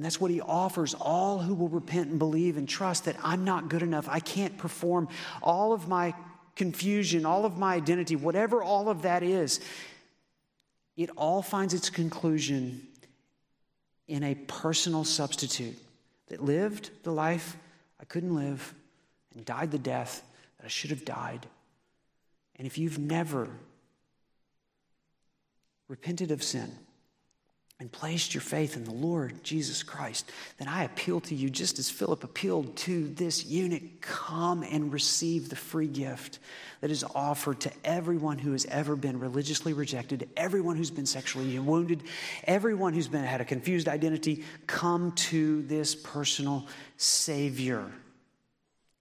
And 0.01 0.05
that's 0.07 0.19
what 0.19 0.31
he 0.31 0.41
offers 0.41 0.95
all 0.95 1.41
who 1.41 1.53
will 1.53 1.69
repent 1.69 2.09
and 2.09 2.19
believe 2.19 2.57
and 2.57 2.67
trust 2.67 3.05
that 3.05 3.17
I'm 3.23 3.45
not 3.45 3.69
good 3.69 3.83
enough. 3.83 4.09
I 4.09 4.19
can't 4.19 4.57
perform 4.57 5.09
all 5.43 5.75
of 5.75 5.89
my 5.89 6.15
confusion, 6.57 7.27
all 7.27 7.45
of 7.45 7.59
my 7.59 7.75
identity, 7.75 8.17
whatever 8.17 8.63
all 8.63 8.89
of 8.89 9.03
that 9.03 9.23
is. 9.23 9.61
It 10.97 11.11
all 11.19 11.43
finds 11.43 11.75
its 11.75 11.91
conclusion 11.91 12.89
in 14.09 14.23
a 14.23 14.35
personal 14.35 15.05
substitute 15.05 15.77
that 16.29 16.43
lived 16.43 16.89
the 17.03 17.13
life 17.13 17.59
I 18.01 18.07
couldn't 18.07 18.35
live 18.35 18.73
and 19.35 19.45
died 19.45 19.71
the 19.71 19.79
death 19.79 20.23
that 20.57 20.65
I 20.65 20.69
should 20.69 20.89
have 20.89 21.05
died 21.05 21.47
And 22.57 22.67
if 22.67 22.79
you've 22.79 22.99
never 22.99 23.51
repented 25.89 26.31
of 26.31 26.43
sin, 26.43 26.73
and 27.81 27.91
placed 27.91 28.35
your 28.35 28.43
faith 28.43 28.77
in 28.77 28.85
the 28.85 28.93
Lord 28.93 29.43
Jesus 29.43 29.83
Christ, 29.83 30.31
then 30.59 30.69
I 30.69 30.85
appeal 30.85 31.19
to 31.23 31.35
you 31.35 31.49
just 31.49 31.79
as 31.79 31.89
Philip 31.89 32.23
appealed 32.23 32.77
to 32.77 33.09
this 33.09 33.47
eunuch 33.47 34.03
come 34.03 34.63
and 34.63 34.93
receive 34.93 35.49
the 35.49 35.57
free 35.57 35.87
gift 35.87 36.41
that 36.83 36.91
is 36.91 37.03
offered 37.15 37.59
to 37.61 37.73
everyone 37.83 38.37
who 38.39 38.53
has 38.53 38.67
ever 38.67 38.97
been 38.97 39.19
religiously 39.19 39.73
rejected, 39.73 40.29
everyone 40.37 40.77
who's 40.77 40.91
been 40.91 41.07
sexually 41.07 41.59
wounded, 41.59 42.03
everyone 42.45 42.93
who's 42.93 43.09
been 43.09 43.25
had 43.25 43.41
a 43.41 43.47
confused 43.47 43.89
identity. 43.89 44.45
Come 44.67 45.13
to 45.13 45.63
this 45.63 45.95
personal 45.95 46.67
Savior. 46.99 47.91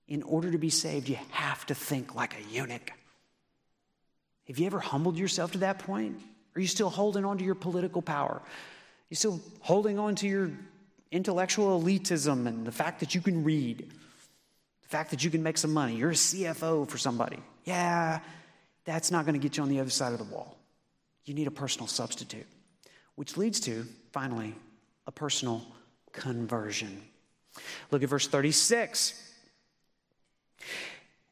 In 0.08 0.24
order 0.24 0.52
to 0.52 0.58
be 0.58 0.70
saved, 0.70 1.10
you 1.10 1.18
have 1.32 1.66
to 1.66 1.76
think 1.76 2.16
like 2.16 2.34
a 2.40 2.54
eunuch. 2.54 2.94
Have 4.48 4.58
you 4.58 4.66
ever 4.66 4.80
humbled 4.80 5.18
yourself 5.18 5.52
to 5.52 5.58
that 5.60 5.80
point? 5.80 6.20
Are 6.56 6.62
you 6.62 6.68
still 6.68 6.90
holding 6.90 7.26
on 7.26 7.38
to 7.38 7.44
your 7.44 7.56
political 7.56 8.02
power? 8.02 8.42
You 9.10 9.16
still 9.16 9.42
holding 9.62 9.98
on 9.98 10.16
to 10.16 10.28
your 10.28 10.52
intellectual 11.12 11.82
elitism 11.82 12.48
and 12.48 12.66
the 12.66 12.72
fact 12.72 13.00
that 13.00 13.16
you 13.16 13.22
can 13.22 13.44
read, 13.44 13.80
the 13.80 14.88
fact 14.88 15.12
that 15.12 15.24
you 15.24 15.32
can 15.32 15.42
make 15.42 15.58
some 15.58 15.74
money. 15.74 15.96
You're 15.96 16.12
a 16.12 16.14
CFO 16.14 16.88
for 16.88 16.98
somebody. 16.98 17.40
Yeah, 17.66 18.20
that's 18.86 19.12
not 19.12 19.26
going 19.26 19.34
to 19.34 19.40
get 19.40 19.58
you 19.58 19.64
on 19.64 19.70
the 19.70 19.80
other 19.80 19.90
side 19.90 20.14
of 20.14 20.20
the 20.20 20.26
wall. 20.26 20.58
You 21.26 21.34
need 21.34 21.48
a 21.48 21.52
personal 21.52 21.88
substitute, 21.88 22.46
which 23.16 23.38
leads 23.38 23.60
to, 23.62 23.86
finally, 24.12 24.56
a 25.08 25.12
personal 25.12 25.64
conversion. 26.12 27.02
Look 27.92 28.04
at 28.04 28.10
verse 28.10 28.28
36. 28.28 29.26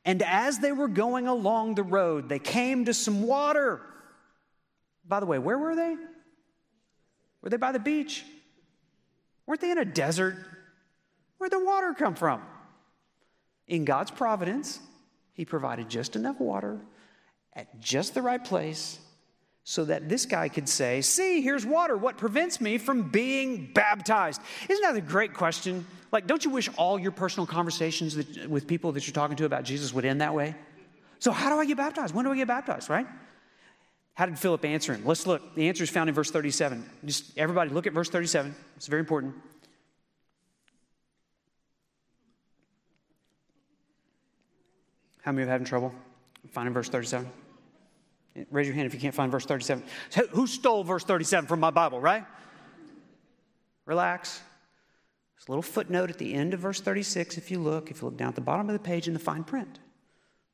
And 0.05 0.23
as 0.23 0.59
they 0.59 0.71
were 0.71 0.87
going 0.87 1.27
along 1.27 1.75
the 1.75 1.83
road, 1.83 2.29
they 2.29 2.39
came 2.39 2.85
to 2.85 2.93
some 2.93 3.23
water. 3.23 3.81
By 5.07 5.19
the 5.19 5.25
way, 5.25 5.37
where 5.37 5.57
were 5.57 5.75
they? 5.75 5.95
Were 7.47 7.51
they 7.51 7.55
by 7.55 7.71
the 7.71 7.79
beach? 7.79 8.25
Weren't 9.45 9.61
they 9.61 9.71
in 9.71 9.77
a 9.77 9.85
desert? 9.85 10.35
Where'd 11.37 11.53
the 11.53 11.63
water 11.63 11.93
come 11.93 12.13
from? 12.13 12.41
In 13.69 13.85
God's 13.85 14.11
providence, 14.11 14.81
He 15.31 15.45
provided 15.45 15.87
just 15.87 16.17
enough 16.17 16.41
water 16.41 16.77
at 17.53 17.79
just 17.79 18.13
the 18.13 18.21
right 18.21 18.43
place 18.43 18.99
so 19.63 19.85
that 19.85 20.09
this 20.09 20.25
guy 20.25 20.49
could 20.49 20.67
say, 20.67 20.99
See, 20.99 21.39
here's 21.39 21.65
water. 21.65 21.95
What 21.95 22.17
prevents 22.17 22.59
me 22.59 22.77
from 22.77 23.11
being 23.11 23.71
baptized? 23.73 24.41
Isn't 24.67 24.83
that 24.83 24.97
a 24.97 25.01
great 25.01 25.33
question? 25.33 25.85
Like, 26.11 26.27
don't 26.27 26.43
you 26.43 26.51
wish 26.51 26.69
all 26.75 26.99
your 26.99 27.13
personal 27.13 27.47
conversations 27.47 28.15
that, 28.15 28.49
with 28.49 28.67
people 28.67 28.91
that 28.91 29.07
you're 29.07 29.13
talking 29.13 29.37
to 29.37 29.45
about 29.45 29.63
Jesus 29.63 29.93
would 29.93 30.03
end 30.03 30.19
that 30.19 30.33
way? 30.33 30.53
So, 31.19 31.31
how 31.31 31.49
do 31.49 31.61
I 31.61 31.65
get 31.65 31.77
baptized? 31.77 32.13
When 32.13 32.25
do 32.25 32.31
I 32.33 32.35
get 32.35 32.49
baptized, 32.49 32.89
right? 32.89 33.07
How 34.17 34.25
did 34.25 34.39
Philip 34.39 34.65
answer 34.65 34.95
him? 34.95 35.03
Let's 35.05 35.27
look. 35.27 35.53
The 35.53 35.69
answer 35.69 35.83
is 35.83 35.91
found 35.91 36.09
in 36.09 36.15
verse 36.15 36.31
37. 36.31 36.83
Just 37.05 37.37
everybody 37.37 37.69
look 37.69 37.85
at 37.85 37.93
verse 37.93 38.09
37. 38.09 38.55
It's 38.75 38.87
very 38.87 38.99
important. 38.99 39.35
How 45.21 45.31
many 45.31 45.43
of 45.43 45.49
you 45.49 45.51
having 45.51 45.67
trouble 45.67 45.93
finding 46.49 46.73
verse 46.73 46.89
37? 46.89 47.29
Raise 48.49 48.65
your 48.65 48.73
hand 48.73 48.87
if 48.87 48.95
you 48.95 48.99
can't 48.99 49.13
find 49.13 49.31
verse 49.31 49.45
37. 49.45 49.83
Who 50.31 50.47
stole 50.47 50.83
verse 50.83 51.03
37 51.03 51.47
from 51.47 51.59
my 51.59 51.69
Bible, 51.69 52.01
right? 52.01 52.25
Relax. 53.85 54.41
There's 55.35 55.47
a 55.47 55.51
little 55.51 55.61
footnote 55.61 56.09
at 56.09 56.17
the 56.17 56.33
end 56.33 56.55
of 56.55 56.59
verse 56.59 56.81
36 56.81 57.37
if 57.37 57.51
you 57.51 57.59
look. 57.59 57.91
If 57.91 58.01
you 58.01 58.07
look 58.07 58.17
down 58.17 58.29
at 58.29 58.35
the 58.35 58.41
bottom 58.41 58.67
of 58.67 58.73
the 58.73 58.79
page 58.79 59.07
in 59.07 59.13
the 59.13 59.19
fine 59.19 59.43
print, 59.43 59.77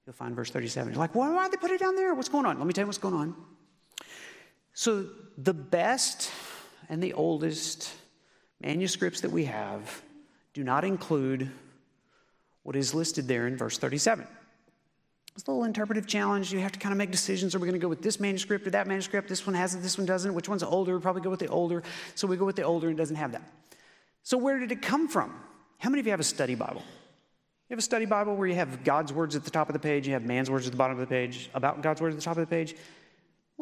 you'll 0.05 0.11
find 0.11 0.35
verse 0.35 0.49
37. 0.49 0.91
You're 0.91 0.99
like, 0.99 1.15
why, 1.15 1.29
why 1.31 1.43
did 1.43 1.53
they 1.53 1.61
put 1.61 1.71
it 1.71 1.79
down 1.79 1.95
there? 1.95 2.13
What's 2.13 2.27
going 2.27 2.45
on? 2.45 2.57
Let 2.57 2.67
me 2.67 2.73
tell 2.73 2.81
you 2.81 2.87
what's 2.87 2.97
going 2.97 3.15
on. 3.15 3.52
So, 4.73 5.05
the 5.37 5.53
best 5.53 6.31
and 6.89 7.01
the 7.01 7.13
oldest 7.13 7.91
manuscripts 8.61 9.21
that 9.21 9.31
we 9.31 9.45
have 9.45 10.01
do 10.53 10.63
not 10.63 10.83
include 10.83 11.51
what 12.63 12.75
is 12.75 12.93
listed 12.93 13.27
there 13.27 13.47
in 13.47 13.57
verse 13.57 13.77
37. 13.77 14.27
It's 15.35 15.47
a 15.47 15.51
little 15.51 15.63
interpretive 15.63 16.05
challenge. 16.05 16.53
You 16.53 16.59
have 16.59 16.71
to 16.73 16.79
kind 16.79 16.93
of 16.93 16.97
make 16.97 17.11
decisions. 17.11 17.55
Are 17.55 17.59
we 17.59 17.67
going 17.67 17.79
to 17.79 17.83
go 17.83 17.87
with 17.87 18.03
this 18.03 18.19
manuscript 18.19 18.67
or 18.67 18.69
that 18.71 18.87
manuscript? 18.87 19.27
This 19.27 19.45
one 19.47 19.55
has 19.55 19.73
it, 19.73 19.81
this 19.81 19.97
one 19.97 20.05
doesn't. 20.05 20.33
Which 20.33 20.47
one's 20.47 20.63
older? 20.63 20.99
Probably 20.99 21.21
go 21.21 21.31
with 21.31 21.39
the 21.39 21.47
older. 21.47 21.81
So 22.13 22.27
we 22.27 22.37
go 22.37 22.45
with 22.45 22.55
the 22.55 22.63
older 22.63 22.87
and 22.87 22.97
doesn't 22.97 23.15
have 23.15 23.31
that. 23.31 23.41
So 24.21 24.37
where 24.37 24.59
did 24.59 24.71
it 24.71 24.81
come 24.81 25.07
from? 25.07 25.33
How 25.79 25.89
many 25.89 25.99
of 25.99 26.05
you 26.05 26.11
have 26.11 26.19
a 26.19 26.23
study 26.23 26.55
Bible? 26.55 26.83
You 27.69 27.73
have 27.73 27.79
a 27.79 27.81
study 27.81 28.05
Bible 28.05 28.35
where 28.35 28.47
you 28.47 28.55
have 28.55 28.83
God's 28.83 29.11
words 29.11 29.35
at 29.35 29.43
the 29.43 29.49
top 29.49 29.69
of 29.69 29.73
the 29.73 29.79
page, 29.79 30.05
you 30.05 30.13
have 30.13 30.23
man's 30.23 30.51
words 30.51 30.67
at 30.67 30.71
the 30.71 30.77
bottom 30.77 30.99
of 30.99 31.01
the 31.01 31.13
page, 31.13 31.49
about 31.53 31.81
God's 31.81 31.99
words 31.99 32.13
at 32.13 32.19
the 32.19 32.23
top 32.23 32.37
of 32.37 32.41
the 32.41 32.55
page. 32.55 32.75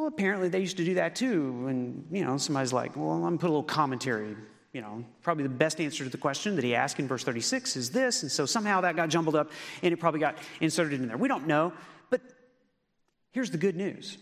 Well, 0.01 0.07
apparently 0.07 0.49
they 0.49 0.61
used 0.61 0.77
to 0.77 0.83
do 0.83 0.95
that 0.95 1.15
too. 1.15 1.67
And, 1.67 2.07
you 2.09 2.25
know, 2.25 2.35
somebody's 2.37 2.73
like, 2.73 2.95
well, 2.95 3.11
I'm 3.11 3.21
going 3.21 3.37
to 3.37 3.39
put 3.39 3.49
a 3.49 3.53
little 3.53 3.61
commentary. 3.61 4.35
You 4.73 4.81
know, 4.81 5.05
probably 5.21 5.43
the 5.43 5.49
best 5.49 5.79
answer 5.79 6.03
to 6.03 6.09
the 6.09 6.17
question 6.17 6.55
that 6.55 6.63
he 6.63 6.73
asked 6.73 6.99
in 6.99 7.07
verse 7.07 7.23
36 7.23 7.75
is 7.75 7.91
this. 7.91 8.23
And 8.23 8.31
so 8.31 8.47
somehow 8.47 8.81
that 8.81 8.95
got 8.95 9.09
jumbled 9.09 9.35
up 9.35 9.51
and 9.83 9.93
it 9.93 9.97
probably 9.97 10.19
got 10.19 10.39
inserted 10.59 10.99
in 10.99 11.07
there. 11.07 11.17
We 11.17 11.27
don't 11.27 11.45
know. 11.45 11.71
But 12.09 12.21
here's 13.29 13.51
the 13.51 13.59
good 13.59 13.75
news 13.75 14.17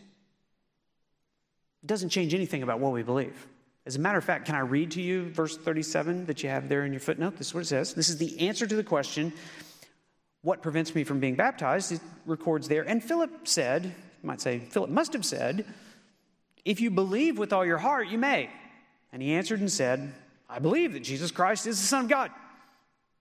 it 1.82 1.88
doesn't 1.88 2.09
change 2.09 2.34
anything 2.34 2.61
about 2.61 2.82
what 2.82 2.91
we 2.91 3.01
believe. 3.01 3.47
As 3.86 3.95
a 3.95 3.99
matter 3.99 4.17
of 4.17 4.25
fact, 4.25 4.47
can 4.47 4.55
I 4.55 4.59
read 4.59 4.91
to 4.91 5.01
you 5.01 5.30
verse 5.30 5.55
37 5.55 6.25
that 6.25 6.43
you 6.43 6.49
have 6.49 6.67
there 6.67 6.84
in 6.84 6.91
your 6.91 6.99
footnote? 6.99 7.38
This 7.38 7.47
is 7.47 7.53
what 7.53 7.63
it 7.63 7.67
says. 7.67 7.93
This 7.93 8.09
is 8.09 8.17
the 8.17 8.49
answer 8.49 8.67
to 8.67 8.75
the 8.75 8.84
question, 8.84 9.32
What 10.41 10.61
prevents 10.61 10.93
me 10.93 11.05
from 11.05 11.21
being 11.21 11.36
baptized? 11.36 11.93
It 11.93 12.01
records 12.25 12.67
there. 12.67 12.84
And 12.84 13.01
Philip 13.01 13.47
said, 13.47 13.95
you 14.22 14.28
might 14.28 14.41
say, 14.41 14.59
Philip 14.59 14.89
must 14.89 15.13
have 15.13 15.26
said, 15.26 15.65
If 16.65 16.82
you 16.82 16.91
believe 16.91 17.38
with 17.38 17.53
all 17.53 17.65
your 17.65 17.78
heart, 17.78 18.09
you 18.09 18.17
may. 18.17 18.49
And 19.11 19.22
he 19.22 19.34
answered 19.34 19.59
and 19.59 19.72
said, 19.72 20.13
I 20.49 20.59
believe 20.59 20.93
that 20.93 21.01
Jesus 21.01 21.32
Christ 21.32 21.67
is 21.67 21.80
the 21.80 21.88
Son 21.88 22.05
of 22.05 22.09
God. 22.09 22.32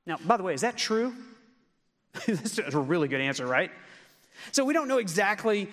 Now, 0.06 0.16
by 0.24 0.36
the 0.36 0.42
way, 0.42 0.54
is 0.54 0.62
that 0.62 0.76
true? 0.76 1.14
That's 2.26 2.58
a 2.58 2.78
really 2.78 3.08
good 3.08 3.20
answer, 3.20 3.46
right? 3.46 3.70
So 4.52 4.64
we 4.64 4.72
don't 4.72 4.88
know 4.88 4.98
exactly 4.98 5.68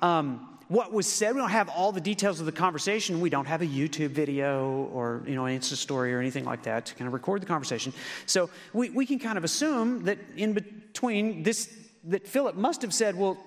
um, 0.00 0.58
what 0.68 0.92
was 0.92 1.06
said. 1.06 1.34
We 1.34 1.40
don't 1.40 1.50
have 1.50 1.68
all 1.68 1.92
the 1.92 2.00
details 2.00 2.40
of 2.40 2.46
the 2.46 2.52
conversation. 2.52 3.20
We 3.20 3.30
don't 3.30 3.46
have 3.46 3.62
a 3.62 3.66
YouTube 3.66 4.10
video 4.10 4.88
or 4.92 5.22
you 5.26 5.34
know 5.34 5.46
an 5.46 5.58
Insta 5.58 5.74
story 5.74 6.14
or 6.14 6.20
anything 6.20 6.44
like 6.44 6.64
that 6.64 6.86
to 6.86 6.94
kind 6.94 7.06
of 7.06 7.14
record 7.14 7.42
the 7.42 7.46
conversation. 7.46 7.92
So 8.26 8.50
we, 8.72 8.90
we 8.90 9.06
can 9.06 9.18
kind 9.18 9.38
of 9.38 9.44
assume 9.44 10.04
that 10.04 10.18
in 10.36 10.52
between 10.52 11.42
this 11.42 11.74
that 12.04 12.28
Philip 12.28 12.54
must 12.54 12.82
have 12.82 12.94
said, 12.94 13.16
well, 13.16 13.38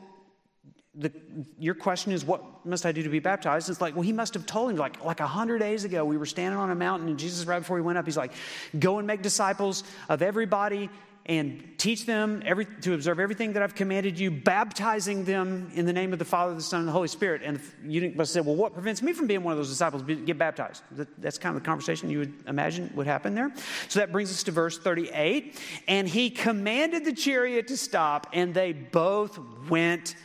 the, 0.93 1.11
your 1.57 1.73
question 1.73 2.11
is, 2.11 2.25
what 2.25 2.65
must 2.65 2.85
I 2.85 2.91
do 2.91 3.01
to 3.03 3.09
be 3.09 3.19
baptized? 3.19 3.69
It's 3.69 3.79
like, 3.79 3.95
well, 3.95 4.01
he 4.01 4.11
must 4.11 4.33
have 4.33 4.45
told 4.45 4.71
him, 4.71 4.77
like, 4.77 5.03
like 5.03 5.21
a 5.21 5.27
hundred 5.27 5.59
days 5.59 5.85
ago, 5.85 6.03
we 6.03 6.17
were 6.17 6.25
standing 6.25 6.59
on 6.59 6.69
a 6.69 6.75
mountain, 6.75 7.07
and 7.07 7.17
Jesus, 7.17 7.45
right 7.45 7.59
before 7.59 7.77
he 7.77 7.83
went 7.83 7.97
up, 7.97 8.05
he's 8.05 8.17
like, 8.17 8.33
go 8.77 8.97
and 8.97 9.07
make 9.07 9.21
disciples 9.21 9.83
of 10.09 10.21
everybody 10.21 10.89
and 11.27 11.75
teach 11.77 12.05
them 12.05 12.41
every, 12.45 12.65
to 12.65 12.93
observe 12.93 13.19
everything 13.19 13.53
that 13.53 13.61
I've 13.61 13.75
commanded 13.75 14.19
you, 14.19 14.31
baptizing 14.31 15.23
them 15.23 15.71
in 15.75 15.85
the 15.85 15.93
name 15.93 16.13
of 16.13 16.19
the 16.19 16.25
Father, 16.25 16.55
the 16.55 16.61
Son, 16.61 16.79
and 16.79 16.87
the 16.87 16.91
Holy 16.91 17.07
Spirit. 17.07 17.41
And 17.45 17.61
you 17.85 18.01
didn't 18.01 18.17
must 18.17 18.33
say, 18.33 18.41
well, 18.41 18.55
what 18.55 18.73
prevents 18.73 19.01
me 19.01 19.13
from 19.13 19.27
being 19.27 19.43
one 19.43 19.51
of 19.51 19.57
those 19.57 19.69
disciples? 19.69 20.01
Get 20.01 20.37
baptized. 20.37 20.81
That's 21.19 21.37
kind 21.37 21.55
of 21.55 21.61
the 21.61 21.65
conversation 21.65 22.09
you 22.09 22.19
would 22.19 22.33
imagine 22.47 22.91
would 22.95 23.07
happen 23.07 23.35
there. 23.35 23.53
So 23.87 23.99
that 23.99 24.11
brings 24.11 24.31
us 24.31 24.43
to 24.43 24.51
verse 24.51 24.79
38. 24.79 25.59
And 25.87 26.07
he 26.09 26.31
commanded 26.31 27.05
the 27.05 27.13
chariot 27.13 27.67
to 27.67 27.77
stop, 27.77 28.27
and 28.33 28.53
they 28.53 28.73
both 28.73 29.39
went 29.69 30.15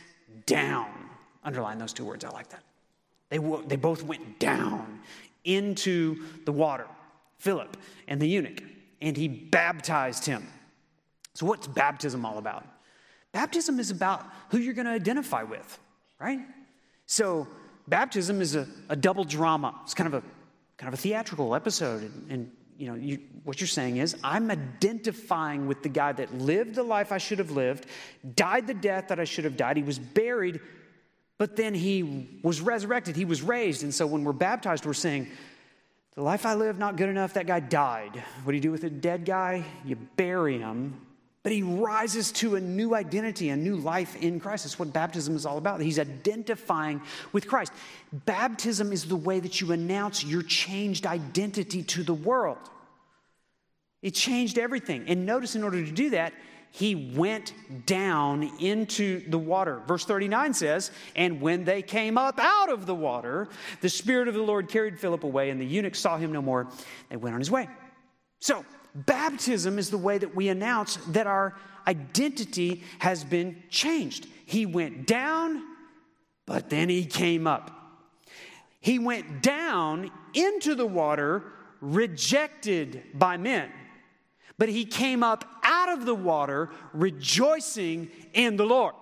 down. 0.47 0.87
Underline 1.43 1.77
those 1.77 1.93
two 1.93 2.03
words, 2.03 2.25
I 2.25 2.29
like 2.29 2.49
that. 2.49 2.63
They, 3.29 3.37
they 3.67 3.75
both 3.75 4.03
went 4.03 4.39
down 4.39 5.01
into 5.43 6.23
the 6.45 6.51
water, 6.51 6.87
Philip 7.37 7.77
and 8.07 8.19
the 8.19 8.27
eunuch, 8.27 8.63
and 9.01 9.15
he 9.15 9.27
baptized 9.27 10.25
him. 10.25 10.47
So, 11.33 11.45
what's 11.45 11.67
baptism 11.67 12.25
all 12.25 12.39
about? 12.39 12.65
Baptism 13.31 13.79
is 13.79 13.91
about 13.91 14.25
who 14.49 14.57
you're 14.57 14.73
going 14.73 14.87
to 14.87 14.91
identify 14.91 15.43
with, 15.43 15.79
right? 16.19 16.39
So, 17.05 17.47
baptism 17.87 18.41
is 18.41 18.55
a, 18.55 18.67
a 18.89 18.95
double 18.95 19.23
drama. 19.23 19.79
It's 19.83 19.93
kind 19.93 20.13
of 20.13 20.23
a 20.23 20.23
kind 20.77 20.93
of 20.93 20.99
a 20.99 21.01
theatrical 21.01 21.55
episode, 21.55 22.03
and, 22.03 22.31
and 22.31 22.51
you 22.77 22.87
know, 22.87 22.95
you, 22.95 23.19
what 23.43 23.59
you're 23.59 23.67
saying 23.67 23.97
is, 23.97 24.15
I'm 24.23 24.51
identifying 24.51 25.67
with 25.67 25.83
the 25.83 25.89
guy 25.89 26.11
that 26.11 26.33
lived 26.33 26.75
the 26.75 26.83
life 26.83 27.11
I 27.11 27.17
should 27.17 27.39
have 27.39 27.51
lived, 27.51 27.85
died 28.35 28.67
the 28.67 28.73
death 28.73 29.07
that 29.07 29.19
I 29.19 29.23
should 29.23 29.45
have 29.45 29.57
died. 29.57 29.77
He 29.77 29.83
was 29.83 29.97
buried, 29.99 30.59
but 31.37 31.55
then 31.55 31.73
he 31.73 32.27
was 32.43 32.61
resurrected. 32.61 33.15
He 33.15 33.25
was 33.25 33.41
raised. 33.41 33.83
And 33.83 33.93
so 33.93 34.05
when 34.05 34.23
we're 34.23 34.33
baptized, 34.33 34.85
we're 34.85 34.93
saying, 34.93 35.27
the 36.17 36.23
life 36.23 36.47
I 36.47 36.55
lived, 36.55 36.79
not 36.79 36.95
good 36.95 37.09
enough. 37.09 37.33
That 37.33 37.45
guy 37.45 37.59
died. 37.59 38.23
What 38.43 38.51
do 38.51 38.55
you 38.55 38.61
do 38.61 38.71
with 38.71 38.83
a 38.83 38.89
dead 38.89 39.23
guy? 39.23 39.63
You 39.85 39.95
bury 39.95 40.57
him, 40.57 40.99
but 41.47 41.53
he 41.53 41.63
rises 41.63 42.33
to 42.33 42.57
a 42.57 42.59
new 42.59 42.93
identity, 42.93 43.47
a 43.47 43.55
new 43.55 43.77
life 43.77 44.21
in 44.21 44.37
Christ. 44.37 44.65
That's 44.65 44.77
what 44.77 44.91
baptism 44.91 45.33
is 45.33 45.45
all 45.45 45.57
about. 45.57 45.79
He's 45.79 45.97
identifying 45.97 47.01
with 47.31 47.47
Christ. 47.47 47.71
Baptism 48.11 48.91
is 48.91 49.05
the 49.05 49.15
way 49.15 49.39
that 49.39 49.61
you 49.61 49.71
announce 49.71 50.25
your 50.25 50.41
changed 50.41 51.05
identity 51.05 51.83
to 51.83 52.03
the 52.03 52.13
world. 52.13 52.57
It 54.01 54.13
changed 54.13 54.57
everything. 54.57 55.05
And 55.07 55.25
notice, 55.25 55.55
in 55.55 55.63
order 55.63 55.81
to 55.85 55.89
do 55.89 56.09
that, 56.09 56.33
he 56.71 57.13
went 57.15 57.53
down 57.85 58.43
into 58.59 59.21
the 59.29 59.39
water. 59.39 59.81
Verse 59.87 60.03
39 60.03 60.53
says, 60.53 60.91
And 61.15 61.39
when 61.39 61.63
they 61.63 61.81
came 61.81 62.17
up 62.17 62.39
out 62.39 62.69
of 62.69 62.85
the 62.85 62.93
water, 62.93 63.47
the 63.79 63.87
Spirit 63.87 64.27
of 64.27 64.33
the 64.33 64.43
Lord 64.43 64.67
carried 64.67 64.99
Philip 64.99 65.23
away, 65.23 65.49
and 65.49 65.61
the 65.61 65.65
eunuch 65.65 65.95
saw 65.95 66.17
him 66.17 66.33
no 66.33 66.41
more. 66.41 66.67
They 67.07 67.15
went 67.15 67.35
on 67.35 67.39
his 67.39 67.49
way. 67.49 67.69
So, 68.39 68.65
baptism 69.05 69.79
is 69.79 69.89
the 69.89 69.97
way 69.97 70.17
that 70.17 70.35
we 70.35 70.49
announce 70.49 70.97
that 71.07 71.27
our 71.27 71.55
identity 71.87 72.83
has 72.99 73.23
been 73.23 73.63
changed. 73.69 74.27
He 74.45 74.65
went 74.65 75.07
down, 75.07 75.63
but 76.45 76.69
then 76.69 76.89
he 76.89 77.05
came 77.05 77.47
up. 77.47 77.71
He 78.79 78.99
went 78.99 79.41
down 79.41 80.11
into 80.33 80.75
the 80.75 80.85
water, 80.85 81.43
rejected 81.81 83.03
by 83.13 83.37
men 83.37 83.69
but 84.57 84.69
he 84.69 84.85
came 84.85 85.23
up 85.23 85.45
out 85.63 85.89
of 85.89 86.05
the 86.05 86.15
water 86.15 86.69
rejoicing 86.93 88.09
in 88.33 88.57
the 88.57 88.65
Lord. 88.65 88.95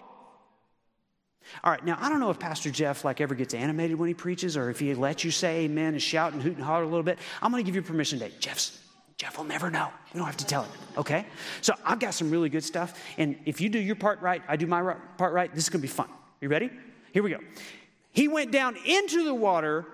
All 1.63 1.71
right, 1.71 1.85
now 1.85 1.97
I 2.01 2.09
don't 2.09 2.19
know 2.19 2.31
if 2.31 2.39
Pastor 2.39 2.71
Jeff 2.71 3.05
like 3.05 3.21
ever 3.21 3.35
gets 3.35 3.53
animated 3.53 3.97
when 3.97 4.07
he 4.07 4.13
preaches 4.13 4.57
or 4.57 4.69
if 4.69 4.79
he 4.79 4.93
lets 4.95 5.23
you 5.23 5.31
say 5.31 5.65
amen 5.65 5.93
and 5.93 6.01
shout 6.01 6.33
and 6.33 6.41
hoot 6.41 6.55
and 6.55 6.63
holler 6.63 6.83
a 6.83 6.87
little 6.87 7.03
bit. 7.03 7.19
I'm 7.41 7.51
going 7.51 7.63
to 7.63 7.65
give 7.65 7.75
you 7.75 7.83
permission 7.83 8.19
today. 8.19 8.33
Jeff's 8.39 8.79
Jeff 9.17 9.37
will 9.37 9.45
never 9.45 9.71
know. 9.71 9.89
You 10.13 10.19
don't 10.19 10.25
have 10.25 10.37
to 10.37 10.45
tell 10.45 10.63
him, 10.63 10.71
okay? 10.97 11.25
So 11.61 11.73
I've 11.85 11.99
got 11.99 12.13
some 12.13 12.29
really 12.29 12.49
good 12.49 12.63
stuff. 12.63 13.01
And 13.17 13.37
if 13.45 13.61
you 13.61 13.69
do 13.69 13.79
your 13.79 13.95
part 13.95 14.21
right, 14.21 14.41
I 14.47 14.57
do 14.57 14.67
my 14.67 14.95
part 15.17 15.33
right, 15.33 15.53
this 15.53 15.63
is 15.63 15.69
going 15.69 15.79
to 15.79 15.87
be 15.87 15.87
fun. 15.87 16.09
You 16.41 16.49
ready? 16.49 16.69
Here 17.13 17.23
we 17.23 17.29
go. 17.29 17.39
He 18.11 18.27
went 18.27 18.51
down 18.51 18.75
into 18.85 19.23
the 19.23 19.33
water 19.33 19.85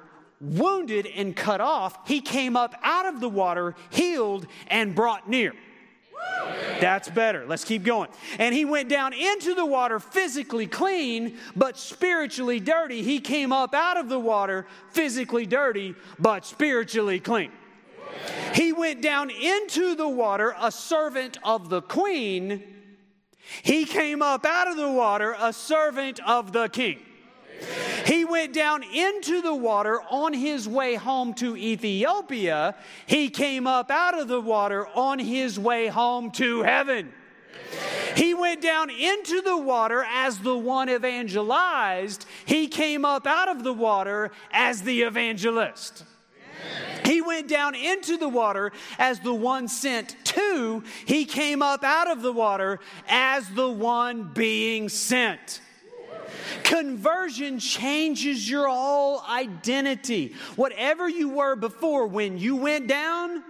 wounded 0.42 1.08
and 1.16 1.36
cut 1.36 1.62
off, 1.62 2.08
he 2.08 2.20
came 2.20 2.58
up 2.58 2.76
out 2.82 3.06
of 3.06 3.20
the 3.20 3.30
water, 3.30 3.76
healed, 3.92 4.48
and 4.68 4.96
brought 4.96 5.30
near. 5.30 5.54
That's 6.80 7.10
better. 7.10 7.46
Let's 7.48 7.64
keep 7.64 7.84
going. 7.84 8.10
And 8.40 8.54
he 8.54 8.66
went 8.66 8.90
down 8.90 9.14
into 9.14 9.54
the 9.54 9.66
water 9.66 10.00
physically 10.00 10.68
clean, 10.68 11.38
but 11.56 11.78
spiritually 11.78 12.60
dirty. 12.60 13.04
He 13.04 13.20
came 13.20 13.52
up 13.52 13.74
out 13.74 13.98
of 13.98 14.10
the 14.10 14.20
water 14.20 14.66
physically 14.90 15.46
dirty, 15.46 15.96
but 16.20 16.46
spiritually 16.46 17.20
clean. 17.20 17.52
He 18.54 18.74
went 18.74 19.02
down 19.02 19.30
into 19.30 19.96
the 19.96 20.08
water 20.08 20.56
a 20.60 20.72
servant 20.72 21.38
of 21.44 21.70
the 21.70 21.82
queen. 21.82 22.64
He 23.64 23.86
came 23.86 24.22
up 24.22 24.46
out 24.46 24.68
of 24.68 24.78
the 24.78 24.92
water 24.92 25.36
a 25.40 25.54
servant 25.54 26.20
of 26.28 26.52
the 26.52 26.70
king. 26.70 27.00
He 28.06 28.26
went 28.26 28.54
down 28.54 28.84
into 28.84 29.42
the 29.42 29.54
water 29.54 30.02
on 30.10 30.34
his 30.34 30.68
way 30.68 30.96
home 30.96 31.34
to 31.36 31.56
Ethiopia. 31.56 32.76
He 33.06 33.30
came 33.30 33.68
up 33.68 33.92
out 33.92 34.18
of 34.18 34.28
the 34.28 34.42
water 34.42 34.88
on 34.88 35.20
his 35.20 35.60
way 35.60 35.88
home 35.88 36.32
to 36.32 36.64
heaven. 36.64 37.14
He 38.16 38.34
went 38.34 38.62
down 38.62 38.90
into 38.90 39.42
the 39.42 39.58
water 39.58 40.04
as 40.10 40.40
the 40.40 40.58
one 40.58 40.90
evangelized. 40.90 42.26
He 42.46 42.68
came 42.68 43.06
up 43.06 43.26
out 43.26 43.48
of 43.48 43.64
the 43.64 43.74
water 43.74 44.32
as 44.52 44.82
the 44.82 45.04
evangelist. 45.04 46.04
He 47.06 47.22
went 47.22 47.48
down 47.48 47.76
into 47.76 48.18
the 48.18 48.30
water 48.30 48.72
as 48.98 49.20
the 49.20 49.34
one 49.34 49.68
sent 49.68 50.16
to. 50.26 50.84
He 51.06 51.26
came 51.26 51.62
up 51.62 51.84
out 51.84 52.10
of 52.10 52.22
the 52.22 52.32
water 52.32 52.80
as 53.08 53.50
the 53.50 53.70
one 53.70 54.32
being 54.34 54.90
sent. 54.90 55.62
Conversion 56.64 57.60
changes 57.60 58.50
your 58.50 58.68
whole 58.68 59.22
identity. 59.30 60.36
Whatever 60.56 61.10
you 61.10 61.30
were 61.30 61.56
before, 61.56 62.08
when 62.08 62.38
you 62.38 62.56
went 62.56 62.88
down, 62.88 63.44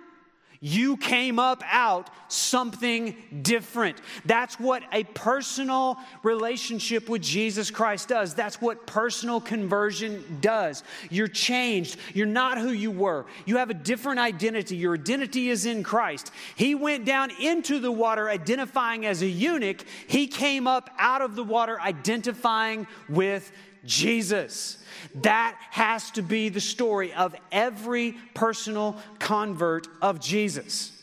you 0.59 0.97
came 0.97 1.39
up 1.39 1.63
out 1.65 2.09
something 2.31 3.15
different. 3.41 3.97
That's 4.25 4.59
what 4.59 4.83
a 4.91 5.03
personal 5.03 5.97
relationship 6.23 7.09
with 7.09 7.21
Jesus 7.21 7.69
Christ 7.69 8.09
does. 8.09 8.33
That's 8.33 8.61
what 8.61 8.87
personal 8.87 9.41
conversion 9.41 10.39
does. 10.41 10.83
You're 11.09 11.27
changed. 11.27 11.97
You're 12.13 12.25
not 12.25 12.57
who 12.57 12.71
you 12.71 12.91
were. 12.91 13.25
You 13.45 13.57
have 13.57 13.69
a 13.69 13.75
different 13.75 14.19
identity. 14.19 14.75
Your 14.77 14.95
identity 14.95 15.49
is 15.49 15.65
in 15.65 15.83
Christ. 15.83 16.31
He 16.55 16.75
went 16.75 17.05
down 17.05 17.31
into 17.41 17.79
the 17.79 17.91
water 17.91 18.29
identifying 18.29 19.05
as 19.05 19.21
a 19.21 19.27
eunuch, 19.27 19.83
he 20.07 20.27
came 20.27 20.67
up 20.67 20.89
out 20.97 21.21
of 21.21 21.35
the 21.35 21.43
water 21.43 21.79
identifying 21.79 22.87
with 23.09 23.51
Jesus. 23.85 24.77
That 25.15 25.57
has 25.71 26.11
to 26.11 26.21
be 26.21 26.49
the 26.49 26.61
story 26.61 27.13
of 27.13 27.35
every 27.51 28.15
personal 28.33 28.97
convert 29.19 29.87
of 30.01 30.19
Jesus. 30.19 31.00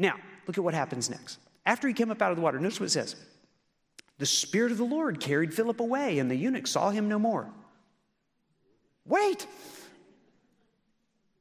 Now, 0.00 0.16
look 0.46 0.56
at 0.56 0.64
what 0.64 0.72
happens 0.72 1.10
next. 1.10 1.38
After 1.66 1.86
he 1.86 1.92
came 1.92 2.10
up 2.10 2.22
out 2.22 2.30
of 2.30 2.36
the 2.38 2.42
water, 2.42 2.58
notice 2.58 2.80
what 2.80 2.86
it 2.86 2.90
says. 2.90 3.16
The 4.16 4.24
Spirit 4.24 4.72
of 4.72 4.78
the 4.78 4.84
Lord 4.84 5.20
carried 5.20 5.52
Philip 5.52 5.78
away, 5.78 6.18
and 6.18 6.30
the 6.30 6.34
eunuch 6.34 6.66
saw 6.66 6.88
him 6.88 7.06
no 7.06 7.18
more. 7.18 7.50
Wait. 9.04 9.46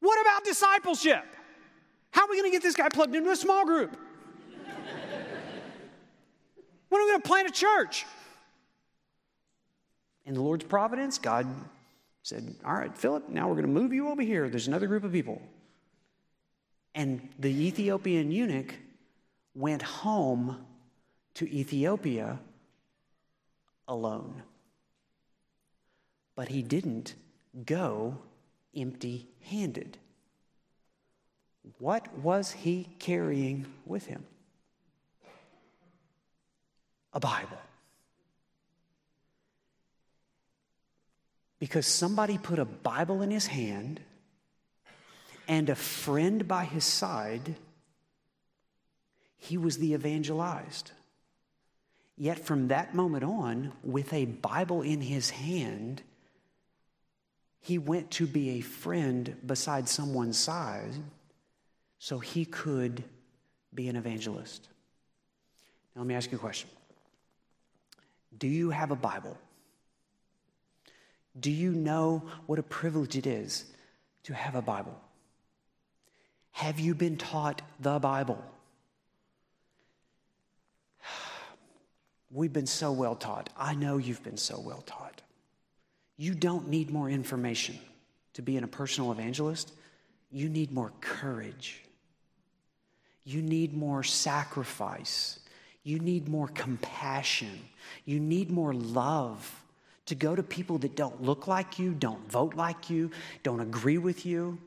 What 0.02 0.20
about 0.22 0.44
discipleship? 0.44 1.24
How 2.12 2.26
are 2.26 2.30
we 2.30 2.38
going 2.38 2.52
to 2.52 2.56
get 2.56 2.62
this 2.62 2.76
guy 2.76 2.90
plugged 2.90 3.16
into 3.16 3.32
a 3.32 3.36
small 3.36 3.66
group? 3.66 3.96
when 6.90 7.02
are 7.02 7.06
we 7.06 7.12
going 7.12 7.22
to 7.22 7.28
plant 7.28 7.48
a 7.48 7.54
church? 7.54 8.06
In 10.26 10.34
the 10.34 10.42
Lord's 10.42 10.66
providence, 10.66 11.18
God 11.18 11.48
said, 12.24 12.56
All 12.66 12.74
right, 12.74 12.96
Philip, 12.98 13.30
now 13.30 13.48
we're 13.48 13.56
going 13.56 13.68
to 13.68 13.72
move 13.72 13.94
you 13.94 14.10
over 14.10 14.22
here. 14.22 14.50
There's 14.50 14.68
another 14.68 14.88
group 14.88 15.06
of 15.06 15.14
people. 15.14 15.42
And 16.96 17.30
the 17.38 17.50
Ethiopian 17.68 18.32
eunuch 18.32 18.76
went 19.56 19.82
home 19.82 20.66
to 21.36 21.48
Ethiopia 21.50 22.40
alone. 23.88 24.44
But 26.36 26.50
he 26.50 26.62
didn't 26.62 27.16
go 27.66 28.18
empty 28.76 29.28
handed. 29.42 29.98
What 31.78 32.18
was 32.18 32.52
he 32.52 32.88
carrying 33.00 33.66
with 33.86 34.06
him? 34.06 34.26
A 37.14 37.20
Bible. 37.20 37.58
because 41.60 41.86
somebody 41.86 42.38
put 42.38 42.58
a 42.58 42.66
Bible 42.66 43.22
in 43.22 43.32
his 43.32 43.48
hand 43.48 44.00
and 45.50 45.68
a 45.68 45.76
friend 45.76 46.48
by 46.48 46.64
his 46.64 46.86
side, 46.86 47.56
he 49.36 49.58
was 49.58 49.80
the 49.80 49.94
evangelized. 49.94 50.92
Yet 52.16 52.46
from 52.46 52.68
that 52.68 52.94
moment 52.94 53.24
on, 53.24 53.74
with 53.84 54.14
a 54.14 54.26
Bible 54.26 54.84
in 54.84 55.02
his 55.02 55.32
hand, 55.32 56.04
he 57.62 57.80
went 57.80 58.12
to 58.12 58.28
be 58.28 58.52
a 58.52 58.62
friend 58.62 59.36
beside 59.44 59.90
someone's 59.90 60.38
side 60.38 60.94
so 61.98 62.20
he 62.20 62.46
could 62.46 63.04
be 63.74 63.88
an 63.88 63.96
evangelist. 63.96 64.68
Now, 65.96 66.02
let 66.02 66.08
me 66.08 66.16
ask 66.16 66.32
you 66.32 66.38
a 66.38 66.42
question 66.42 66.70
Do 68.38 68.48
you 68.48 68.70
have 68.70 68.92
a 68.92 68.96
Bible? 68.96 69.36
Do 71.40 71.50
you 71.50 71.72
know 71.72 72.24
what 72.46 72.60
a 72.60 72.64
privilege 72.64 73.18
it 73.18 73.26
is 73.26 73.66
to 74.24 74.36
have 74.36 74.54
a 74.54 74.62
Bible? 74.62 75.00
Have 76.60 76.78
you 76.78 76.94
been 76.94 77.16
taught 77.16 77.62
the 77.80 78.00
Bible? 78.00 78.44
We've 82.32 82.52
been 82.52 82.68
so 82.68 82.92
well 82.92 83.16
taught. 83.16 83.50
I 83.58 83.76
know 83.76 83.96
you've 83.96 84.22
been 84.26 84.36
so 84.36 84.60
well 84.60 84.84
taught. 84.86 85.22
You 86.18 86.34
don't 86.34 86.68
need 86.68 86.92
more 86.92 87.10
information 87.10 87.80
to 88.34 88.42
be 88.42 88.58
in 88.58 88.66
a 88.66 88.68
personal 88.68 89.14
evangelist. 89.14 89.72
You 90.32 90.50
need 90.50 90.74
more 90.74 90.92
courage. 91.00 91.82
You 93.24 93.42
need 93.42 93.74
more 93.74 94.04
sacrifice. 94.04 95.40
You 95.84 96.00
need 96.00 96.28
more 96.28 96.50
compassion. 96.50 97.58
You 98.04 98.20
need 98.20 98.52
more 98.52 98.74
love 98.74 99.64
to 100.08 100.16
go 100.16 100.36
to 100.36 100.44
people 100.44 100.78
that 100.80 100.98
don't 100.98 101.22
look 101.22 101.48
like 101.48 101.80
you, 101.80 101.94
don't 101.94 102.30
vote 102.30 102.56
like 102.56 102.90
you, 102.90 103.12
don't 103.44 103.62
agree 103.62 103.98
with 103.98 104.26
you, 104.26 104.58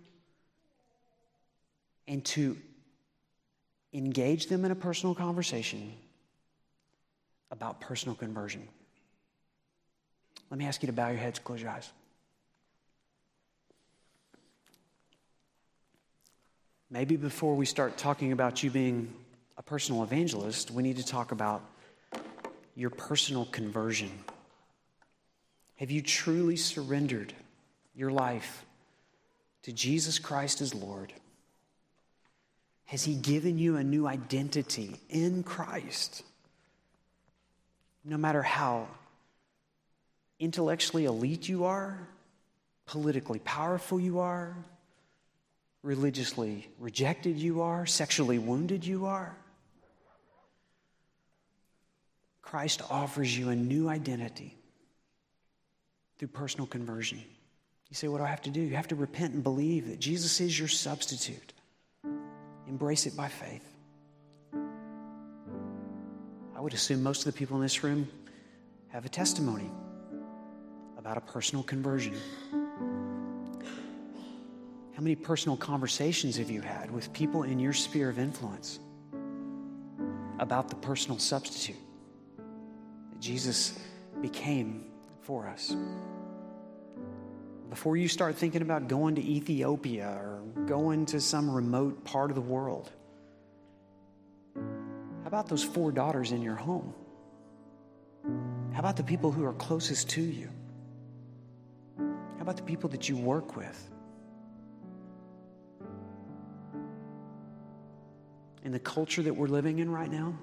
and 2.06 2.24
to 2.24 2.56
engage 3.92 4.46
them 4.46 4.64
in 4.64 4.70
a 4.70 4.74
personal 4.74 5.14
conversation 5.14 5.92
about 7.50 7.80
personal 7.80 8.14
conversion. 8.14 8.66
Let 10.50 10.58
me 10.58 10.66
ask 10.66 10.82
you 10.82 10.86
to 10.86 10.92
bow 10.92 11.08
your 11.08 11.18
heads, 11.18 11.38
close 11.38 11.60
your 11.60 11.70
eyes. 11.70 11.90
Maybe 16.90 17.16
before 17.16 17.54
we 17.54 17.64
start 17.64 17.96
talking 17.96 18.32
about 18.32 18.62
you 18.62 18.70
being 18.70 19.14
a 19.56 19.62
personal 19.62 20.02
evangelist, 20.02 20.70
we 20.70 20.82
need 20.82 20.98
to 20.98 21.06
talk 21.06 21.32
about 21.32 21.62
your 22.74 22.90
personal 22.90 23.46
conversion. 23.46 24.10
Have 25.76 25.90
you 25.90 26.02
truly 26.02 26.56
surrendered 26.56 27.32
your 27.94 28.10
life 28.10 28.64
to 29.62 29.72
Jesus 29.72 30.18
Christ 30.18 30.60
as 30.60 30.74
Lord? 30.74 31.12
Has 32.92 33.04
He 33.04 33.14
given 33.14 33.56
you 33.56 33.76
a 33.76 33.82
new 33.82 34.06
identity 34.06 35.00
in 35.08 35.44
Christ? 35.44 36.24
No 38.04 38.18
matter 38.18 38.42
how 38.42 38.86
intellectually 40.38 41.06
elite 41.06 41.48
you 41.48 41.64
are, 41.64 42.06
politically 42.84 43.38
powerful 43.38 43.98
you 43.98 44.18
are, 44.18 44.54
religiously 45.82 46.68
rejected 46.78 47.38
you 47.38 47.62
are, 47.62 47.86
sexually 47.86 48.38
wounded 48.38 48.84
you 48.84 49.06
are, 49.06 49.34
Christ 52.42 52.82
offers 52.90 53.38
you 53.38 53.48
a 53.48 53.56
new 53.56 53.88
identity 53.88 54.54
through 56.18 56.28
personal 56.28 56.66
conversion. 56.66 57.24
You 57.88 57.94
say, 57.94 58.08
What 58.08 58.18
do 58.18 58.24
I 58.24 58.28
have 58.28 58.42
to 58.42 58.50
do? 58.50 58.60
You 58.60 58.76
have 58.76 58.88
to 58.88 58.96
repent 58.96 59.32
and 59.32 59.42
believe 59.42 59.88
that 59.88 59.98
Jesus 59.98 60.42
is 60.42 60.58
your 60.58 60.68
substitute. 60.68 61.51
Embrace 62.72 63.04
it 63.04 63.14
by 63.14 63.28
faith. 63.28 63.68
I 66.56 66.58
would 66.58 66.72
assume 66.72 67.02
most 67.02 67.26
of 67.26 67.34
the 67.34 67.38
people 67.38 67.54
in 67.56 67.62
this 67.62 67.84
room 67.84 68.08
have 68.88 69.04
a 69.04 69.10
testimony 69.10 69.70
about 70.96 71.18
a 71.18 71.20
personal 71.20 71.62
conversion. 71.64 72.14
How 74.94 75.02
many 75.02 75.14
personal 75.14 75.58
conversations 75.58 76.38
have 76.38 76.50
you 76.50 76.62
had 76.62 76.90
with 76.90 77.12
people 77.12 77.42
in 77.42 77.58
your 77.58 77.74
sphere 77.74 78.08
of 78.08 78.18
influence 78.18 78.80
about 80.38 80.70
the 80.70 80.76
personal 80.76 81.18
substitute 81.18 81.76
that 83.10 83.20
Jesus 83.20 83.78
became 84.22 84.86
for 85.20 85.46
us? 85.46 85.76
Before 87.68 87.98
you 87.98 88.08
start 88.08 88.36
thinking 88.36 88.62
about 88.62 88.88
going 88.88 89.16
to 89.16 89.22
Ethiopia 89.22 90.08
or 90.08 90.31
going 90.66 91.06
to 91.06 91.20
some 91.20 91.50
remote 91.50 92.04
part 92.04 92.30
of 92.30 92.34
the 92.34 92.40
world, 92.40 92.90
how 94.54 95.26
about 95.26 95.48
those 95.48 95.64
four 95.64 95.92
daughters 95.92 96.32
in 96.32 96.42
your 96.42 96.56
home? 96.56 96.94
How 98.72 98.80
about 98.80 98.96
the 98.96 99.04
people 99.04 99.32
who 99.32 99.44
are 99.44 99.52
closest 99.54 100.10
to 100.10 100.22
you? 100.22 100.48
How 101.98 102.40
about 102.40 102.56
the 102.56 102.62
people 102.62 102.90
that 102.90 103.08
you 103.08 103.16
work 103.16 103.56
with? 103.56 103.90
In 108.64 108.72
the 108.72 108.78
culture 108.78 109.22
that 109.22 109.34
we're 109.34 109.48
living 109.48 109.78
in 109.78 109.90
right 109.90 110.10
now, 110.10 110.38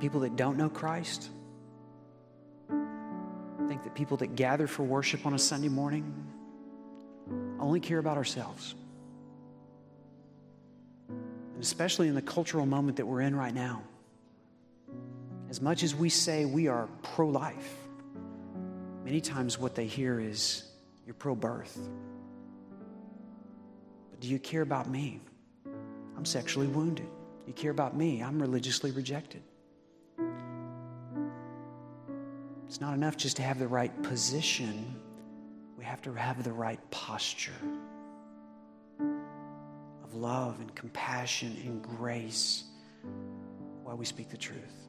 people 0.00 0.20
that 0.20 0.36
don't 0.36 0.56
know 0.56 0.68
Christ, 0.68 1.30
think 3.74 3.82
that 3.82 3.94
people 3.96 4.16
that 4.18 4.36
gather 4.36 4.68
for 4.68 4.84
worship 4.84 5.26
on 5.26 5.34
a 5.34 5.38
Sunday 5.38 5.68
morning 5.68 6.04
only 7.58 7.80
care 7.80 7.98
about 7.98 8.16
ourselves. 8.16 8.76
And 11.08 11.60
especially 11.60 12.06
in 12.06 12.14
the 12.14 12.22
cultural 12.22 12.66
moment 12.66 12.98
that 12.98 13.06
we're 13.06 13.22
in 13.22 13.34
right 13.34 13.52
now. 13.52 13.82
As 15.50 15.60
much 15.60 15.82
as 15.82 15.92
we 15.92 16.08
say 16.08 16.44
we 16.44 16.68
are 16.68 16.88
pro 17.02 17.28
life, 17.28 17.74
many 19.04 19.20
times 19.20 19.58
what 19.58 19.74
they 19.74 19.86
hear 19.86 20.20
is 20.20 20.62
you're 21.04 21.14
pro 21.14 21.34
birth. 21.34 21.76
But 24.12 24.20
do 24.20 24.28
you 24.28 24.38
care 24.38 24.62
about 24.62 24.88
me? 24.88 25.20
I'm 26.16 26.24
sexually 26.24 26.68
wounded. 26.68 27.06
Do 27.06 27.48
You 27.48 27.54
care 27.54 27.72
about 27.72 27.96
me? 27.96 28.22
I'm 28.22 28.40
religiously 28.40 28.92
rejected. 28.92 29.42
It's 32.74 32.80
not 32.80 32.94
enough 32.94 33.16
just 33.16 33.36
to 33.36 33.42
have 33.44 33.60
the 33.60 33.68
right 33.68 34.02
position, 34.02 34.96
we 35.78 35.84
have 35.84 36.02
to 36.02 36.12
have 36.12 36.42
the 36.42 36.52
right 36.52 36.80
posture 36.90 37.52
of 40.02 40.12
love 40.12 40.58
and 40.58 40.74
compassion 40.74 41.56
and 41.64 41.80
grace 41.80 42.64
while 43.84 43.96
we 43.96 44.04
speak 44.04 44.28
the 44.28 44.36
truth. 44.36 44.83